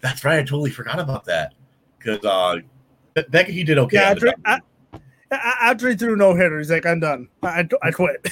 That's 0.01 0.25
right. 0.25 0.39
I 0.39 0.43
totally 0.43 0.71
forgot 0.71 0.99
about 1.01 1.25
that. 1.25 1.55
Because 1.99 2.25
uh, 2.25 2.59
Be- 3.15 3.25
Beckett, 3.31 3.55
he 3.55 3.65
did 3.65 3.79
okay. 3.79 3.97
Yeah, 3.97 4.11
after, 4.11 4.27
Dodgers. 4.27 4.43
a- 4.45 4.51
a- 4.51 4.61
after 5.31 5.89
he 5.89 5.97
threw 5.97 6.17
no 6.17 6.35
hitter, 6.35 6.59
he's 6.59 6.71
like, 6.71 6.87
I'm 6.87 7.01
done. 7.01 7.29
I, 7.43 7.69
I 7.83 7.91
quit. 7.91 8.27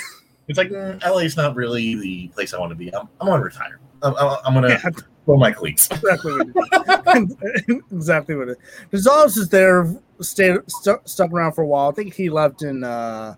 It's 0.48 0.58
like 0.58 0.70
mm, 0.70 1.02
LA's 1.02 1.36
not 1.36 1.56
really 1.56 1.96
the 1.96 2.28
place 2.28 2.54
I 2.54 2.58
want 2.60 2.70
to 2.70 2.76
be. 2.76 2.94
I'm, 2.94 3.08
I'm 3.20 3.26
going 3.26 3.40
to 3.40 3.44
retire. 3.44 3.80
I'm, 4.02 4.14
I'm, 4.16 4.54
going 4.54 4.70
Yeah, 4.70 4.90
throw 5.24 5.36
my 5.36 5.50
cleats. 5.50 5.88
exactly 5.90 6.32
what 6.32 6.46
it 6.46 7.28
is. 7.68 7.82
exactly 7.92 8.36
what 8.36 8.48
it 8.50 8.58
is. 8.92 9.04
Gonzalez 9.04 9.36
is 9.36 9.48
there, 9.48 9.92
stayed 10.20 10.58
stu- 10.68 11.00
stuck 11.04 11.32
around 11.32 11.52
for 11.52 11.62
a 11.62 11.66
while. 11.66 11.88
I 11.90 11.92
think 11.92 12.14
he 12.14 12.30
left 12.30 12.62
in 12.62 12.84
uh, 12.84 13.34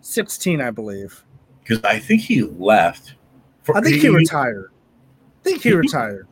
16, 0.00 0.60
I 0.60 0.70
believe. 0.70 1.22
Because 1.62 1.82
I 1.84 1.98
think 1.98 2.22
he 2.22 2.42
left. 2.42 3.14
For, 3.64 3.76
I 3.76 3.80
think 3.80 3.96
he 4.00 4.08
retired. 4.08 4.70
I 5.40 5.42
think 5.42 5.62
he 5.62 5.70
He- 5.70 5.74
retired. 5.74 6.28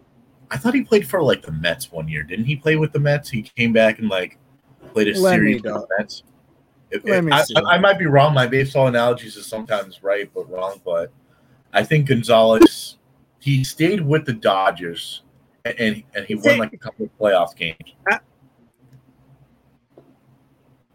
I 0.51 0.57
thought 0.57 0.74
he 0.74 0.82
played 0.82 1.07
for 1.07 1.22
like 1.22 1.43
the 1.43 1.51
Mets 1.53 1.91
one 1.91 2.07
year. 2.07 2.22
Didn't 2.22 2.45
he 2.45 2.55
play 2.55 2.76
with 2.76 2.93
the 2.93 3.01
Mets? 3.01 3.28
He 3.28 3.43
came 3.43 3.72
back 3.72 3.99
and 3.99 4.09
like 4.09 4.39
played 4.95 5.09
a 5.09 5.20
Let 5.20 5.34
series 5.34 5.57
with 5.62 5.64
know. 5.72 5.80
the 5.80 5.88
Mets. 5.99 6.22
If- 6.90 7.03
if- 7.07 7.32
I. 7.32 7.40
I, 7.61 7.74
I 7.74 7.78
might 7.78 7.99
be 7.99 8.07
wrong. 8.07 8.32
My 8.32 8.47
baseball 8.47 8.86
analogies 8.86 9.36
is 9.36 9.47
sometimes 9.47 10.03
right 10.03 10.30
but 10.32 10.49
wrong. 10.51 10.80
But 10.84 11.11
I 11.72 11.82
think 11.84 12.09
Gonzalez 12.09 12.97
he 13.40 13.62
stayed 13.64 14.01
with 14.01 14.24
the 14.24 14.32
Dodgers 14.32 15.22
and 15.64 15.74
and, 15.78 16.03
and 16.14 16.26
he 16.26 16.34
won 16.36 16.59
like 16.59 16.72
a 16.72 16.78
couple 16.78 17.05
of 17.07 17.18
playoff 17.18 17.57
games. 17.57 17.76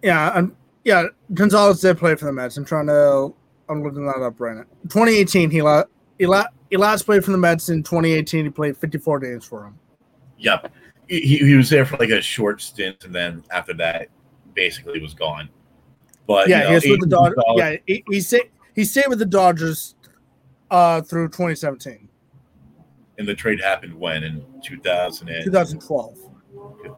Yeah, 0.02 0.32
I'm, 0.34 0.56
yeah. 0.86 1.04
Gonzalez 1.34 1.82
did 1.82 1.98
play 1.98 2.16
for 2.16 2.26
the 2.26 2.34
Mets. 2.34 2.56
I'm 2.58 2.66
trying 2.66 2.88
to. 2.88 3.34
I'm 3.68 3.84
looking 3.84 4.06
that 4.08 4.22
up 4.24 4.40
right 4.40 4.56
now. 4.56 4.64
2018, 4.84 5.52
he 5.52 5.58
he, 5.58 5.62
la- 5.62 5.84
he 6.70 6.78
last 6.78 7.04
played 7.04 7.24
for 7.24 7.32
the 7.32 7.38
Mets 7.38 7.70
in 7.70 7.84
2018. 7.84 8.46
He 8.46 8.50
played 8.50 8.78
54 8.78 9.20
games 9.20 9.46
for 9.46 9.66
him. 9.66 9.78
Yep. 10.40 10.72
He, 11.10 11.38
he 11.40 11.56
was 11.56 11.70
there 11.70 11.86
for 11.86 11.98
like 11.98 12.10
a 12.10 12.22
short 12.22 12.62
stint 12.62 13.04
and 13.04 13.14
then 13.14 13.44
after 13.52 13.74
that 13.74 14.10
basically 14.54 15.00
was 15.02 15.14
gone. 15.14 15.50
But 16.28 16.48
yeah, 16.48 16.58
you 16.58 16.64
know, 16.64 16.70
he 16.70 16.92
was 16.92 17.00
with 17.00 17.10
the 17.10 17.16
Dodgers. 17.16 17.44
Yeah, 17.56 17.76
he, 17.88 18.04
he 18.10 18.22
stayed 18.22 18.52
he 18.76 18.86
stayed 18.86 19.08
with 19.08 19.20
the 19.20 19.26
Dodgers 19.26 19.96
uh, 20.70 21.02
through 21.02 21.30
2017, 21.30 22.08
and 23.18 23.28
the 23.28 23.34
trade 23.34 23.60
happened 23.60 23.96
when 23.96 24.24
in 24.24 24.46
2000 24.64 25.28
and 25.28 25.44
2012. 25.46 26.18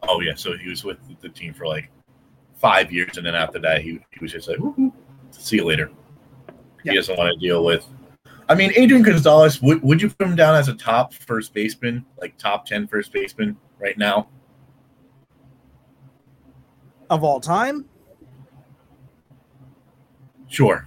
Oh 0.02 0.20
yeah, 0.20 0.34
so 0.34 0.56
he 0.56 0.68
was 0.68 0.84
with 0.84 0.98
the 1.20 1.30
team 1.30 1.54
for 1.54 1.66
like 1.66 1.90
five 2.56 2.92
years, 2.92 3.16
and 3.16 3.24
then 3.24 3.34
after 3.34 3.58
that, 3.60 3.80
he, 3.80 4.00
he 4.10 4.18
was 4.20 4.32
just 4.32 4.48
like, 4.48 4.58
"Woo-hoo, 4.58 4.92
"See 5.30 5.56
you 5.56 5.64
later." 5.64 5.90
Yeah. 6.84 6.92
He 6.92 6.98
doesn't 6.98 7.16
want 7.16 7.32
to 7.32 7.40
deal 7.40 7.64
with. 7.64 7.86
I 8.50 8.54
mean, 8.54 8.72
Adrian 8.76 9.02
Gonzalez. 9.02 9.62
Would 9.62 9.82
would 9.82 10.02
you 10.02 10.10
put 10.10 10.26
him 10.26 10.36
down 10.36 10.56
as 10.56 10.68
a 10.68 10.74
top 10.74 11.14
first 11.14 11.54
baseman, 11.54 12.04
like 12.20 12.36
top 12.36 12.66
10 12.66 12.86
first 12.86 13.12
baseman 13.12 13.56
right 13.82 13.98
now? 13.98 14.28
Of 17.10 17.24
all 17.24 17.40
time, 17.40 17.86
Sure. 20.48 20.86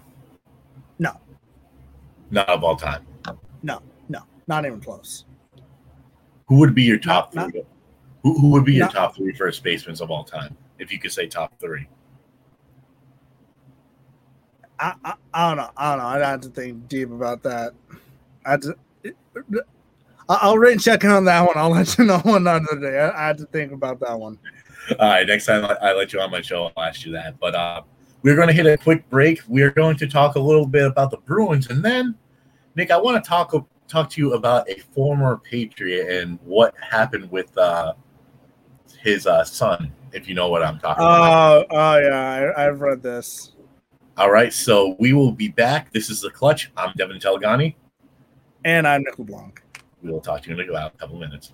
No. 1.00 1.20
Not 2.30 2.48
of 2.50 2.64
all 2.64 2.76
time. 2.76 3.04
no, 3.64 3.82
no, 4.10 4.20
not 4.48 4.64
even 4.64 4.80
close. 4.80 5.26
Who 6.48 6.58
would 6.60 6.76
be 6.76 6.84
your 6.84 7.00
top 7.00 7.34
Not- 7.34 7.50
three? 7.52 7.64
Who, 8.22 8.40
who 8.40 8.50
would 8.52 8.64
be 8.64 8.74
your 8.76 8.86
not- 8.86 8.94
top 8.94 9.16
three 9.16 9.34
first 9.34 9.64
basemen 9.64 9.98
of 10.02 10.12
all 10.12 10.24
time? 10.24 10.56
If 10.78 10.92
you 10.92 11.00
could 11.00 11.12
say 11.12 11.26
top 11.28 11.60
three. 11.60 11.88
I, 14.80 14.94
I, 15.04 15.14
I 15.34 15.48
don't 15.48 15.58
know. 15.58 15.72
I 15.76 15.90
don't 15.96 16.00
know. 16.00 16.10
I'd 16.10 16.22
have 16.22 16.42
to 16.42 16.50
think 16.50 16.88
deep 16.88 17.10
about 17.10 17.42
that. 17.44 17.74
I 18.46 18.52
had 18.52 18.62
to, 18.64 18.76
I- 19.06 19.12
I'll 20.28 20.58
rain 20.58 20.80
check 20.80 21.04
in 21.04 21.12
on 21.12 21.26
that 21.26 21.46
one. 21.46 21.58
I'll 21.58 21.70
let 21.70 21.98
you 21.98 22.06
know 22.06 22.22
another 22.26 22.80
day. 22.80 23.00
I, 23.00 23.24
I 23.24 23.28
had 23.28 23.38
to 23.40 23.46
think 23.46 23.72
about 23.72 24.00
that 24.00 24.20
one. 24.20 24.40
All 25.00 25.10
right, 25.10 25.28
next 25.28 25.46
time 25.46 25.66
I, 25.66 25.76
I 25.82 25.94
let 25.94 26.14
you 26.14 26.20
on 26.20 26.32
my 26.32 26.42
show, 26.42 26.72
I'll 26.76 26.84
ask 26.84 27.06
you 27.06 27.12
that. 27.14 27.40
But 27.40 27.56
uh, 27.56 27.82
we're 28.22 28.36
going 28.36 28.48
to 28.48 28.54
hit 28.54 28.66
a 28.66 28.78
quick 28.78 29.08
break. 29.10 29.42
We 29.48 29.62
are 29.62 29.72
going 29.72 29.98
to 29.98 30.08
talk 30.08 30.36
a 30.36 30.40
little 30.40 30.66
bit 30.66 30.86
about 30.86 31.12
the 31.12 31.18
Bruins, 31.18 31.70
and 31.70 31.84
then 31.84 32.16
Nick, 32.76 32.92
I 32.92 32.98
want 32.98 33.24
to 33.24 33.28
talk 33.28 33.54
talk 33.88 34.10
to 34.10 34.22
you 34.22 34.34
about 34.34 34.70
a 34.70 34.80
former 34.94 35.38
Patriot 35.38 36.10
and 36.10 36.40
what 36.44 36.74
happened 36.78 37.30
with 37.32 37.56
uh, 37.58 37.94
his 39.00 39.28
uh, 39.28 39.44
son. 39.44 39.92
If 40.12 40.30
you 40.30 40.34
know 40.34 40.50
what 40.50 40.64
I'm 40.64 40.80
talking 40.80 41.04
about. 41.04 41.66
Oh, 41.72 41.78
oh 41.78 41.98
yeah, 41.98 42.54
I, 42.56 42.68
I've 42.68 42.80
read 42.80 43.04
this. 43.04 43.52
All 44.18 44.32
right, 44.32 44.54
so 44.54 44.96
we 44.98 45.12
will 45.12 45.34
be 45.34 45.50
back. 45.50 45.92
This 45.92 46.10
is 46.10 46.22
the 46.22 46.32
Clutch. 46.32 46.72
I'm 46.78 46.94
Devin 46.96 47.20
Telegani. 47.20 47.76
And 48.64 48.88
I'm 48.88 49.04
Nick 49.04 49.20
LeBlanc. 49.20 49.62
We 50.06 50.12
will 50.12 50.22
talk 50.22 50.44
to 50.44 50.50
you 50.50 50.54
in 50.54 50.60
a 50.94 50.98
couple 51.00 51.18
minutes. 51.18 51.52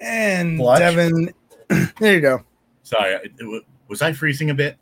And 0.00 0.58
Clutch. 0.58 0.78
Devin, 0.80 1.32
there 2.00 2.14
you 2.14 2.20
go. 2.20 2.42
Sorry, 2.82 3.14
it- 3.14 3.64
was 3.88 4.02
I 4.02 4.12
freezing 4.12 4.50
a 4.50 4.54
bit? 4.54 4.76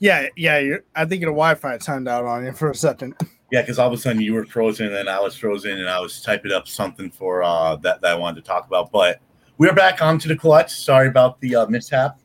Yeah, 0.00 0.26
yeah. 0.36 0.58
You're, 0.58 0.84
I 0.96 1.04
think 1.04 1.20
your 1.22 1.30
Wi-Fi 1.30 1.78
timed 1.78 2.08
out 2.08 2.24
on 2.24 2.44
you 2.44 2.52
for 2.52 2.70
a 2.70 2.74
second. 2.74 3.14
Yeah, 3.52 3.62
because 3.62 3.80
all 3.80 3.88
of 3.88 3.92
a 3.92 3.96
sudden 4.00 4.22
you 4.22 4.34
were 4.34 4.44
frozen, 4.46 4.86
and 4.86 4.94
then 4.94 5.08
I 5.08 5.18
was 5.18 5.34
frozen, 5.36 5.72
and 5.76 5.88
I 5.88 5.98
was 5.98 6.22
typing 6.22 6.52
up 6.52 6.68
something 6.68 7.10
for 7.10 7.42
uh, 7.42 7.74
that 7.78 8.00
that 8.00 8.12
I 8.12 8.14
wanted 8.14 8.44
to 8.44 8.46
talk 8.46 8.64
about. 8.68 8.92
But 8.92 9.20
we're 9.58 9.72
back 9.74 10.00
onto 10.00 10.28
the 10.28 10.36
clutch. 10.36 10.70
Sorry 10.72 11.08
about 11.08 11.40
the 11.40 11.56
uh, 11.56 11.66
mishap, 11.66 12.20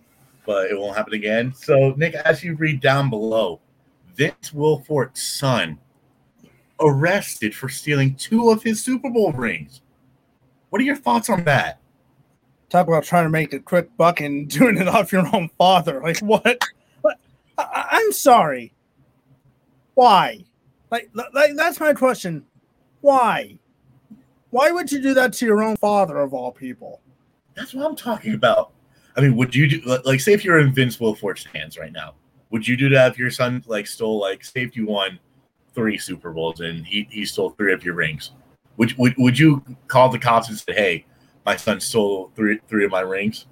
but 0.45 0.69
it 0.69 0.77
won't 0.79 0.95
happen 0.95 1.15
again. 1.15 1.51
So, 1.55 1.95
Nick, 1.97 2.13
as 2.13 2.43
you 2.43 2.53
read 2.53 2.79
down 2.79 3.09
below, 3.09 3.59
Vince 4.13 4.51
Wilfork's 4.51 5.23
son 5.23 5.79
arrested 6.79 7.55
for 7.55 7.69
stealing 7.69 8.13
two 8.13 8.51
of 8.51 8.61
his 8.61 8.83
Super 8.83 9.09
Bowl 9.09 9.31
rings. 9.31 9.81
What 10.69 10.79
are 10.79 10.85
your 10.85 10.95
thoughts 10.95 11.31
on 11.31 11.43
that? 11.45 11.79
Talk 12.75 12.89
about 12.89 13.05
trying 13.05 13.23
to 13.23 13.29
make 13.29 13.53
a 13.53 13.59
quick 13.61 13.95
buck 13.95 14.19
and 14.19 14.49
doing 14.49 14.77
it 14.77 14.89
off 14.89 15.13
your 15.13 15.25
own 15.33 15.49
father. 15.57 16.01
Like 16.01 16.19
what? 16.19 16.61
I, 17.57 17.87
I'm 17.91 18.11
sorry. 18.11 18.73
Why? 19.93 20.43
Like, 20.91 21.09
like 21.13 21.55
that's 21.55 21.79
my 21.79 21.93
question. 21.93 22.45
Why? 22.99 23.57
Why 24.49 24.71
would 24.71 24.91
you 24.91 25.01
do 25.01 25.13
that 25.13 25.31
to 25.33 25.45
your 25.45 25.63
own 25.63 25.77
father 25.77 26.17
of 26.19 26.33
all 26.33 26.51
people? 26.51 26.99
That's 27.53 27.73
what 27.73 27.85
I'm 27.85 27.95
talking 27.95 28.33
about. 28.33 28.73
I 29.15 29.21
mean, 29.21 29.37
would 29.37 29.55
you 29.55 29.69
do 29.69 29.99
like 30.03 30.19
say 30.19 30.33
if 30.33 30.43
you're 30.43 30.59
in 30.59 30.73
Vince 30.73 30.97
Wilfork's 30.97 31.45
hands 31.45 31.77
right 31.77 31.93
now? 31.93 32.15
Would 32.49 32.67
you 32.67 32.75
do 32.75 32.89
that 32.89 33.13
if 33.13 33.17
your 33.17 33.31
son 33.31 33.63
like 33.67 33.87
stole 33.87 34.19
like 34.19 34.43
say 34.43 34.63
if 34.63 34.75
you 34.75 34.85
won 34.85 35.17
three 35.73 35.97
Super 35.97 36.33
Bowls 36.33 36.59
and 36.59 36.85
he, 36.85 37.07
he 37.09 37.23
stole 37.23 37.51
three 37.51 37.71
of 37.71 37.85
your 37.85 37.93
rings? 37.93 38.31
Would, 38.75 38.97
would 38.97 39.15
would 39.17 39.39
you 39.39 39.63
call 39.87 40.09
the 40.09 40.19
cops 40.19 40.49
and 40.49 40.57
say, 40.57 40.73
"Hey, 40.73 41.05
my 41.45 41.55
son 41.55 41.79
stole 41.79 42.31
three 42.35 42.59
three 42.67 42.85
of 42.85 42.91
my 42.91 43.01
rings"? 43.01 43.45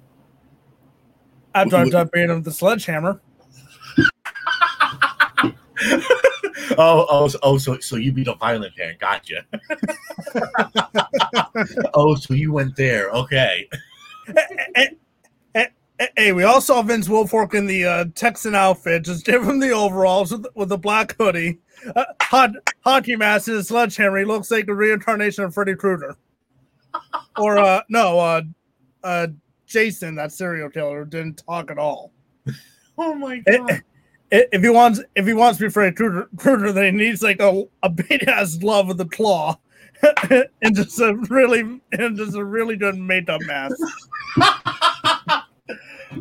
Would- 1.84 1.92
done 1.92 2.10
beating 2.12 2.30
him 2.30 2.36
with 2.36 2.44
the 2.44 2.52
sledgehammer. 2.52 3.20
oh, 6.78 7.06
oh, 7.08 7.28
so, 7.28 7.38
oh, 7.42 7.58
so 7.58 7.78
so 7.78 7.96
you 7.96 8.12
beat 8.12 8.28
a 8.28 8.34
violent 8.34 8.74
parent? 8.76 8.98
Gotcha. 8.98 9.44
oh, 11.94 12.14
so 12.14 12.34
you 12.34 12.52
went 12.52 12.76
there? 12.76 13.10
Okay. 13.10 13.68
Hey, 14.74 14.96
hey, 15.54 15.68
hey, 16.16 16.32
we 16.32 16.44
all 16.44 16.60
saw 16.60 16.82
Vince 16.82 17.08
Wilfork 17.08 17.54
in 17.54 17.66
the 17.66 17.84
uh, 17.84 18.04
Texan 18.14 18.54
outfit. 18.54 19.04
Just 19.04 19.24
give 19.24 19.46
him 19.46 19.60
the 19.60 19.70
overalls 19.70 20.32
with, 20.32 20.46
with 20.54 20.68
the 20.68 20.78
black 20.78 21.14
hoodie, 21.18 21.58
uh, 21.94 22.04
hot 22.22 22.50
hockey 22.80 23.16
mask, 23.16 23.48
and 23.48 23.58
a 23.58 23.64
sledgehammer. 23.64 24.18
He 24.18 24.24
looks 24.24 24.50
like 24.50 24.68
a 24.68 24.74
reincarnation 24.74 25.44
of 25.44 25.54
Freddy 25.54 25.74
Krueger. 25.74 26.16
Or 27.36 27.58
uh, 27.58 27.82
no, 27.88 28.18
uh, 28.18 28.42
uh, 29.02 29.26
Jason, 29.66 30.14
that 30.16 30.32
serial 30.32 30.70
killer, 30.70 31.04
didn't 31.04 31.42
talk 31.46 31.70
at 31.70 31.78
all. 31.78 32.12
Oh 32.96 33.12
my 33.14 33.38
god. 33.38 33.70
I- 34.32 34.46
If 34.52 34.62
he 34.62 34.68
wants, 34.68 35.00
if 35.16 35.26
he 35.26 35.32
wants 35.32 35.58
to 35.58 35.64
be 35.66 35.70
Freddy 35.70 35.94
Krueger, 35.96 36.72
then 36.72 36.84
he 36.84 36.90
needs 36.92 37.22
like 37.22 37.40
a, 37.40 37.64
a 37.82 37.88
big 37.88 38.26
ass 38.28 38.56
glove 38.56 38.86
with 38.88 39.00
a 39.00 39.04
claw, 39.04 39.58
and 40.62 40.74
just 40.76 41.00
a 41.00 41.14
really 41.28 41.80
and 41.92 42.16
just 42.16 42.36
a 42.36 42.44
really 42.44 42.76
good 42.76 42.96
made 42.96 43.28
up 43.30 43.40
mask. 43.42 43.76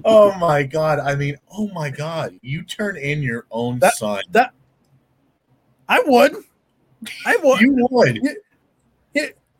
oh 0.05 0.35
my 0.39 0.63
god. 0.63 0.99
I 0.99 1.15
mean, 1.15 1.37
oh 1.51 1.67
my 1.69 1.89
god. 1.89 2.37
You 2.41 2.63
turn 2.63 2.97
in 2.97 3.21
your 3.21 3.45
own 3.51 3.79
That- 3.79 3.95
son. 3.95 4.21
I 5.89 6.01
would, 6.07 6.35
I 7.25 7.37
would. 7.43 7.61
You 7.61 7.87
would. 7.91 8.15
you 8.15 8.35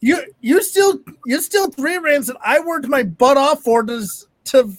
you 0.04 0.22
you 0.42 0.62
still 0.62 1.00
you 1.26 1.40
still 1.40 1.72
three 1.72 1.98
rings 1.98 2.28
that 2.28 2.36
I 2.44 2.60
worked 2.60 2.88
my 2.90 3.04
butt 3.04 3.38
off 3.38 3.62
for 3.62 3.84
to 3.84 4.06
to 4.46 4.74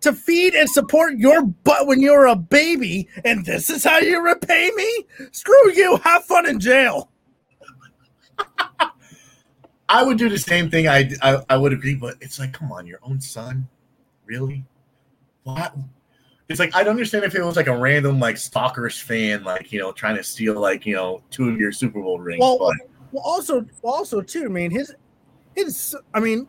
to 0.00 0.12
feed 0.14 0.54
and 0.54 0.70
support 0.70 1.18
your 1.18 1.42
butt 1.42 1.86
when 1.86 2.00
you 2.00 2.12
were 2.12 2.26
a 2.26 2.34
baby, 2.34 3.08
and 3.26 3.44
this 3.44 3.68
is 3.68 3.84
how 3.84 3.98
you 3.98 4.24
repay 4.24 4.70
me? 4.74 5.04
Screw 5.32 5.72
you! 5.72 5.98
Have 5.98 6.24
fun 6.24 6.48
in 6.48 6.58
jail. 6.60 7.10
I 9.90 10.02
would 10.02 10.16
do 10.16 10.30
the 10.30 10.38
same 10.38 10.70
thing. 10.70 10.88
I, 10.88 11.10
I 11.20 11.42
I 11.50 11.56
would 11.58 11.74
agree, 11.74 11.94
but 11.94 12.16
it's 12.22 12.38
like, 12.38 12.54
come 12.54 12.72
on, 12.72 12.86
your 12.86 13.00
own 13.02 13.20
son, 13.20 13.68
really? 14.24 14.64
What? 15.42 15.76
It's 16.48 16.58
like 16.58 16.74
I'd 16.74 16.88
understand 16.88 17.26
if 17.26 17.34
it 17.34 17.42
was 17.42 17.56
like 17.56 17.66
a 17.66 17.76
random 17.76 18.18
like 18.18 18.36
stalkerish 18.36 19.02
fan, 19.02 19.44
like 19.44 19.72
you 19.72 19.78
know, 19.78 19.92
trying 19.92 20.16
to 20.16 20.24
steal 20.24 20.58
like 20.58 20.86
you 20.86 20.94
know 20.94 21.22
two 21.28 21.50
of 21.50 21.58
your 21.58 21.70
Super 21.70 22.00
Bowl 22.00 22.18
rings. 22.18 22.40
Well, 22.40 22.58
but 22.58 22.76
well, 23.12 23.22
also, 23.24 23.64
also 23.82 24.20
too. 24.20 24.44
I 24.44 24.48
mean, 24.48 24.70
his 24.70 24.94
his. 25.54 25.96
I 26.14 26.20
mean, 26.20 26.48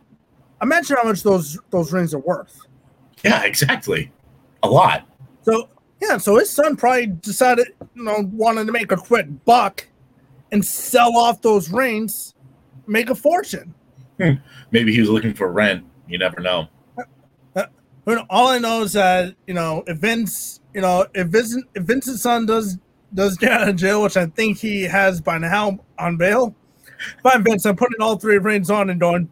imagine 0.62 0.96
how 0.96 1.08
much 1.08 1.22
those 1.22 1.58
those 1.70 1.92
rings 1.92 2.14
are 2.14 2.20
worth. 2.20 2.66
yeah, 3.24 3.44
exactly, 3.44 4.12
a 4.62 4.68
lot. 4.68 5.06
So 5.42 5.68
yeah, 6.00 6.16
so 6.18 6.38
his 6.38 6.50
son 6.50 6.76
probably 6.76 7.06
decided, 7.06 7.68
you 7.94 8.04
know, 8.04 8.28
wanted 8.32 8.66
to 8.66 8.72
make 8.72 8.92
a 8.92 8.96
quick 8.96 9.26
buck 9.44 9.86
and 10.52 10.64
sell 10.64 11.16
off 11.16 11.42
those 11.42 11.70
rings, 11.70 12.34
make 12.86 13.10
a 13.10 13.14
fortune. 13.14 13.74
Hmm. 14.18 14.32
Maybe 14.70 14.92
he 14.92 15.00
was 15.00 15.10
looking 15.10 15.34
for 15.34 15.50
rent. 15.52 15.84
You 16.08 16.18
never 16.18 16.40
know. 16.40 16.68
Uh, 16.98 17.02
uh, 17.56 17.66
you 18.06 18.18
all 18.28 18.48
I 18.48 18.58
know 18.58 18.82
is 18.82 18.92
that 18.94 19.34
you 19.46 19.54
know 19.54 19.84
if 19.86 19.98
Vince, 19.98 20.60
you 20.74 20.80
know, 20.80 21.06
if 21.14 21.28
Vincent, 21.28 21.66
if 21.74 21.84
Vincent's 21.84 22.22
son 22.22 22.46
does 22.46 22.78
does 23.14 23.36
get 23.36 23.52
out 23.52 23.68
of 23.68 23.76
jail, 23.76 24.02
which 24.02 24.16
I 24.16 24.26
think 24.26 24.58
he 24.58 24.82
has 24.82 25.20
by 25.20 25.38
now 25.38 25.78
on 25.98 26.16
bail, 26.16 26.54
fine, 27.22 27.42
Vince, 27.42 27.66
I'm 27.66 27.76
putting 27.76 28.00
all 28.00 28.16
three 28.16 28.38
rings 28.38 28.70
on 28.70 28.90
and 28.90 29.00
going, 29.00 29.30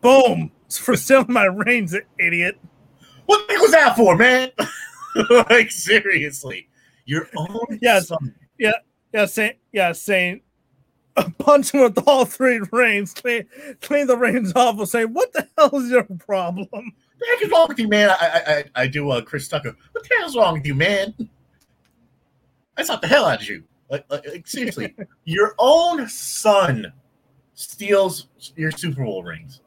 boom, 0.00 0.50
it's 0.66 0.78
for 0.78 0.96
selling 0.96 1.32
my 1.32 1.44
rings, 1.44 1.94
idiot. 2.18 2.58
What 3.26 3.46
the 3.46 3.54
heck 3.54 3.62
was 3.62 3.70
that 3.72 3.96
for, 3.96 4.16
man? 4.16 4.50
like 5.50 5.70
seriously, 5.70 6.68
your 7.04 7.28
own 7.36 7.78
yeah, 7.82 8.00
son. 8.00 8.34
Yeah, 8.58 9.24
saying, 9.26 9.54
yeah, 9.72 9.92
saying, 9.92 10.42
punch 11.38 11.72
him 11.72 11.80
with 11.80 11.98
all 12.06 12.24
three 12.24 12.60
rings, 12.72 13.14
clean, 13.14 13.46
clean 13.80 14.06
the 14.06 14.16
rings 14.16 14.52
off, 14.54 14.78
and 14.78 14.88
say, 14.88 15.04
what 15.04 15.32
the 15.32 15.48
hell 15.56 15.74
is 15.76 15.90
your 15.90 16.04
problem? 16.04 16.66
What 16.70 16.84
the 17.20 17.26
heck 17.30 17.42
is 17.42 17.50
wrong 17.50 17.68
with 17.68 17.78
you, 17.78 17.88
man? 17.88 18.10
I 18.10 18.14
I, 18.14 18.52
I, 18.52 18.64
I 18.82 18.86
do 18.86 19.10
uh, 19.10 19.20
Chris 19.22 19.48
Tucker. 19.48 19.74
What 19.92 20.08
the 20.08 20.14
hell's 20.18 20.36
wrong 20.36 20.54
with 20.54 20.66
you, 20.66 20.74
man? 20.74 21.14
I 22.78 22.84
shot 22.84 23.02
the 23.02 23.08
hell 23.08 23.24
out 23.26 23.42
of 23.42 23.48
you. 23.48 23.64
Like, 23.90 24.04
like, 24.10 24.26
like, 24.26 24.46
seriously, 24.46 24.94
your 25.24 25.54
own 25.58 26.08
son 26.08 26.92
steals 27.54 28.28
your 28.56 28.70
Super 28.70 29.04
Bowl 29.04 29.22
rings. 29.22 29.60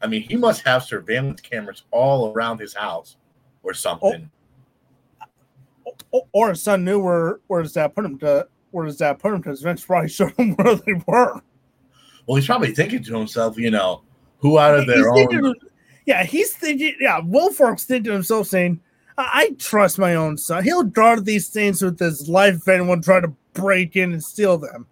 I 0.00 0.06
mean, 0.06 0.22
he 0.22 0.36
must 0.36 0.62
have 0.62 0.82
surveillance 0.82 1.40
cameras 1.40 1.84
all 1.90 2.32
around 2.32 2.58
his 2.58 2.74
house 2.74 3.16
or 3.62 3.74
something. 3.74 4.30
Or, 6.10 6.22
or 6.32 6.48
his 6.50 6.62
son 6.62 6.84
knew 6.84 6.98
where 7.00 7.40
where 7.48 7.62
does 7.62 7.74
that 7.74 7.94
put 7.94 8.04
him 8.04 8.18
to 8.20 8.46
where 8.70 8.86
does 8.86 8.98
that 8.98 9.18
put 9.18 9.32
him? 9.32 9.40
Because 9.40 9.60
Vince 9.62 9.84
probably 9.84 10.08
showed 10.08 10.32
him 10.36 10.54
where 10.56 10.74
they 10.76 10.94
were. 11.06 11.40
Well, 12.26 12.36
he's 12.36 12.46
probably 12.46 12.74
thinking 12.74 13.02
to 13.04 13.16
himself, 13.18 13.58
you 13.58 13.70
know, 13.70 14.02
who 14.38 14.58
out 14.58 14.74
of 14.78 14.84
He's 14.84 14.94
their 14.94 15.12
thinking- 15.14 15.44
own. 15.46 15.54
yeah, 16.06 16.22
he's 16.24 16.54
thinking. 16.54 16.94
Yeah, 17.00 17.20
Wilfork's 17.20 17.84
thinking 17.84 18.04
to 18.04 18.12
himself, 18.12 18.46
saying, 18.46 18.80
I, 19.18 19.30
"I 19.34 19.50
trust 19.58 19.98
my 19.98 20.14
own 20.14 20.36
son. 20.38 20.64
He'll 20.64 20.82
guard 20.84 21.24
these 21.24 21.48
things 21.48 21.82
with 21.82 21.98
his 21.98 22.28
life 22.28 22.54
if 22.56 22.68
anyone 22.68 23.02
try 23.02 23.20
to 23.20 23.32
break 23.54 23.96
in 23.96 24.12
and 24.12 24.22
steal 24.22 24.58
them." 24.58 24.86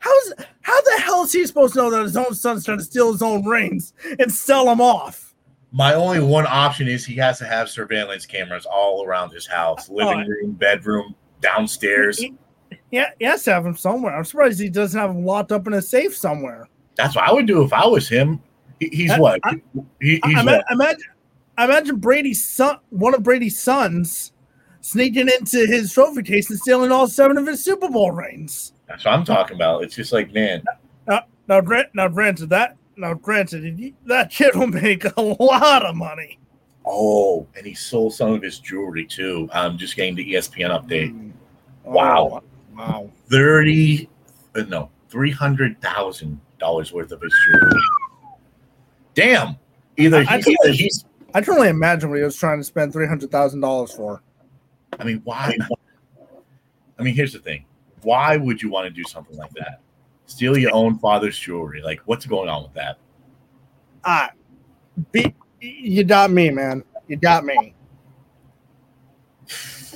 How's 0.00 0.32
how 0.62 0.80
the 0.80 1.02
hell 1.02 1.24
is 1.24 1.32
he 1.32 1.44
supposed 1.46 1.74
to 1.74 1.80
know 1.80 1.90
that 1.90 2.02
his 2.02 2.16
own 2.16 2.34
son's 2.34 2.64
trying 2.64 2.78
to 2.78 2.84
steal 2.84 3.12
his 3.12 3.22
own 3.22 3.44
rings 3.44 3.92
and 4.18 4.32
sell 4.32 4.66
them 4.66 4.80
off? 4.80 5.34
My 5.72 5.94
only 5.94 6.20
one 6.20 6.46
option 6.46 6.88
is 6.88 7.04
he 7.04 7.16
has 7.16 7.38
to 7.38 7.44
have 7.44 7.68
surveillance 7.68 8.24
cameras 8.24 8.64
all 8.64 9.04
around 9.04 9.30
his 9.32 9.46
house, 9.46 9.88
oh, 9.90 9.94
living 9.94 10.24
Oh, 10.26 10.28
room, 10.28 10.52
bedroom, 10.52 11.14
downstairs. 11.42 12.24
Yeah, 12.90 13.10
he 13.18 13.24
has 13.26 13.42
to 13.44 13.52
have 13.52 13.64
them 13.64 13.76
somewhere. 13.76 14.16
I'm 14.16 14.24
surprised 14.24 14.60
he 14.60 14.70
doesn't 14.70 14.98
have 14.98 15.12
them 15.12 15.24
locked 15.26 15.52
up 15.52 15.66
in 15.66 15.74
a 15.74 15.82
safe 15.82 16.16
somewhere. 16.16 16.68
That's 16.96 17.14
what 17.14 17.28
I 17.28 17.32
would 17.32 17.46
do 17.46 17.62
if 17.64 17.72
I 17.72 17.86
was 17.86 18.08
him. 18.08 18.40
He, 18.80 18.88
he's 18.88 19.10
I- 19.10 19.18
what? 19.18 19.40
I- 19.44 19.60
he, 20.00 20.20
I, 20.22 20.28
he's 20.28 20.40
ima- 20.40 20.52
what? 20.52 20.64
imagine, 20.70 21.02
imagine 21.64 21.96
Brady's 21.96 22.44
son, 22.44 22.78
one 22.90 23.14
of 23.14 23.22
Brady's 23.22 23.58
sons, 23.60 24.32
sneaking 24.80 25.28
into 25.28 25.66
his 25.66 25.92
trophy 25.92 26.22
case 26.22 26.50
and 26.50 26.58
stealing 26.58 26.92
all 26.92 27.06
seven 27.08 27.36
of 27.38 27.46
his 27.46 27.62
Super 27.64 27.88
Bowl 27.88 28.12
rings. 28.12 28.72
That's 28.86 29.04
what 29.04 29.14
I'm 29.14 29.24
talking 29.24 29.56
about. 29.56 29.82
It's 29.84 29.94
just 29.94 30.12
like, 30.12 30.32
man, 30.32 30.62
Now, 31.06 31.60
grant, 31.62 31.88
now, 31.94 32.08
granted 32.08 32.50
that, 32.50 32.76
now, 32.96 33.14
granted, 33.14 33.94
that 34.06 34.30
kid 34.30 34.54
will 34.54 34.66
make 34.66 35.04
a 35.16 35.20
lot 35.20 35.84
of 35.86 35.96
money. 35.96 36.38
oh, 36.84 37.46
and 37.56 37.66
he 37.66 37.74
sold 37.74 38.14
some 38.14 38.32
of 38.32 38.42
his 38.42 38.58
jewelry 38.58 39.04
too. 39.06 39.48
I'm 39.52 39.76
just 39.78 39.96
getting 39.96 40.14
the 40.14 40.34
ESPN 40.34 40.70
update. 40.70 41.32
Wow. 41.84 42.42
Oh, 42.42 42.76
wow. 42.76 43.10
Thirty, 43.30 44.08
uh, 44.54 44.62
no, 44.68 44.90
three 45.08 45.30
hundred 45.30 45.80
thousand 45.80 46.38
dollars 46.58 46.92
worth 46.92 47.12
of 47.12 47.20
his 47.22 47.34
jewelry. 47.46 47.80
Damn. 49.14 49.56
Either 49.96 50.18
I- 50.18 50.34
I 50.34 50.36
he's, 50.38 50.48
either 50.48 50.72
he's. 50.72 51.04
I 51.34 51.40
can 51.40 51.54
only 51.54 51.68
imagine 51.68 52.08
what 52.10 52.18
he 52.18 52.24
was 52.24 52.36
trying 52.36 52.58
to 52.58 52.64
spend 52.64 52.92
three 52.92 53.06
hundred 53.06 53.30
thousand 53.30 53.60
dollars 53.60 53.92
for. 53.92 54.22
I 54.98 55.04
mean, 55.04 55.20
why? 55.24 55.56
I 56.98 57.02
mean, 57.02 57.14
here's 57.14 57.32
the 57.32 57.38
thing. 57.38 57.64
Why 58.02 58.36
would 58.36 58.62
you 58.62 58.70
want 58.70 58.86
to 58.86 58.90
do 58.90 59.04
something 59.04 59.36
like 59.36 59.52
that? 59.54 59.80
Steal 60.26 60.56
your 60.58 60.74
own 60.74 60.98
father's 60.98 61.38
jewelry? 61.38 61.82
Like, 61.82 62.00
what's 62.06 62.26
going 62.26 62.48
on 62.48 62.62
with 62.64 62.74
that? 62.74 62.98
Ah, 64.04 64.30
Be, 65.12 65.34
you 65.60 66.04
got 66.04 66.30
me, 66.30 66.50
man. 66.50 66.82
You 67.08 67.16
got 67.16 67.44
me. 67.44 67.74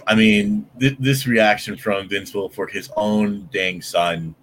I 0.06 0.14
mean, 0.14 0.66
th- 0.80 0.96
this 0.98 1.26
reaction 1.26 1.76
from 1.76 2.08
Vince 2.08 2.32
Wilfork, 2.32 2.70
his 2.70 2.90
own 2.96 3.48
dang 3.52 3.80
son, 3.82 4.34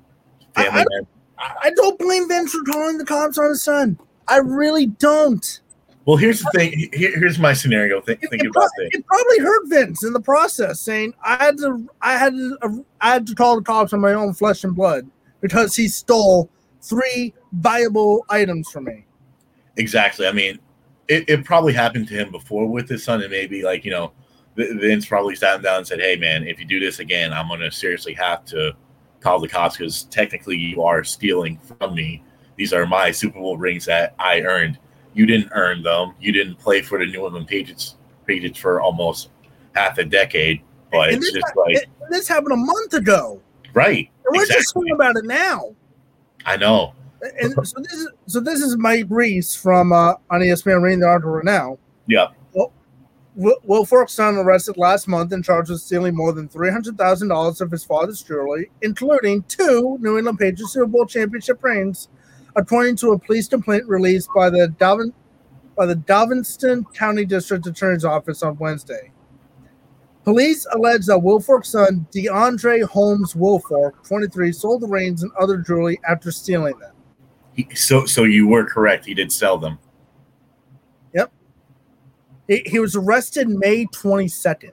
family 0.56 0.82
I- 0.82 1.06
I, 1.42 1.56
I 1.64 1.70
don't 1.72 1.98
blame 1.98 2.28
Vince 2.28 2.52
for 2.52 2.64
calling 2.72 2.98
the 2.98 3.06
cops 3.06 3.38
on 3.38 3.50
his 3.50 3.64
son. 3.64 3.98
I 4.28 4.38
really 4.38 4.88
don't. 4.88 5.62
Well, 6.10 6.18
here's 6.18 6.42
the 6.42 6.50
thing. 6.56 6.90
Here- 6.92 7.12
here's 7.20 7.38
my 7.38 7.54
scenario. 7.54 8.02
Think, 8.02 8.24
It, 8.24 8.32
think 8.32 8.44
it 8.44 8.48
about 8.48 8.62
prob- 8.62 8.72
this. 8.80 8.90
it 8.94 9.06
probably 9.06 9.38
hurt 9.42 9.68
Vince 9.68 10.04
in 10.04 10.12
the 10.12 10.20
process, 10.20 10.82
saying 10.82 11.14
I 11.24 11.36
had 11.36 11.58
to, 11.60 11.88
I 12.02 12.18
had 12.18 12.34
to, 12.34 12.58
uh, 12.64 12.70
I 13.00 13.14
had 13.14 13.28
to 13.28 13.36
call 13.36 13.58
the 13.58 13.62
cops 13.62 13.94
on 13.94 14.02
my 14.02 14.14
own 14.14 14.34
flesh 14.34 14.64
and 14.64 14.76
blood 14.76 15.08
because 15.40 15.76
he 15.76 15.88
stole 15.88 16.50
three 16.82 17.36
valuable 17.52 18.26
items 18.28 18.72
from 18.72 18.86
me. 18.86 19.06
Exactly. 19.78 20.26
I 20.26 20.32
mean, 20.32 20.58
it, 21.10 21.30
it 21.30 21.46
probably 21.46 21.74
happened 21.74 22.08
to 22.08 22.16
him 22.16 22.32
before 22.32 22.66
with 22.66 22.90
his 22.90 23.04
son, 23.04 23.22
and 23.22 23.30
maybe 23.30 23.62
like 23.62 23.86
you 23.86 23.92
know, 23.92 24.12
Vince 24.56 25.06
probably 25.06 25.36
sat 25.36 25.58
him 25.58 25.62
down 25.62 25.78
and 25.78 25.88
said, 25.88 26.00
"Hey, 26.00 26.16
man, 26.16 26.48
if 26.48 26.60
you 26.60 26.66
do 26.66 26.80
this 26.80 26.98
again, 26.98 27.32
I'm 27.32 27.48
going 27.50 27.60
to 27.60 27.72
seriously 27.72 28.16
have 28.16 28.46
to 28.46 28.76
call 29.20 29.40
the 29.40 29.48
cops 29.48 29.78
because 29.78 30.06
technically 30.06 30.58
you 30.58 30.82
are 30.82 31.04
stealing 31.04 31.60
from 31.60 31.94
me. 31.94 32.24
These 32.56 32.74
are 32.74 32.88
my 32.88 33.12
Super 33.12 33.40
Bowl 33.40 33.58
rings 33.60 33.86
that 33.86 34.16
I 34.18 34.42
earned. 34.42 34.80
You 35.14 35.26
didn't 35.26 35.50
earn 35.54 35.82
them. 35.84 36.14
You 36.20 36.32
didn't 36.32 36.56
play 36.56 36.82
for 36.82 37.00
the 37.00 37.06
New 37.06 37.26
England 37.26 37.48
Patriots, 37.48 37.96
Patriots 38.26 38.60
for 38.60 38.80
almost 38.82 39.30
half 39.76 39.98
a 39.98 40.06
decade. 40.06 40.62
But 40.92 41.10
And 41.10 41.18
it's 41.18 41.32
this, 41.34 41.42
just 41.42 41.56
like 41.56 41.76
it- 41.76 41.90
this 42.10 42.28
happened 42.28 42.54
a 42.54 42.58
month 42.58 42.94
ago. 42.94 43.42
right. 43.74 44.10
And 44.26 44.38
we're 44.38 44.46
just 44.46 44.52
Exactly. 44.60 44.82
talking 44.90 44.96
about 44.96 45.16
it 45.18 45.26
now. 45.26 45.76
I 46.46 46.58
know. 46.58 46.94
And 47.42 47.54
so 47.68 47.80
this 47.82 47.94
is 47.94 48.08
so 48.28 48.40
this 48.40 48.62
is 48.62 48.78
Mike 48.78 49.06
Reiss 49.10 49.54
from 49.56 49.92
uh, 49.92 50.14
on 50.30 50.40
ESPN 50.42 50.82
reading 50.82 51.00
the 51.02 51.08
article 51.08 51.32
right 51.32 51.44
now. 51.44 51.78
Yep. 52.08 52.34
Will, 53.36 53.56
Wilfork's 53.68 54.14
son 54.14 54.36
arrested 54.36 54.76
last 54.78 55.08
month 55.08 55.32
and 55.32 55.44
charged 55.46 55.70
with 55.70 55.80
stealing 55.82 56.16
more 56.16 56.34
than 56.34 56.48
three 56.50 56.72
hundred 56.72 56.98
thousand 56.98 57.28
dollars 57.30 57.62
of 57.62 57.72
his 57.72 57.84
father's 57.84 58.22
jewelry, 58.24 58.70
including 58.82 59.44
two 59.44 59.98
New 60.02 60.18
England 60.18 60.40
Patriots 60.40 60.74
Super 60.74 60.88
Bowl 60.88 61.06
championship 61.06 61.64
rings, 61.64 62.10
according 62.56 62.96
to 62.98 63.12
a 63.12 63.20
police 63.20 63.48
complaint 63.48 63.88
released 63.88 64.30
by 64.36 64.50
the 64.50 64.74
Dalvin 64.80 65.14
by 65.76 65.86
the 65.86 65.96
Galveston 65.96 66.84
County 66.94 67.24
District 67.24 67.66
Attorney's 67.66 68.04
Office 68.04 68.44
on 68.44 68.58
Wednesday. 68.58 69.12
Police 70.26 70.68
allege 70.74 71.06
that 71.06 71.18
Wilfork's 71.18 71.70
son, 71.70 72.06
DeAndre 72.14 72.84
Holmes 72.84 73.34
Wilfork, 73.34 73.94
23, 74.06 74.52
sold 74.52 74.82
the 74.82 74.88
rings 74.88 75.24
and 75.24 75.32
other 75.40 75.58
jewelry 75.58 75.98
after 76.08 76.32
stealing 76.32 76.78
them. 76.80 76.92
He, 77.54 77.68
so 77.74 78.06
so 78.06 78.26
you 78.26 78.48
were 78.48 78.66
correct. 78.66 79.06
He 79.06 79.14
did 79.14 79.32
sell 79.32 79.58
them. 79.58 79.80
Yep. 81.14 81.32
He, 82.48 82.62
he 82.66 82.80
was 82.80 82.96
arrested 82.96 83.48
May 83.48 83.86
22nd. 83.86 84.72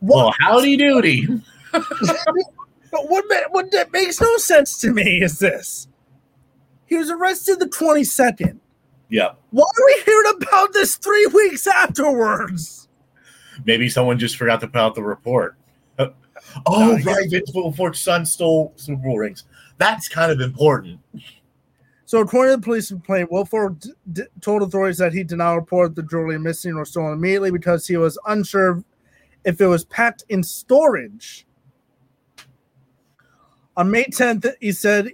Well, 0.00 0.26
What, 0.26 0.36
howdy 0.38 0.76
doody. 0.76 1.26
but 2.90 3.08
what, 3.08 3.24
what 3.50 3.70
that 3.72 3.92
makes 3.92 4.20
no 4.20 4.36
sense 4.36 4.78
to 4.80 4.92
me 4.92 5.22
is 5.22 5.38
this. 5.38 5.88
He 6.86 6.96
was 6.96 7.10
arrested 7.10 7.60
the 7.60 7.66
22nd. 7.66 8.58
Yeah. 9.08 9.32
Why 9.50 9.64
are 9.64 9.86
we 9.86 10.02
hearing 10.04 10.32
about 10.40 10.72
this 10.72 10.96
three 10.96 11.26
weeks 11.26 11.66
afterwards? 11.66 12.88
Maybe 13.64 13.88
someone 13.88 14.18
just 14.18 14.36
forgot 14.36 14.60
to 14.60 14.68
put 14.68 14.78
out 14.78 14.94
the 14.94 15.02
report. 15.02 15.56
oh, 15.98 16.98
right. 17.02 17.30
Vince 17.30 17.50
Wilfork's 17.52 18.00
son 18.00 18.24
stole 18.24 18.72
Super 18.76 19.02
Bowl 19.02 19.18
rings. 19.18 19.44
That's 19.78 20.08
kind 20.08 20.30
of 20.30 20.40
important. 20.40 21.00
So, 22.04 22.20
according 22.20 22.54
to 22.54 22.56
the 22.56 22.64
police 22.64 22.88
complaint, 22.88 23.30
Wilfork 23.30 23.80
d- 23.80 23.92
d- 24.12 24.22
told 24.40 24.62
authorities 24.62 24.98
that 24.98 25.12
he 25.12 25.22
did 25.24 25.38
not 25.38 25.54
report 25.54 25.94
the 25.94 26.02
jewelry 26.02 26.38
missing 26.38 26.74
or 26.74 26.86
stolen 26.86 27.12
immediately 27.12 27.50
because 27.50 27.86
he 27.86 27.98
was 27.98 28.18
unsure 28.26 28.82
if 29.44 29.60
it 29.60 29.66
was 29.66 29.84
packed 29.84 30.24
in 30.28 30.42
storage. 30.42 31.46
On 33.78 33.90
May 33.90 34.04
10th, 34.04 34.52
he 34.60 34.72
said, 34.72 35.10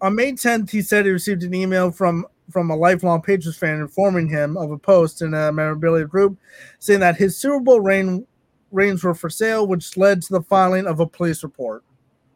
on 0.00 0.16
May 0.16 0.32
10th, 0.32 0.70
he 0.70 0.82
said 0.82 1.06
he 1.06 1.12
received 1.12 1.44
an 1.44 1.54
email 1.54 1.90
from 1.90 2.26
from 2.50 2.70
a 2.70 2.76
lifelong 2.76 3.22
Patriots 3.22 3.58
fan 3.58 3.80
informing 3.80 4.28
him 4.28 4.56
of 4.56 4.70
a 4.70 4.78
post 4.78 5.20
in 5.22 5.34
a 5.34 5.50
memorabilia 5.52 6.04
group 6.04 6.38
saying 6.78 7.00
that 7.00 7.16
his 7.16 7.36
Super 7.36 7.58
Bowl 7.60 7.80
ring, 7.80 8.24
rings 8.70 9.02
were 9.02 9.14
for 9.14 9.28
sale, 9.30 9.66
which 9.66 9.96
led 9.96 10.22
to 10.22 10.32
the 10.32 10.42
filing 10.42 10.86
of 10.86 11.00
a 11.00 11.06
police 11.06 11.42
report. 11.42 11.82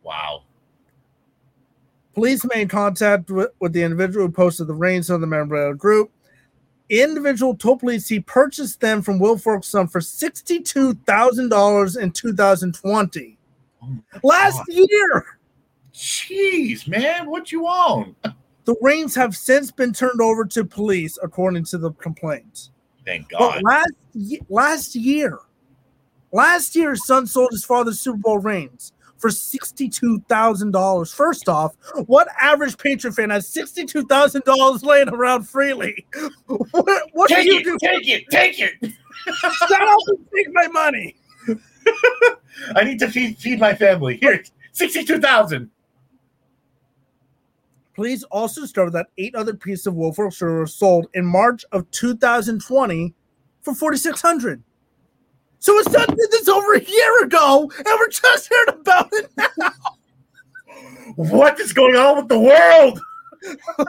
Wow. 0.02 0.42
Police 2.14 2.44
made 2.52 2.70
contact 2.70 3.30
with, 3.30 3.50
with 3.60 3.72
the 3.72 3.84
individual 3.84 4.26
who 4.26 4.32
posted 4.32 4.66
the 4.66 4.74
rings 4.74 5.10
on 5.10 5.20
the 5.20 5.28
memorabilia 5.28 5.74
group. 5.74 6.10
Individual 6.88 7.54
told 7.54 7.78
police 7.78 8.08
he 8.08 8.18
purchased 8.18 8.80
them 8.80 9.00
from 9.00 9.20
Wilfork's 9.20 9.68
son 9.68 9.86
for 9.86 10.00
$62,000 10.00 12.02
in 12.02 12.10
2020. 12.10 13.38
Oh 13.82 13.98
Last 14.24 14.56
God. 14.56 14.66
year, 14.68 15.38
Jeez, 16.00 16.88
man, 16.88 17.28
what 17.28 17.52
you 17.52 17.66
own? 17.68 18.16
the 18.64 18.74
rings 18.80 19.14
have 19.14 19.36
since 19.36 19.70
been 19.70 19.92
turned 19.92 20.20
over 20.20 20.44
to 20.46 20.64
police, 20.64 21.18
according 21.22 21.64
to 21.64 21.76
the 21.78 21.92
complaint. 21.92 22.70
Thank 23.04 23.28
God. 23.30 23.60
But 23.62 23.62
last, 23.64 23.92
last 24.48 24.94
year, 24.94 25.38
last 26.32 26.74
year, 26.74 26.90
his 26.90 27.04
son 27.06 27.26
sold 27.26 27.50
his 27.50 27.64
father's 27.64 28.00
Super 28.00 28.18
Bowl 28.18 28.38
rings 28.38 28.92
for 29.18 29.28
$62,000. 29.28 31.14
First 31.14 31.48
off, 31.48 31.76
what 32.06 32.28
average 32.40 32.78
Patriot 32.78 33.12
fan 33.12 33.28
has 33.30 33.46
$62,000 33.52 34.82
laying 34.82 35.08
around 35.10 35.48
freely? 35.48 36.06
What, 36.46 37.02
what 37.12 37.28
do 37.28 37.34
Take 37.36 37.46
you 37.46 37.58
it, 37.58 37.64
do? 37.64 37.78
take 37.80 38.08
it, 38.08 38.24
take 38.30 38.58
it. 38.60 38.72
Shut 39.26 39.82
up 39.82 39.98
and 40.06 40.26
take 40.34 40.52
my 40.52 40.66
money. 40.68 41.16
I 42.76 42.84
need 42.84 42.98
to 43.00 43.08
feed 43.10 43.38
feed 43.38 43.58
my 43.60 43.74
family. 43.74 44.16
Here, 44.16 44.42
sixty-two 44.72 45.20
thousand. 45.20 45.70
Police 48.00 48.22
also 48.30 48.62
discovered 48.62 48.92
that 48.92 49.08
eight 49.18 49.34
other 49.34 49.52
pieces 49.52 49.86
of 49.86 49.94
Wolfwork 49.94 50.32
silver 50.32 50.60
were 50.60 50.66
sold 50.66 51.08
in 51.12 51.26
March 51.26 51.66
of 51.70 51.90
2020 51.90 53.12
for 53.60 53.74
4600 53.74 54.62
So 55.58 55.76
his 55.76 55.92
son 55.92 56.06
did 56.08 56.30
this 56.30 56.48
over 56.48 56.72
a 56.76 56.82
year 56.82 57.24
ago, 57.24 57.70
and 57.76 57.84
we're 57.86 58.08
just 58.08 58.48
hearing 58.48 58.80
about 58.80 59.10
it 59.12 59.30
now. 59.36 59.50
What 61.16 61.60
is 61.60 61.74
going 61.74 61.94
on 61.96 62.16
with 62.16 62.28
the 62.28 62.40
world? 62.40 63.00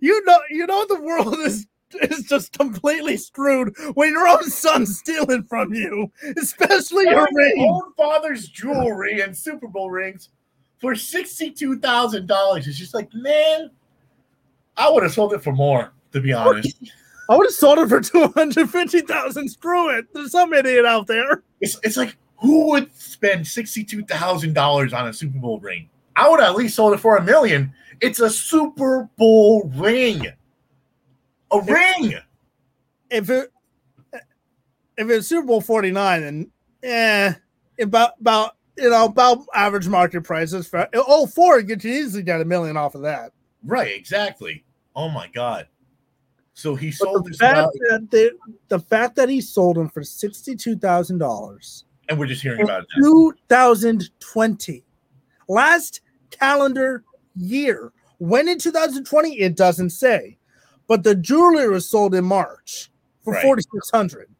You 0.00 0.24
know, 0.24 0.40
you 0.50 0.66
know 0.66 0.84
the 0.88 1.00
world 1.00 1.38
is 1.44 1.68
is 2.02 2.24
just 2.24 2.52
completely 2.58 3.16
screwed 3.16 3.76
when 3.94 4.10
your 4.10 4.26
own 4.26 4.50
son's 4.50 4.98
stealing 4.98 5.44
from 5.44 5.72
you, 5.72 6.10
especially 6.36 7.04
your 7.04 7.12
Your 7.14 7.28
ring. 7.32 7.68
own 7.70 7.92
father's 7.96 8.48
jewelry 8.48 9.20
and 9.20 9.36
Super 9.36 9.68
Bowl 9.68 9.88
rings 9.88 10.30
for 10.78 10.94
sixty-two 10.94 11.78
thousand 11.80 12.26
dollars. 12.26 12.66
It's 12.66 12.78
just 12.78 12.94
like, 12.94 13.12
man, 13.14 13.70
I 14.76 14.90
would 14.90 15.02
have 15.02 15.12
sold 15.12 15.32
it 15.32 15.42
for 15.42 15.52
more. 15.52 15.92
To 16.12 16.20
be 16.20 16.32
honest, 16.32 16.78
I 17.28 17.36
would 17.36 17.46
have 17.46 17.54
sold 17.54 17.78
it 17.78 17.88
for 17.88 18.00
two 18.00 18.28
hundred 18.28 18.70
fifty 18.70 19.00
thousand. 19.00 19.48
Screw 19.48 19.96
it. 19.96 20.06
There's 20.12 20.32
some 20.32 20.52
idiot 20.52 20.84
out 20.84 21.06
there. 21.06 21.42
it's 21.60 21.78
it's 21.82 21.96
like 21.96 22.16
who 22.36 22.70
would 22.70 22.94
spend 22.94 23.46
sixty-two 23.46 24.04
thousand 24.04 24.54
dollars 24.54 24.92
on 24.92 25.08
a 25.08 25.12
Super 25.12 25.38
Bowl 25.38 25.58
ring? 25.60 25.88
I 26.14 26.28
would 26.28 26.40
at 26.40 26.54
least 26.54 26.76
sold 26.76 26.94
it 26.94 27.00
for 27.00 27.16
a 27.16 27.22
million. 27.22 27.72
It's 28.00 28.20
a 28.20 28.30
Super 28.30 29.08
Bowl 29.16 29.70
ring. 29.74 30.26
A 31.50 31.60
ring. 31.60 32.14
If 33.10 33.30
it 33.30 33.52
if 34.96 35.10
it's 35.10 35.26
Super 35.26 35.46
Bowl 35.46 35.60
forty 35.60 35.90
nine, 35.90 36.22
then 36.22 36.50
eh, 36.82 37.34
about 37.80 38.12
about 38.20 38.55
you 38.76 38.90
know 38.90 39.06
about 39.06 39.44
average 39.54 39.88
market 39.88 40.22
prices 40.22 40.66
for 40.66 40.88
oh 40.94 41.26
four, 41.26 41.60
you 41.60 41.66
could 41.66 41.84
easily 41.84 42.22
get 42.22 42.40
a 42.40 42.44
million 42.44 42.76
off 42.76 42.94
of 42.94 43.02
that. 43.02 43.32
Right, 43.64 43.94
exactly. 43.94 44.64
Oh 44.94 45.08
my 45.08 45.28
god. 45.28 45.68
So 46.54 46.74
he 46.74 46.88
But 46.88 46.94
sold 46.96 47.30
the 47.30 47.36
fact 47.36 47.72
that 47.90 48.08
they, 48.10 48.30
the 48.68 48.80
fact 48.80 49.16
that 49.16 49.28
he 49.28 49.40
sold 49.40 49.76
them 49.76 49.88
for 49.88 50.02
sixty 50.02 50.56
two 50.56 50.76
thousand 50.76 51.18
dollars 51.18 51.84
and 52.08 52.18
we're 52.18 52.26
just 52.26 52.42
hearing 52.42 52.62
about 52.62 52.82
it 52.82 52.88
2020, 53.02 54.84
last 55.48 56.00
calendar 56.30 57.04
year. 57.34 57.92
When 58.18 58.48
in 58.48 58.58
2020, 58.58 59.38
it 59.38 59.56
doesn't 59.56 59.90
say, 59.90 60.38
but 60.86 61.02
the 61.02 61.14
jewelry 61.14 61.68
was 61.68 61.88
sold 61.88 62.14
in 62.14 62.24
March 62.24 62.90
for 63.22 63.34
Right. 63.34 63.42
4600 63.42 64.30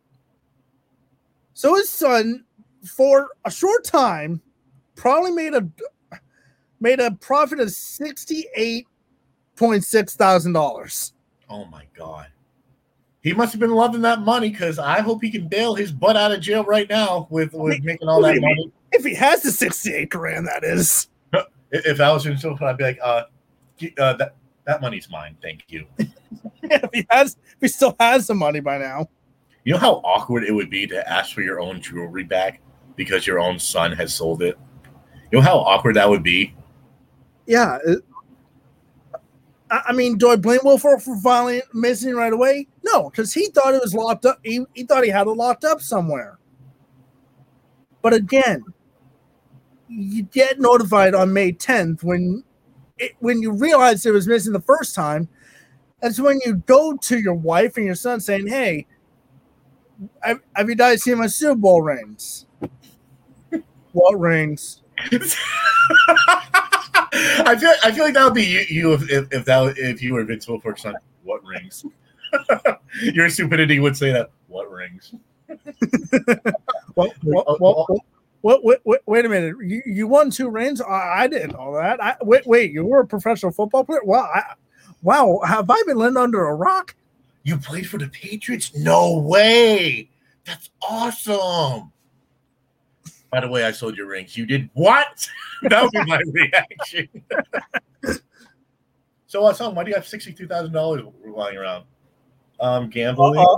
So 1.52 1.74
his 1.74 1.90
son, 1.90 2.45
for 2.86 3.28
a 3.44 3.50
short 3.50 3.84
time, 3.84 4.40
probably 4.94 5.32
made 5.32 5.54
a 5.54 5.68
made 6.80 7.00
a 7.00 7.10
profit 7.12 7.60
of 7.60 7.70
sixty-eight 7.70 8.86
point 9.56 9.84
six 9.84 10.16
thousand 10.16 10.52
dollars. 10.52 11.12
Oh 11.48 11.64
my 11.66 11.84
god. 11.96 12.28
He 13.22 13.32
must 13.32 13.52
have 13.52 13.60
been 13.60 13.74
loving 13.74 14.02
that 14.02 14.20
money 14.20 14.50
because 14.50 14.78
I 14.78 15.00
hope 15.00 15.20
he 15.20 15.30
can 15.30 15.48
bail 15.48 15.74
his 15.74 15.90
butt 15.90 16.16
out 16.16 16.30
of 16.30 16.40
jail 16.40 16.62
right 16.62 16.88
now 16.88 17.26
with, 17.28 17.54
with 17.54 17.82
making 17.82 18.06
all 18.06 18.22
that 18.22 18.40
money. 18.40 18.70
If 18.92 19.04
he 19.04 19.14
has 19.14 19.42
the 19.42 19.50
sixty-eight 19.50 20.10
grand, 20.10 20.46
that 20.46 20.62
is. 20.62 21.08
If 21.72 22.00
I 22.00 22.12
was 22.12 22.24
in 22.24 22.38
Silver, 22.38 22.64
I'd 22.64 22.76
be 22.76 22.84
like, 22.84 23.00
uh, 23.02 23.24
uh 23.98 24.12
that, 24.14 24.36
that 24.66 24.80
money's 24.80 25.10
mine. 25.10 25.36
Thank 25.42 25.64
you. 25.66 25.84
if 26.62 26.90
he 26.92 27.04
has, 27.10 27.36
if 27.44 27.56
he 27.60 27.68
still 27.68 27.96
has 27.98 28.28
the 28.28 28.34
money 28.34 28.60
by 28.60 28.78
now. 28.78 29.08
You 29.64 29.72
know 29.72 29.80
how 29.80 29.94
awkward 30.04 30.44
it 30.44 30.52
would 30.52 30.70
be 30.70 30.86
to 30.86 31.12
ask 31.12 31.34
for 31.34 31.42
your 31.42 31.58
own 31.58 31.80
jewelry 31.80 32.22
back 32.22 32.60
because 32.96 33.26
your 33.26 33.38
own 33.38 33.58
son 33.58 33.92
has 33.92 34.12
sold 34.14 34.42
it. 34.42 34.58
You 35.30 35.38
know 35.38 35.42
how 35.42 35.58
awkward 35.58 35.96
that 35.96 36.08
would 36.08 36.22
be. 36.22 36.54
Yeah. 37.46 37.78
Uh, 37.86 37.92
it- 37.92 38.04
I 39.68 39.92
mean, 39.92 40.16
do 40.16 40.28
I 40.30 40.36
blame 40.36 40.60
Will 40.62 40.78
for 40.78 40.96
for 41.00 41.16
missing 41.74 42.14
right 42.14 42.32
away? 42.32 42.68
No, 42.84 43.10
because 43.10 43.34
he 43.34 43.48
thought 43.48 43.74
it 43.74 43.80
was 43.82 43.94
locked 43.94 44.24
up. 44.24 44.38
He, 44.44 44.64
he 44.74 44.84
thought 44.84 45.02
he 45.02 45.10
had 45.10 45.26
it 45.26 45.30
locked 45.30 45.64
up 45.64 45.80
somewhere. 45.80 46.38
But 48.00 48.14
again, 48.14 48.62
you 49.88 50.22
get 50.22 50.60
notified 50.60 51.16
on 51.16 51.32
May 51.32 51.50
10th 51.52 52.04
when 52.04 52.44
it, 52.98 53.12
when 53.18 53.42
you 53.42 53.50
realize 53.50 54.06
it 54.06 54.12
was 54.12 54.28
missing 54.28 54.52
the 54.52 54.60
first 54.60 54.94
time. 54.94 55.28
That's 56.00 56.20
when 56.20 56.38
you 56.44 56.56
go 56.66 56.96
to 56.96 57.18
your 57.18 57.34
wife 57.34 57.76
and 57.76 57.86
your 57.86 57.94
son 57.96 58.20
saying, 58.20 58.46
"Hey, 58.46 58.86
have, 60.20 60.40
have 60.54 60.68
you 60.68 60.76
guys 60.76 61.02
seen 61.02 61.18
my 61.18 61.26
Super 61.26 61.56
Bowl 61.56 61.82
rings? 61.82 62.45
What 63.96 64.20
rings? 64.20 64.82
I 67.38 67.56
feel 67.58 67.72
I 67.82 67.92
feel 67.92 68.04
like 68.04 68.14
that 68.14 68.24
would 68.24 68.34
be 68.34 68.44
you, 68.44 68.60
you 68.68 68.92
if, 68.92 69.10
if, 69.10 69.32
if 69.32 69.44
that 69.46 69.74
if 69.78 70.02
you 70.02 70.12
were 70.12 70.24
Vince 70.24 70.46
Wilfork's 70.46 70.82
son. 70.82 70.94
What 71.24 71.42
rings? 71.44 71.84
Your 73.02 73.30
stupidity 73.30 73.80
would 73.80 73.96
say 73.96 74.12
that. 74.12 74.30
What 74.48 74.70
rings? 74.70 75.14
What, 76.94 77.12
what, 77.22 77.60
what, 77.60 77.88
what, 78.42 78.64
what, 78.64 78.80
wait, 78.84 79.00
wait 79.06 79.24
a 79.24 79.28
minute. 79.28 79.56
You, 79.62 79.82
you 79.86 80.06
won 80.06 80.30
two 80.30 80.50
rings? 80.50 80.80
I, 80.80 81.22
I 81.22 81.26
didn't 81.26 81.52
know 81.52 81.74
that. 81.74 82.02
I, 82.02 82.16
wait, 82.22 82.46
wait, 82.46 82.72
you 82.72 82.84
were 82.84 83.00
a 83.00 83.06
professional 83.06 83.52
football 83.52 83.84
player? 83.84 84.04
Wow. 84.04 84.30
I, 84.34 84.42
wow. 85.02 85.40
Have 85.46 85.70
I 85.70 85.82
been 85.86 85.96
living 85.96 86.16
under 86.16 86.46
a 86.46 86.54
rock? 86.54 86.94
You 87.44 87.56
played 87.58 87.88
for 87.88 87.98
the 87.98 88.08
Patriots? 88.08 88.74
No 88.74 89.18
way. 89.18 90.10
That's 90.44 90.70
awesome. 90.82 91.92
By 93.36 93.42
the 93.42 93.48
way, 93.48 93.64
I 93.64 93.70
sold 93.70 93.98
your 93.98 94.06
rings. 94.06 94.34
You 94.34 94.46
did 94.46 94.70
what? 94.72 95.28
that 95.64 95.82
would 95.82 95.92
be 95.92 96.02
my 96.06 96.18
reaction. 96.32 97.06
so, 99.26 99.44
uh, 99.44 99.52
son, 99.52 99.74
why 99.74 99.84
do 99.84 99.90
you 99.90 99.94
have 99.94 100.08
sixty-two 100.08 100.48
thousand 100.48 100.72
dollars 100.72 101.02
lying 101.22 101.58
around? 101.58 101.84
Um, 102.60 102.88
gambling. 102.88 103.44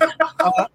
Uh, 0.00 0.08
uh, 0.40 0.66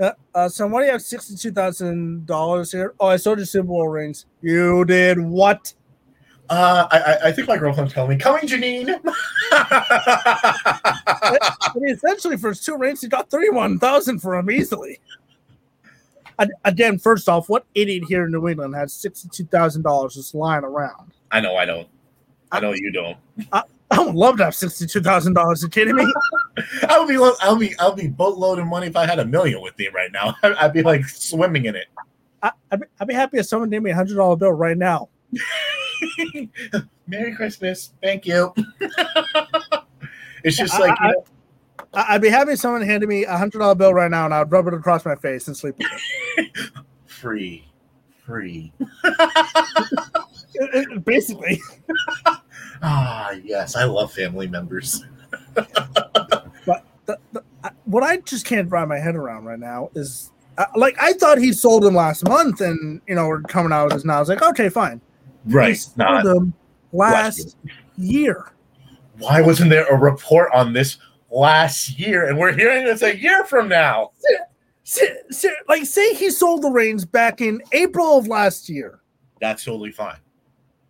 uh, 0.00 0.12
uh, 0.34 0.48
so 0.48 0.66
why 0.68 0.80
do 0.80 0.86
you 0.86 0.92
have 0.92 1.00
$62,000 1.00 2.72
here? 2.72 2.94
Oh, 3.00 3.08
I 3.08 3.16
sold 3.16 3.38
your 3.38 3.46
Super 3.46 3.66
Bowl 3.66 3.88
rings. 3.88 4.26
You 4.40 4.84
did 4.84 5.18
what? 5.18 5.74
Uh, 6.48 6.86
I, 6.90 6.98
I- 6.98 7.28
I 7.28 7.32
think 7.32 7.48
my 7.48 7.58
girlfriend's 7.58 7.92
telling 7.92 8.10
me, 8.10 8.16
coming, 8.16 8.46
Janine. 8.46 8.94
I 9.50 11.72
mean, 11.74 11.94
essentially, 11.94 12.36
for 12.36 12.50
his 12.50 12.64
two 12.64 12.76
rings, 12.78 13.00
he 13.00 13.08
got 13.08 13.28
31000 13.28 14.20
for 14.20 14.36
him 14.36 14.50
easily. 14.52 15.00
Again, 16.64 16.98
first 16.98 17.28
off, 17.28 17.48
what 17.48 17.64
idiot 17.74 18.04
here 18.08 18.24
in 18.24 18.32
New 18.32 18.48
England 18.48 18.74
has 18.74 18.92
$62,000 18.94 20.12
just 20.12 20.34
lying 20.34 20.64
around? 20.64 21.12
I 21.30 21.40
know, 21.40 21.56
I 21.56 21.64
don't. 21.64 21.88
I 22.50 22.60
know 22.60 22.72
you 22.72 22.90
don't. 22.92 23.16
I 23.52 23.98
would 23.98 24.14
love 24.14 24.38
to 24.38 24.44
have 24.44 24.54
sixty-two 24.54 25.02
thousand 25.02 25.34
dollars. 25.34 25.62
You 25.62 25.68
kidding 25.68 25.94
me? 25.96 26.10
I 26.88 26.98
would 26.98 27.08
be, 27.08 27.16
I 27.16 27.50
would 27.50 27.60
be, 27.60 27.78
I 27.78 27.88
would 27.88 27.96
be 27.96 28.08
boatloading 28.08 28.66
money 28.66 28.86
if 28.86 28.96
I 28.96 29.06
had 29.06 29.18
a 29.18 29.24
million 29.24 29.60
with 29.60 29.76
me 29.78 29.88
right 29.88 30.10
now. 30.10 30.34
I'd 30.42 30.72
be 30.72 30.82
like 30.82 31.04
swimming 31.06 31.66
in 31.66 31.76
it. 31.76 31.86
I, 32.42 32.52
I'd, 32.70 32.80
be, 32.80 32.86
I'd 33.00 33.08
be 33.08 33.12
happy 33.14 33.38
if 33.38 33.46
someone 33.46 33.68
gave 33.68 33.82
me 33.82 33.90
a 33.90 33.94
hundred 33.94 34.16
dollar 34.16 34.36
bill 34.36 34.52
right 34.52 34.78
now. 34.78 35.10
Merry 37.06 37.34
Christmas. 37.34 37.92
Thank 38.02 38.26
you. 38.26 38.54
it's 40.42 40.56
just 40.56 40.74
I- 40.74 40.78
like, 40.78 41.00
you 41.00 41.06
I- 41.06 41.12
know, 41.12 41.24
I, 41.94 42.06
I'd 42.10 42.22
be 42.22 42.28
happy 42.28 42.52
if 42.52 42.58
someone 42.58 42.82
handed 42.82 43.08
me 43.08 43.24
a 43.24 43.36
hundred 43.36 43.58
dollar 43.60 43.74
bill 43.74 43.94
right 43.94 44.10
now, 44.10 44.24
and 44.24 44.34
I'd 44.34 44.50
rub 44.50 44.66
it 44.66 44.74
across 44.74 45.04
my 45.04 45.14
face 45.16 45.46
and 45.48 45.56
sleep 45.56 45.76
with 45.78 45.86
it. 46.38 46.50
free, 47.06 47.66
free. 48.24 48.72
Basically, 51.04 51.60
Ah, 52.82 53.30
yes, 53.44 53.76
I 53.76 53.84
love 53.84 54.12
family 54.12 54.48
members. 54.48 55.04
but 55.54 56.84
the, 57.06 57.18
the, 57.32 57.42
what 57.84 58.02
I 58.02 58.18
just 58.18 58.44
can't 58.44 58.70
wrap 58.70 58.88
my 58.88 58.98
head 58.98 59.16
around 59.16 59.44
right 59.44 59.58
now 59.58 59.90
is, 59.94 60.30
uh, 60.58 60.66
like, 60.76 60.96
I 61.00 61.12
thought 61.14 61.38
he 61.38 61.52
sold 61.52 61.82
them 61.84 61.94
last 61.94 62.26
month, 62.28 62.60
and 62.60 63.00
you 63.06 63.14
know, 63.14 63.28
we're 63.28 63.40
coming 63.42 63.72
out 63.72 63.84
with 63.86 63.94
this 63.94 64.04
now. 64.04 64.16
I 64.16 64.20
was 64.20 64.28
like, 64.28 64.42
okay, 64.42 64.68
fine. 64.68 65.00
He 65.48 65.54
Right. 65.54 65.76
sold 65.76 65.96
Not, 65.98 66.24
them 66.24 66.52
last 66.92 67.38
last 67.38 67.56
year. 67.96 68.52
why 69.18 69.40
wasn't 69.40 69.70
there 69.70 69.86
a 69.86 69.96
report 69.96 70.50
on 70.52 70.72
this 70.72 70.98
last 71.32 71.98
year? 71.98 72.28
And 72.28 72.38
we're 72.38 72.52
hearing 72.52 72.84
this 72.84 73.02
a 73.02 73.16
year 73.16 73.44
from 73.44 73.68
now. 73.68 74.12
Like, 75.68 75.86
say 75.86 76.14
he 76.14 76.30
sold 76.30 76.62
the 76.62 76.70
reins 76.70 77.04
back 77.04 77.40
in 77.40 77.62
April 77.72 78.18
of 78.18 78.28
last 78.28 78.68
year. 78.68 79.00
That's 79.40 79.64
totally 79.64 79.92
fine. 79.92 80.18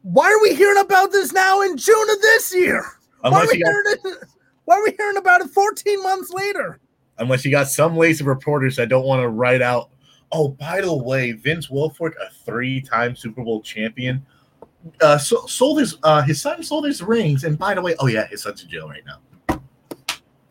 Why 0.03 0.31
are 0.31 0.43
we 0.43 0.55
hearing 0.55 0.81
about 0.83 1.13
this 1.13 1.33
now 1.33 1.63
in 1.63 1.77
June 1.77 2.11
of 2.11 2.21
this 2.21 2.55
year? 2.55 2.85
Why 3.21 3.43
are, 3.43 3.47
we 3.47 3.59
you, 3.59 3.65
got, 3.65 3.71
hearing 3.71 3.87
it, 3.87 4.29
why 4.65 4.77
are 4.77 4.83
we 4.83 4.95
hearing 4.99 5.17
about 5.17 5.43
it 5.43 5.49
14 5.49 6.03
months 6.03 6.31
later? 6.33 6.81
unless 7.19 7.45
you 7.45 7.51
got 7.51 7.69
some 7.69 7.97
lazy 7.97 8.25
reporters 8.25 8.77
that 8.77 8.89
don't 8.89 9.07
want 9.07 9.23
to 9.23 9.29
write 9.29 9.63
out, 9.63 9.91
oh, 10.33 10.49
by 10.49 10.81
the 10.81 10.95
way, 10.95 11.33
Vince 11.33 11.69
Wilfork, 11.69 12.13
a 12.21 12.31
three-time 12.45 13.17
Super 13.17 13.43
Bowl 13.43 13.63
champion, 13.63 14.25
uh, 15.01 15.17
so, 15.17 15.47
sold 15.47 15.79
his 15.79 15.97
uh, 16.03 16.23
his 16.23 16.43
son 16.43 16.61
sold 16.61 16.85
his 16.85 17.03
rings, 17.03 17.45
and 17.45 17.57
by 17.57 17.73
the 17.73 17.81
way, 17.81 17.95
oh 18.01 18.09
yeah, 18.09 18.27
his 18.27 18.43
son's 18.43 18.65
in 18.65 18.69
jail 18.69 18.89
right 18.89 19.05
now. 19.07 19.19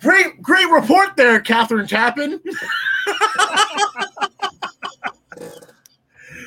Great, 0.02 0.41
great 0.41 0.70
report 0.72 1.16
there, 1.16 1.39
Catherine 1.39 1.88
Tappan. 1.88 2.41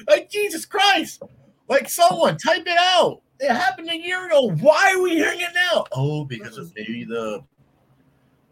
like 0.09 0.31
Jesus 0.31 0.67
Christ! 0.67 1.23
Like 1.69 1.89
someone 1.89 2.37
type 2.37 2.63
it 2.67 2.77
out. 2.79 3.23
It 3.41 3.51
happened 3.51 3.91
a 3.91 3.97
year 3.97 4.27
ago. 4.27 4.51
Why 4.61 4.93
are 4.95 5.03
we 5.03 5.11
hearing 5.11 5.41
it 5.41 5.51
now? 5.73 5.85
Oh, 5.93 6.25
because 6.25 6.59
of 6.59 6.73
maybe 6.77 7.05
the 7.05 7.43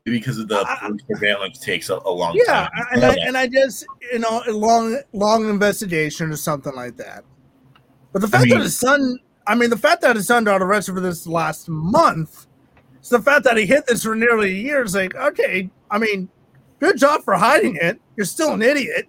maybe 0.06 0.18
because 0.18 0.38
of 0.38 0.48
the 0.48 0.58
I- 0.66 0.90
surveillance 1.08 1.58
takes 1.58 1.90
a, 1.90 1.94
a 1.94 2.10
long 2.10 2.34
Yeah, 2.46 2.68
time. 2.68 2.86
and 2.92 3.04
I, 3.04 3.16
and 3.26 3.36
I 3.36 3.46
just 3.48 3.86
you 4.12 4.18
know 4.20 4.42
a 4.46 4.52
long 4.52 4.98
long 5.12 5.48
investigation 5.48 6.30
or 6.30 6.36
something 6.36 6.74
like 6.74 6.96
that. 6.96 7.24
But 8.12 8.22
the 8.22 8.28
fact 8.28 8.44
mean- 8.44 8.54
that 8.58 8.60
his 8.62 8.76
son, 8.78 9.18
I 9.46 9.54
mean, 9.54 9.70
the 9.70 9.76
fact 9.78 10.02
that 10.02 10.16
his 10.16 10.26
son 10.26 10.44
got 10.44 10.62
arrested 10.62 10.94
for 10.94 11.00
this 11.00 11.26
last 11.26 11.68
month, 11.68 12.46
so 13.02 13.18
the 13.18 13.22
fact 13.22 13.44
that 13.44 13.56
he 13.56 13.66
hid 13.66 13.84
this 13.86 14.04
for 14.04 14.14
nearly 14.14 14.50
a 14.50 14.54
year 14.54 14.82
is 14.82 14.94
like, 14.94 15.14
okay, 15.16 15.68
I 15.90 15.98
mean, 15.98 16.28
good 16.78 16.96
job 16.96 17.22
for 17.24 17.34
hiding 17.34 17.76
it. 17.76 18.00
You're 18.16 18.24
still 18.24 18.52
an 18.54 18.62
idiot. 18.62 19.08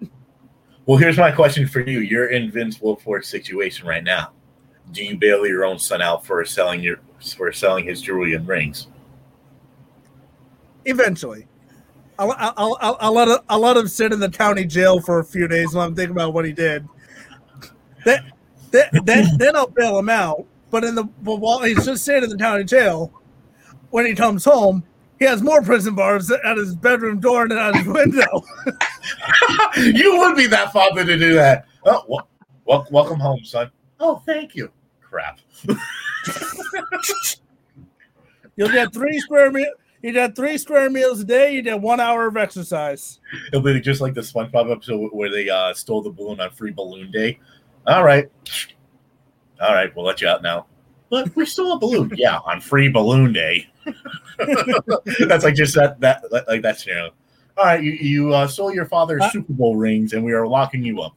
Well, 0.88 0.98
here's 0.98 1.18
my 1.18 1.32
question 1.32 1.68
for 1.68 1.80
you. 1.80 2.00
You're 2.00 2.28
in 2.28 2.52
Vince 2.52 2.80
Wilfork's 2.80 3.30
situation 3.30 3.88
right 3.88 4.04
now. 4.04 4.32
Do 4.92 5.04
you 5.06 5.16
bail 5.16 5.46
your 5.48 5.64
own 5.64 5.80
son 5.80 6.02
out 6.02 6.26
for 6.26 6.44
selling 6.44 6.82
your 6.82 6.98
for 7.38 7.52
selling 7.54 7.86
his 7.86 8.02
jewelry 8.02 8.34
and 8.34 8.46
rings? 8.48 8.88
Eventually, 10.86 11.48
I'll 12.20 12.36
I'll, 12.38 12.78
I'll, 12.82 12.98
I'll 13.00 13.14
let 13.14 13.28
him, 13.28 13.38
I'll 13.48 13.60
let 13.60 13.78
him 13.78 13.88
sit 13.88 14.12
in 14.12 14.20
the 14.20 14.30
county 14.30 14.66
jail 14.66 15.00
for 15.00 15.20
a 15.20 15.24
few 15.24 15.48
days 15.48 15.74
while 15.74 15.88
I'm 15.88 15.96
thinking 15.96 16.16
about 16.16 16.34
what 16.34 16.46
he 16.46 16.52
did. 16.52 16.86
Then 18.04 18.32
then 18.72 18.90
then, 19.04 19.38
then 19.38 19.56
I'll 19.56 19.68
bail 19.68 19.98
him 19.98 20.10
out. 20.10 20.46
But 20.70 20.84
in 20.84 20.96
the 20.96 21.04
but 21.04 21.38
while 21.38 21.62
he's 21.62 21.86
just 21.86 22.04
sitting 22.04 22.24
in 22.24 22.30
the 22.30 22.38
county 22.38 22.66
jail, 22.66 23.14
when 23.94 24.08
he 24.08 24.16
comes 24.16 24.44
home, 24.44 24.84
he 25.20 25.26
has 25.26 25.44
more 25.44 25.62
prison 25.62 25.94
bars 25.94 26.32
at 26.32 26.58
his 26.58 26.76
bedroom 26.76 27.20
door 27.20 27.48
than 27.48 27.60
at 27.60 27.76
his 27.76 27.86
window. 27.86 28.44
you 29.78 30.18
would 30.18 30.36
be 30.36 30.48
that 30.48 30.74
father 30.74 31.06
to 31.06 31.16
do 31.16 31.36
that. 31.36 31.68
Oh, 31.86 32.04
wel- 32.08 32.28
wel- 32.66 32.88
welcome 32.90 33.20
home, 33.20 33.46
son. 33.46 33.70
Oh, 34.00 34.24
thank 34.26 34.56
you. 34.56 34.72
Crap. 35.00 35.40
You'll 38.56 38.70
get 38.70 38.92
three 38.92 39.20
square 39.20 39.52
meal. 39.52 39.72
You 40.02 40.12
get 40.12 40.36
three 40.36 40.58
square 40.58 40.90
meals 40.90 41.20
a 41.20 41.24
day. 41.24 41.54
You 41.54 41.62
get 41.62 41.80
one 41.80 42.00
hour 42.00 42.26
of 42.26 42.36
exercise. 42.36 43.20
It'll 43.50 43.62
be 43.62 43.80
just 43.80 44.02
like 44.02 44.16
the 44.16 44.22
SpongeBob 44.22 44.72
episode 44.72 45.12
where 45.12 45.30
they 45.30 45.52
uh, 45.52 45.72
stole 45.76 46.02
the 46.02 46.10
balloon 46.10 46.42
on 46.42 46.50
Free 46.50 46.72
Balloon 46.72 47.12
Day. 47.12 47.40
All 47.86 48.04
right, 48.04 48.28
all 49.62 49.74
right, 49.76 49.96
we'll 49.96 50.06
let 50.06 50.20
you 50.20 50.28
out 50.28 50.42
now. 50.42 50.66
But 51.14 51.36
we 51.36 51.46
stole 51.46 51.74
a 51.74 51.80
balloon. 51.80 52.12
yeah, 52.16 52.40
on 52.40 52.60
Free 52.60 52.90
Balloon 52.90 53.34
Day. 53.34 53.70
That's 55.28 55.44
like 55.44 55.54
just 55.54 55.76
that 55.76 56.00
that 56.00 56.24
like 56.48 56.64
that 56.64 56.80
scenario. 56.80 57.12
All 57.56 57.66
right, 57.66 57.84
you 57.84 57.92
you 57.92 58.34
uh, 58.34 58.48
stole 58.48 58.74
your 58.74 58.88
father's 58.88 59.22
Uh, 59.22 59.30
Super 59.30 59.54
Bowl 59.54 59.76
rings, 59.76 60.14
and 60.14 60.26
we 60.26 60.34
are 60.34 60.48
locking 60.48 60.84
you 60.84 61.02
up. 61.02 61.14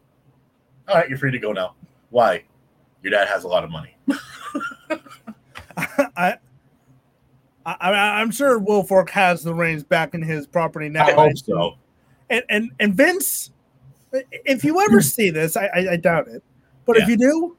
All 0.86 0.96
right, 0.96 1.08
you're 1.08 1.16
free 1.16 1.30
to 1.30 1.38
go 1.38 1.52
now. 1.52 1.76
Why? 2.10 2.44
Your 3.02 3.12
dad 3.12 3.26
has 3.28 3.44
a 3.44 3.48
lot 3.48 3.64
of 3.64 3.70
money. 3.70 3.96
I, 5.78 6.36
I, 7.64 8.20
I'm 8.20 8.30
sure 8.30 8.60
Wilfork 8.60 9.08
has 9.08 9.42
the 9.42 9.54
reins 9.54 9.82
back 9.82 10.12
in 10.12 10.20
his 10.20 10.46
property 10.46 10.90
now. 10.90 11.06
I 11.06 11.12
hope 11.12 11.38
so. 11.38 11.78
And 12.28 12.44
and 12.50 12.70
and 12.80 12.94
Vince, 12.94 13.50
if 14.12 14.62
you 14.62 14.78
ever 14.82 15.00
see 15.00 15.30
this, 15.30 15.56
I 15.56 15.70
I, 15.74 15.92
I 15.92 15.96
doubt 15.96 16.28
it, 16.28 16.44
but 16.84 16.98
if 16.98 17.08
you 17.08 17.16
do, 17.16 17.56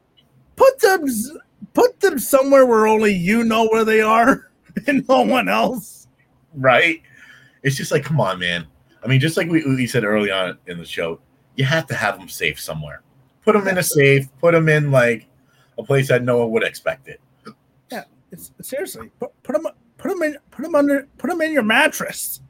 put 0.56 0.80
some 0.80 1.06
s- 1.10 1.32
put 1.74 2.00
them 2.00 2.20
somewhere 2.20 2.66
where 2.66 2.88
only 2.88 3.14
you 3.14 3.44
know 3.44 3.68
where 3.68 3.86
they 3.86 4.02
are 4.02 4.50
and 4.88 5.08
no 5.08 5.22
one 5.22 5.48
else. 5.50 6.08
right? 6.54 7.02
It's 7.64 7.76
just 7.76 7.92
like, 7.92 8.04
come 8.04 8.20
on, 8.20 8.40
man. 8.40 8.66
I 9.04 9.08
mean, 9.08 9.20
just 9.20 9.38
like 9.38 9.50
we, 9.50 9.64
we 9.66 9.88
said 9.88 10.04
early 10.04 10.32
on 10.32 10.58
in 10.68 10.78
the 10.78 10.86
show, 10.86 11.20
you 11.56 11.66
have 11.66 11.88
to 11.88 11.96
have 11.96 12.18
them 12.18 12.30
safe 12.30 12.60
somewhere. 12.60 13.02
Put 13.44 13.54
them 13.54 13.68
in 13.68 13.78
a 13.78 13.84
safe. 13.84 14.28
Put 14.40 14.54
them 14.54 14.70
in 14.70 14.92
like 14.92 15.28
a 15.78 15.84
place 15.84 16.08
that 16.10 16.24
no 16.24 16.38
one 16.38 16.52
would 16.52 16.64
expect 16.64 17.08
it. 17.08 17.22
Yeah, 17.92 18.04
it's, 18.32 18.52
seriously, 18.62 19.10
put, 19.20 19.32
put 19.44 19.54
them 19.54 19.68
put 19.98 20.10
them 20.10 20.22
in 20.22 20.38
put 20.52 20.64
them 20.64 20.76
under 20.76 21.08
put 21.18 21.30
them 21.30 21.42
in 21.42 21.54
your 21.54 21.64
mattress. 21.64 22.42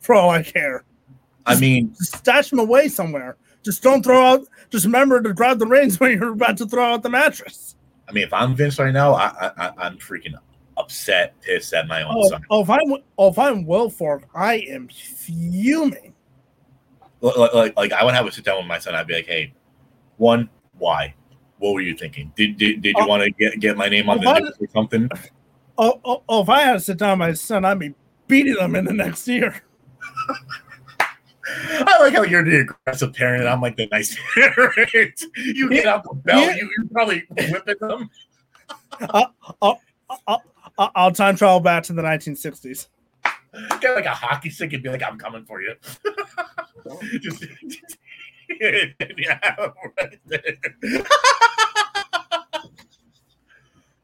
For 0.00 0.14
all 0.14 0.30
I 0.30 0.42
care, 0.42 0.84
I 1.46 1.58
mean, 1.58 1.94
stash 1.94 2.50
them 2.50 2.58
away 2.58 2.88
somewhere. 2.88 3.36
Just 3.64 3.82
don't 3.82 4.02
throw 4.02 4.24
out. 4.24 4.46
Just 4.70 4.84
remember 4.84 5.22
to 5.22 5.32
grab 5.32 5.58
the 5.58 5.66
reins 5.66 5.98
when 5.98 6.12
you're 6.12 6.32
about 6.32 6.58
to 6.58 6.66
throw 6.66 6.92
out 6.92 7.02
the 7.02 7.10
mattress. 7.10 7.73
I 8.08 8.12
mean, 8.12 8.24
if 8.24 8.32
I'm 8.32 8.54
Vince 8.54 8.78
right 8.78 8.92
now, 8.92 9.14
I, 9.14 9.50
I 9.56 9.70
I'm 9.78 9.98
freaking 9.98 10.34
upset, 10.76 11.40
pissed 11.40 11.72
at 11.72 11.86
my 11.88 12.02
own 12.02 12.14
Oh, 12.16 12.28
son. 12.28 12.42
oh, 12.50 12.62
if 12.62 12.70
I'm 12.70 12.80
oh, 13.18 13.28
if 13.28 13.38
I'm 13.38 13.64
Wilfork, 13.64 14.24
I 14.34 14.54
am 14.68 14.88
fuming. 14.88 16.12
Like, 17.20 17.52
like, 17.54 17.76
like, 17.76 17.92
I 17.92 18.04
would 18.04 18.14
have 18.14 18.26
a 18.26 18.32
sit 18.32 18.44
down 18.44 18.58
with 18.58 18.66
my 18.66 18.78
son. 18.78 18.94
I'd 18.94 19.06
be 19.06 19.14
like, 19.14 19.26
hey, 19.26 19.54
one, 20.18 20.50
why? 20.76 21.14
What 21.58 21.72
were 21.72 21.80
you 21.80 21.96
thinking? 21.96 22.32
Did 22.36 22.58
did, 22.58 22.82
did 22.82 22.94
you 22.96 23.02
Oh. 23.02 23.06
want 23.06 23.22
to 23.22 23.30
get, 23.30 23.58
get 23.60 23.76
my 23.78 23.88
name 23.88 24.10
on 24.10 24.20
the 24.20 24.40
news 24.40 24.52
or 24.60 24.68
something? 24.74 25.08
Oh, 25.78 26.00
oh, 26.04 26.22
oh, 26.28 26.42
if 26.42 26.48
I 26.50 26.60
had 26.60 26.72
to 26.74 26.80
sit 26.80 26.98
down 26.98 27.18
with 27.18 27.28
my 27.28 27.32
son, 27.32 27.64
I'd 27.64 27.78
be 27.78 27.94
beating 28.28 28.56
him 28.58 28.74
in 28.76 28.84
the 28.84 28.92
next 28.92 29.26
year. 29.26 29.62
I 31.86 31.98
like 32.00 32.14
how 32.14 32.22
you're 32.22 32.44
the 32.44 32.60
aggressive 32.60 33.12
parent 33.14 33.40
and 33.42 33.48
I'm 33.50 33.60
like 33.60 33.76
the 33.76 33.86
nice 33.92 34.16
parent. 34.34 35.22
You 35.36 35.68
get 35.70 35.86
out 35.86 36.02
the 36.04 36.14
belt, 36.14 36.46
Yeah. 36.48 36.56
you, 36.56 36.70
you're 36.78 36.88
probably 36.90 37.24
whipping 37.50 37.74
them. 37.80 38.10
I'll, 39.10 39.34
uh, 39.62 39.74
uh, 40.26 40.38
uh, 40.78 40.88
I'll 40.94 41.12
time 41.12 41.36
travel 41.36 41.60
back 41.60 41.82
to 41.84 41.92
the 41.92 42.02
1960s. 42.02 42.88
Get 43.80 43.94
like 43.94 44.04
a 44.06 44.10
hockey 44.10 44.50
stick 44.50 44.72
and 44.72 44.82
be 44.82 44.88
like, 44.88 45.02
I'm 45.02 45.18
coming 45.18 45.44
for 45.44 45.60
you. 45.62 45.74
Just- 47.20 47.44
yeah, 48.60 48.86
right 49.98 50.18
there. 50.26 51.02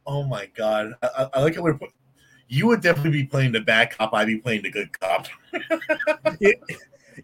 oh 0.06 0.24
my 0.24 0.46
god. 0.56 0.94
I, 1.02 1.28
I- 1.34 1.40
like 1.42 1.56
how 1.56 1.62
we're 1.62 1.74
put- 1.74 1.90
you 2.48 2.66
would 2.66 2.80
definitely 2.80 3.12
be 3.12 3.24
playing 3.24 3.52
the 3.52 3.60
bad 3.60 3.96
cop, 3.96 4.12
I'd 4.12 4.26
be 4.26 4.38
playing 4.38 4.62
the 4.62 4.70
good 4.70 4.98
cop. 4.98 5.26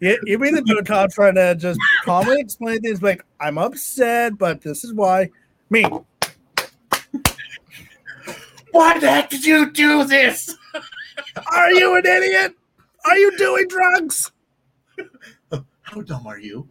You, 0.01 0.19
you'd 0.25 0.41
be 0.41 0.51
the 0.51 0.83
cop 0.85 1.11
trying 1.11 1.35
to 1.37 1.55
just 1.55 1.81
calmly 2.05 2.41
explain 2.41 2.81
things 2.81 3.03
like, 3.03 3.25
I'm 3.41 3.59
upset, 3.59 4.39
but 4.39 4.61
this 4.61 4.85
is 4.85 4.93
why. 4.93 5.31
Me, 5.69 5.85
Why 8.71 8.99
the 8.99 9.11
heck 9.11 9.31
did 9.31 9.45
you 9.45 9.71
do 9.73 10.05
this? 10.05 10.55
are 11.53 11.73
you 11.73 11.97
an 11.97 12.07
idiot? 12.07 12.55
Are 13.07 13.17
you 13.17 13.37
doing 13.39 13.67
drugs? 13.69 14.33
How 15.81 16.03
dumb 16.03 16.27
are 16.27 16.39
you? 16.39 16.69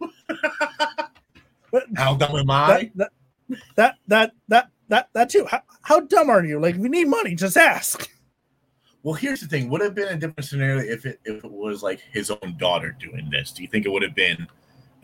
How 1.96 2.14
dumb 2.14 2.36
am 2.36 2.50
I? 2.50 2.90
that, 2.94 3.10
that, 3.48 3.60
that, 3.74 3.96
that, 4.06 4.32
that, 4.48 4.70
that, 4.88 5.08
that 5.14 5.30
too. 5.30 5.46
How, 5.50 5.62
how 5.82 6.00
dumb 6.00 6.30
are 6.30 6.44
you? 6.44 6.60
Like, 6.60 6.76
if 6.76 6.80
you 6.80 6.88
need 6.88 7.08
money, 7.08 7.34
just 7.34 7.56
ask. 7.56 8.08
Well, 9.06 9.14
here's 9.14 9.38
the 9.38 9.46
thing: 9.46 9.68
would 9.68 9.82
have 9.82 9.94
been 9.94 10.08
a 10.08 10.16
different 10.16 10.44
scenario 10.46 10.80
if 10.80 11.06
it 11.06 11.20
if 11.24 11.44
it 11.44 11.50
was 11.52 11.80
like 11.80 12.00
his 12.00 12.28
own 12.28 12.56
daughter 12.58 12.90
doing 12.98 13.30
this. 13.30 13.52
Do 13.52 13.62
you 13.62 13.68
think 13.68 13.86
it 13.86 13.88
would 13.88 14.02
have 14.02 14.16
been 14.16 14.48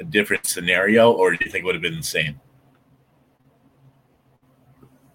a 0.00 0.02
different 0.02 0.44
scenario, 0.44 1.12
or 1.12 1.30
do 1.30 1.38
you 1.44 1.48
think 1.48 1.62
it 1.62 1.66
would 1.66 1.76
have 1.76 1.82
been 1.82 1.98
the 1.98 2.02
same? 2.02 2.40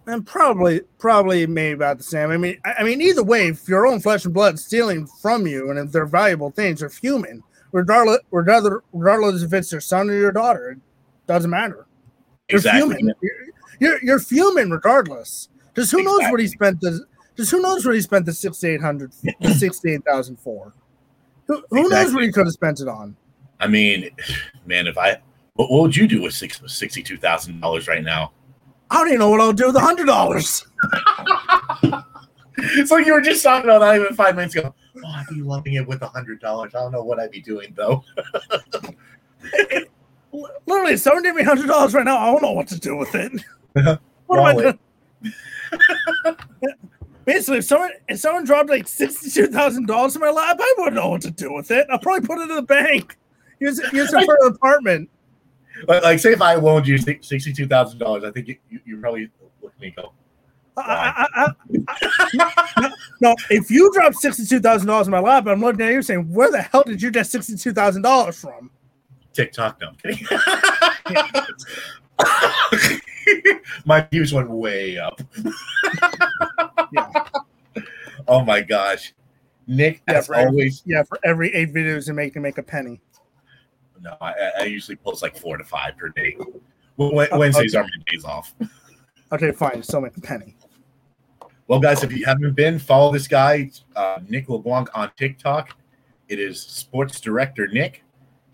And 0.05 0.25
probably, 0.25 0.83
probably, 0.99 1.45
maybe 1.45 1.73
about 1.73 1.97
the 1.97 2.05
same. 2.05 2.29
I 2.29 2.38
mean, 2.38 2.61
I, 2.63 2.75
I 2.79 2.83
mean, 2.85 3.01
either 3.01 3.23
way, 3.23 3.49
if 3.49 3.67
your 3.67 3.85
own 3.85 3.99
flesh 3.99 4.23
and 4.23 4.33
blood 4.33 4.57
stealing 4.57 5.05
from 5.21 5.45
you, 5.45 5.69
and 5.69 5.77
if 5.77 5.91
they're 5.91 6.05
valuable 6.05 6.51
things, 6.51 6.79
they're 6.79 6.88
human, 6.88 7.43
regardless, 7.73 8.19
regardless, 8.31 8.81
regardless 8.93 9.41
if 9.43 9.51
it's 9.51 9.69
your 9.69 9.81
son 9.81 10.09
or 10.09 10.13
your 10.13 10.31
daughter, 10.31 10.71
it 10.71 10.79
doesn't 11.27 11.51
matter. 11.51 11.88
You're 12.49 12.59
Exactly. 12.59 12.95
fuming. 12.95 13.15
You're, 13.21 13.35
you're, 13.81 13.99
you're 14.01 14.19
fuming 14.19 14.69
regardless. 14.69 15.49
Because 15.73 15.91
who 15.91 16.03
knows 16.03 16.21
what 16.31 16.39
he 16.39 16.47
spent 16.47 16.79
the 16.79 17.05
just 17.38 17.51
who 17.51 17.61
knows 17.61 17.85
what 17.85 17.95
he 17.95 18.01
spent 18.01 18.25
the 18.25 18.33
sixty 18.33 18.67
eight 18.69 18.81
hundred 18.81 19.13
the 19.41 19.53
sixty 19.57 19.93
eight 19.93 20.03
thousand 20.03 20.38
for? 20.39 20.73
Who, 21.47 21.63
who 21.69 21.83
knows 21.83 21.91
Exactly. 21.91 22.13
what 22.15 22.23
he 22.23 22.31
could 22.31 22.45
have 22.47 22.53
spent 22.53 22.81
it 22.81 22.88
on? 22.89 23.15
I 23.59 23.67
mean, 23.67 24.09
man, 24.65 24.88
if 24.88 24.97
I 24.97 25.21
what, 25.53 25.71
what 25.71 25.81
would 25.83 25.95
you 25.95 26.07
do 26.07 26.21
with 26.21 26.33
six 26.33 26.59
sixty 26.67 27.01
two 27.01 27.17
thousand 27.17 27.61
dollars 27.61 27.88
right 27.88 28.03
now? 28.03 28.31
I 28.89 28.97
don't 28.99 29.07
even 29.09 29.19
know 29.19 29.29
what 29.29 29.41
I'll 29.41 29.53
do 29.53 29.67
with 29.67 29.75
a 29.75 29.79
hundred 29.81 30.05
dollars. 30.07 30.65
It's 32.59 32.89
like 32.89 33.05
you 33.05 33.13
were 33.13 33.21
just 33.21 33.43
talking 33.43 33.69
about 33.69 33.81
that 33.81 33.95
even 34.01 34.15
five 34.15 34.35
minutes 34.35 34.55
ago. 34.55 34.73
Oh, 34.97 35.07
I'd 35.07 35.27
be 35.29 35.43
loving 35.43 35.75
it 35.75 35.88
with 35.88 36.01
a 36.01 36.07
hundred 36.07 36.39
dollars. 36.39 36.73
I 36.73 36.79
don't 36.79 36.91
know 36.91 37.03
what 37.03 37.19
I'd 37.19 37.29
be 37.29 37.39
doing 37.39 37.71
though. 37.77 38.03
Literally, 40.65 40.97
someone 40.97 41.21
gave 41.21 41.35
me 41.35 41.43
hundred 41.43 41.67
dollars 41.67 41.93
right 41.93 42.03
now. 42.03 42.17
I 42.17 42.31
don't 42.31 42.41
know 42.41 42.53
what 42.53 42.67
to 42.69 42.79
do 42.79 42.95
with 42.95 43.13
it. 43.13 43.31
what 44.25 44.39
am 44.39 44.45
I 44.45 44.53
doing? 44.55 44.79
Basically, 47.28 47.57
if 47.57 47.65
someone 47.65 47.91
if 48.07 48.19
someone 48.19 48.45
dropped 48.45 48.69
like 48.69 48.88
sixty 48.88 49.30
two 49.30 49.47
thousand 49.47 49.86
dollars 49.86 50.15
in 50.15 50.21
my 50.21 50.30
lap, 50.30 50.57
I 50.61 50.75
wouldn't 50.78 50.95
know 50.95 51.09
what 51.09 51.21
to 51.23 51.32
do 51.32 51.53
with 51.53 51.69
it. 51.71 51.86
I'll 51.91 51.99
probably 51.99 52.25
put 52.25 52.39
it 52.39 52.49
in 52.49 52.55
the 52.55 52.61
bank. 52.61 53.17
Use 53.59 53.80
it, 53.80 53.91
use 53.91 54.13
it 54.13 54.25
for 54.25 54.38
an 54.43 54.53
apartment. 54.53 55.09
Like, 55.89 56.03
like 56.03 56.19
say 56.19 56.32
if 56.32 56.41
I 56.41 56.55
loaned 56.55 56.88
you 56.88 56.97
sixty 56.97 57.51
two 57.51 57.67
thousand 57.67 57.99
dollars, 57.99 58.23
I 58.23 58.32
think 58.32 58.47
you, 58.47 58.55
you, 58.69 58.80
you 58.86 58.97
probably 59.01 59.30
look 59.61 59.73
at 59.75 59.82
me 59.82 59.88
and 59.88 59.95
go, 59.97 60.13
I, 60.78 61.28
I, 61.36 61.51
I, 61.89 62.11
I, 62.78 62.91
no, 63.19 63.36
if 63.49 63.69
you 63.69 63.91
drop 63.93 64.13
sixty-two 64.13 64.61
thousand 64.61 64.88
dollars 64.88 65.07
in 65.07 65.11
my 65.11 65.19
lap, 65.19 65.47
I'm 65.47 65.59
looking 65.59 65.82
at 65.82 65.91
you 65.91 66.01
saying, 66.01 66.32
"Where 66.32 66.49
the 66.49 66.61
hell 66.61 66.84
did 66.86 67.01
you 67.01 67.11
get 67.11 67.28
sixty-two 67.28 67.73
thousand 67.73 68.03
dollars 68.03 68.39
from?" 68.39 68.71
TikTok. 69.34 69.82
No, 69.82 69.89
I'm 69.89 69.95
kidding. 69.95 70.25
My 73.86 74.01
views 74.11 74.34
went 74.34 74.49
way 74.49 74.97
up. 74.97 75.21
Yeah. 76.91 77.11
Oh 78.30 78.43
my 78.43 78.59
gosh, 78.59 79.13
Nick, 79.67 80.01
Yeah, 80.05 80.15
as 80.15 80.30
every- 80.30 80.45
always. 80.45 80.84
Yeah, 80.86 81.03
for 81.03 81.17
every 81.23 81.53
eight 81.55 81.73
videos 81.73 82.09
you 82.09 82.13
make, 82.13 82.36
you 82.36 82.41
make 82.41 82.57
a 82.57 82.63
penny. 82.63 82.99
No, 84.01 84.17
I, 84.19 84.34
I 84.59 84.63
usually 84.65 84.97
post 84.97 85.21
like 85.21 85.38
four 85.38 85.55
to 85.55 85.63
five 85.63 85.97
per 85.97 86.09
day. 86.09 86.36
Wed- 86.97 87.30
Wednesdays 87.32 87.73
are 87.73 87.84
my 87.84 87.89
days 88.11 88.25
off. 88.25 88.53
Okay, 89.32 89.53
fine, 89.53 89.82
still 89.82 90.01
make 90.01 90.17
a 90.17 90.19
penny. 90.21 90.57
Well, 91.67 91.80
guys, 91.80 92.03
if 92.03 92.11
you 92.11 92.25
haven't 92.25 92.53
been, 92.55 92.80
follow 92.80 93.13
this 93.13 93.30
guy, 93.30 93.71
uh, 93.95 94.19
Nick 94.28 94.49
LeBlanc, 94.49 94.89
on 94.93 95.09
TikTok. 95.15 95.78
It 96.28 96.38
is 96.39 96.61
Sports 96.61 97.21
Director 97.21 97.67
Nick. 97.67 98.03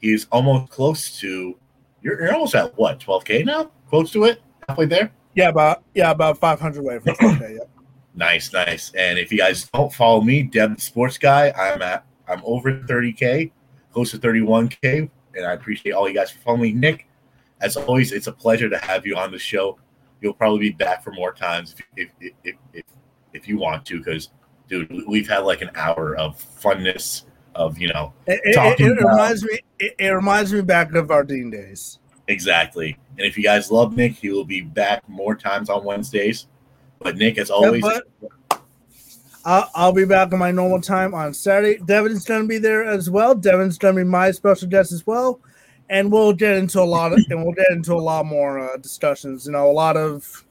He's 0.02 0.28
almost 0.32 0.72
close 0.72 1.18
to. 1.22 1.58
You're, 2.04 2.22
you're 2.22 2.34
almost 2.34 2.54
at 2.54 2.78
what 2.78 3.00
12k 3.00 3.44
now? 3.46 3.72
Close 3.90 4.12
to 4.12 4.26
it, 4.26 4.42
halfway 4.68 4.86
there. 4.86 5.12
Yeah, 5.36 5.50
about 5.50 5.84
yeah, 5.96 6.12
about 6.12 6.38
five 6.38 6.60
hundred 6.60 6.80
away 6.82 7.00
from 7.00 7.16
okay, 7.22 7.56
yeah. 7.56 7.64
Nice, 8.16 8.54
nice. 8.54 8.92
And 8.96 9.18
if 9.18 9.32
you 9.32 9.40
guys 9.40 9.68
don't 9.74 9.92
follow 9.92 10.22
me, 10.22 10.44
Deb 10.44 10.80
Sports 10.80 11.18
Guy, 11.18 11.52
I'm 11.58 11.82
at 11.82 12.06
I'm 12.28 12.42
over 12.46 12.72
30k, 12.72 13.52
close 13.92 14.12
to 14.12 14.20
31k, 14.20 15.10
and 15.36 15.46
I 15.48 15.54
appreciate 15.54 15.94
all 15.94 16.08
you 16.08 16.14
guys 16.14 16.30
for 16.30 16.38
following 16.42 16.62
me. 16.62 16.74
Nick, 16.74 17.08
as 17.62 17.76
always, 17.76 18.12
it's 18.12 18.28
a 18.28 18.32
pleasure 18.32 18.70
to 18.70 18.78
have 18.78 19.08
you 19.08 19.16
on 19.16 19.32
the 19.32 19.40
show. 19.40 19.80
You'll 20.22 20.36
probably 20.36 20.60
be 20.60 20.70
back 20.70 21.04
for 21.04 21.12
more 21.12 21.34
times 21.34 21.74
if 21.98 22.10
if 22.22 22.34
if 22.44 22.56
if, 22.74 22.84
if 23.34 23.48
you 23.48 23.58
want 23.58 23.84
to, 23.88 23.98
because 23.98 24.30
dude, 24.70 24.92
we've 25.08 25.28
had 25.28 25.40
like 25.40 25.62
an 25.64 25.72
hour 25.74 26.16
of 26.16 26.38
funness 26.62 27.24
of 27.56 27.80
you 27.80 27.88
know 27.92 28.14
It, 28.28 28.42
it- 28.44 28.54
Talking 28.54 28.92
it- 28.92 29.04
reminds 29.04 29.44
me. 29.44 29.60
It, 29.80 29.96
it 29.98 30.10
reminds 30.10 30.54
me 30.54 30.62
back 30.62 30.94
of 30.94 31.10
our 31.10 31.24
Dean 31.24 31.50
days. 31.50 31.98
Exactly. 32.28 32.98
And 33.18 33.28
if 33.28 33.38
you 33.38 33.44
guys 33.44 33.72
love 33.72 33.96
Nick, 33.96 34.14
he 34.14 34.30
will 34.30 34.46
be 34.46 34.62
back 34.62 35.08
more 35.08 35.36
times 35.36 35.70
on 35.70 35.84
Wednesdays. 35.84 36.48
But 37.00 37.18
Nick, 37.18 37.38
as 37.38 37.50
always, 37.50 37.82
but 37.82 38.08
I'll, 39.46 39.70
I'll 39.76 39.92
be 39.92 40.06
back 40.06 40.32
on 40.32 40.40
my 40.40 40.52
normal 40.52 40.82
time 40.82 41.14
on 41.14 41.34
Saturday. 41.34 41.78
Devin's 41.84 42.24
going 42.24 42.44
to 42.44 42.48
be 42.48 42.58
there 42.58 42.86
as 42.86 43.10
well. 43.10 43.36
Devin's 43.36 43.78
going 43.78 43.96
to 43.96 44.02
be 44.02 44.10
my 44.10 44.32
special 44.32 44.70
guest 44.70 44.92
as 44.94 45.06
well, 45.06 45.40
and 45.90 46.12
we'll 46.12 46.34
get 46.34 46.58
into 46.58 46.80
a 46.80 46.84
lot 46.84 47.12
of 47.12 47.20
and 47.30 47.44
we'll 47.44 47.54
get 47.54 47.70
into 47.72 47.94
a 47.94 47.96
lot 47.96 48.26
more 48.26 48.60
uh, 48.60 48.78
discussions. 48.78 49.46
You 49.46 49.52
know, 49.52 49.70
a 49.70 49.74
lot 49.74 49.98
of 49.98 50.46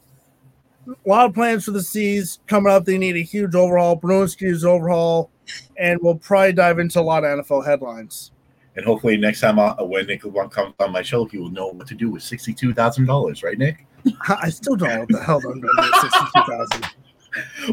a 0.87 1.09
lot 1.09 1.27
of 1.27 1.35
plans 1.35 1.65
for 1.65 1.71
the 1.71 1.83
Seas 1.83 2.41
coming 2.47 2.73
up. 2.73 2.85
They 2.85 2.99
need 2.99 3.17
a 3.17 3.23
huge 3.23 3.55
overhaul. 3.55 3.97
Bruins 3.97 4.39
use 4.39 4.65
overhaul, 4.65 5.31
and 5.79 5.99
we'll 6.03 6.17
probably 6.17 6.53
dive 6.53 6.79
into 6.79 7.01
a 7.01 7.03
lot 7.03 7.25
of 7.25 7.39
NFL 7.39 7.65
headlines. 7.65 8.31
And 8.77 8.85
hopefully 8.85 9.17
next 9.17 9.41
time 9.41 9.59
I, 9.59 9.81
when 9.83 10.07
Nick 10.07 10.25
LeBlanc 10.25 10.53
comes 10.53 10.75
on 10.79 10.93
my 10.93 11.03
show, 11.03 11.25
he 11.25 11.39
will 11.39 11.51
know 11.51 11.69
what 11.69 11.87
to 11.89 11.95
do 11.95 12.11
with 12.11 12.23
sixty-two 12.23 12.75
thousand 12.75 13.07
dollars, 13.07 13.43
right, 13.43 13.59
Nick? 13.59 13.87
I 14.29 14.51
still 14.51 14.77
don't 14.77 14.89
know 14.89 15.01
what 15.01 15.09
the 15.09 15.23
hell 15.23 15.37
I'm 15.37 15.43
going 15.43 15.63
to 15.63 15.69
do. 15.69 16.01
Sixty-two 16.01 16.43
thousand. 16.53 16.87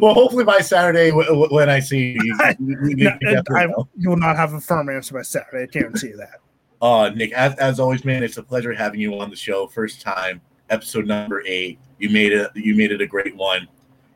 Well, 0.02 0.14
hopefully 0.14 0.45
by 0.45 0.60
Saturday 0.60 1.12
when 1.12 1.70
I 1.70 1.82
see 1.82 2.18
you, 2.24 2.24
you, 2.24 2.38
you, 2.60 2.95
you, 2.95 3.18
No, 3.22 3.41
I- 3.54 3.68
You 3.97 4.10
will 4.10 4.16
not 4.16 4.38
have 4.38 4.54
a 4.54 4.62
firm 4.62 4.89
answer 4.89 5.14
by 5.16 5.22
Saturday. 5.22 5.64
I 5.64 5.66
guarantee 5.66 6.08
you 6.08 6.16
that. 6.18 6.39
Uh, 6.82 7.10
Nick, 7.10 7.34
as, 7.34 7.56
as 7.56 7.78
always, 7.78 8.06
man, 8.06 8.24
it's 8.24 8.38
a 8.38 8.43
pleasure 8.43 8.72
having 8.74 9.02
you 9.02 9.20
on 9.20 9.30
the 9.30 9.36
show. 9.36 9.68
First 9.68 10.00
time, 10.00 10.39
episode 10.70 11.08
number 11.08 11.43
eight. 11.45 11.78
You 11.97 12.10
made 12.10 12.32
it. 12.32 12.50
You 12.56 12.74
made 12.74 12.93
it 12.93 13.02
a 13.02 13.06
great 13.06 13.36
one, 13.36 13.68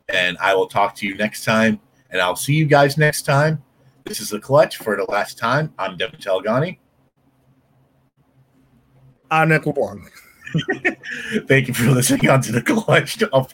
and 0.08 0.38
I 0.38 0.56
will 0.56 0.68
talk 0.68 0.96
to 0.96 1.06
you 1.06 1.16
next 1.16 1.44
time. 1.44 1.78
And 2.12 2.22
I'll 2.22 2.38
see 2.38 2.54
you 2.54 2.66
guys 2.66 2.98
next 2.98 3.24
time. 3.24 3.62
This 4.06 4.20
is 4.20 4.30
the 4.30 4.40
clutch 4.40 4.78
for 4.78 4.98
the 4.98 5.06
last 5.06 5.38
time. 5.38 5.74
I'm 5.80 5.98
Devin 5.98 6.20
Telgani. 6.20 6.78
I'm 9.32 9.50
Nick 9.50 9.66
LeBlanc. 9.66 10.12
Thank 11.48 11.68
you 11.68 11.74
for 11.74 11.90
listening 11.90 12.30
on 12.30 12.42
to 12.42 12.52
the 12.52 12.62
clutch 12.62 13.24
of 13.24 13.54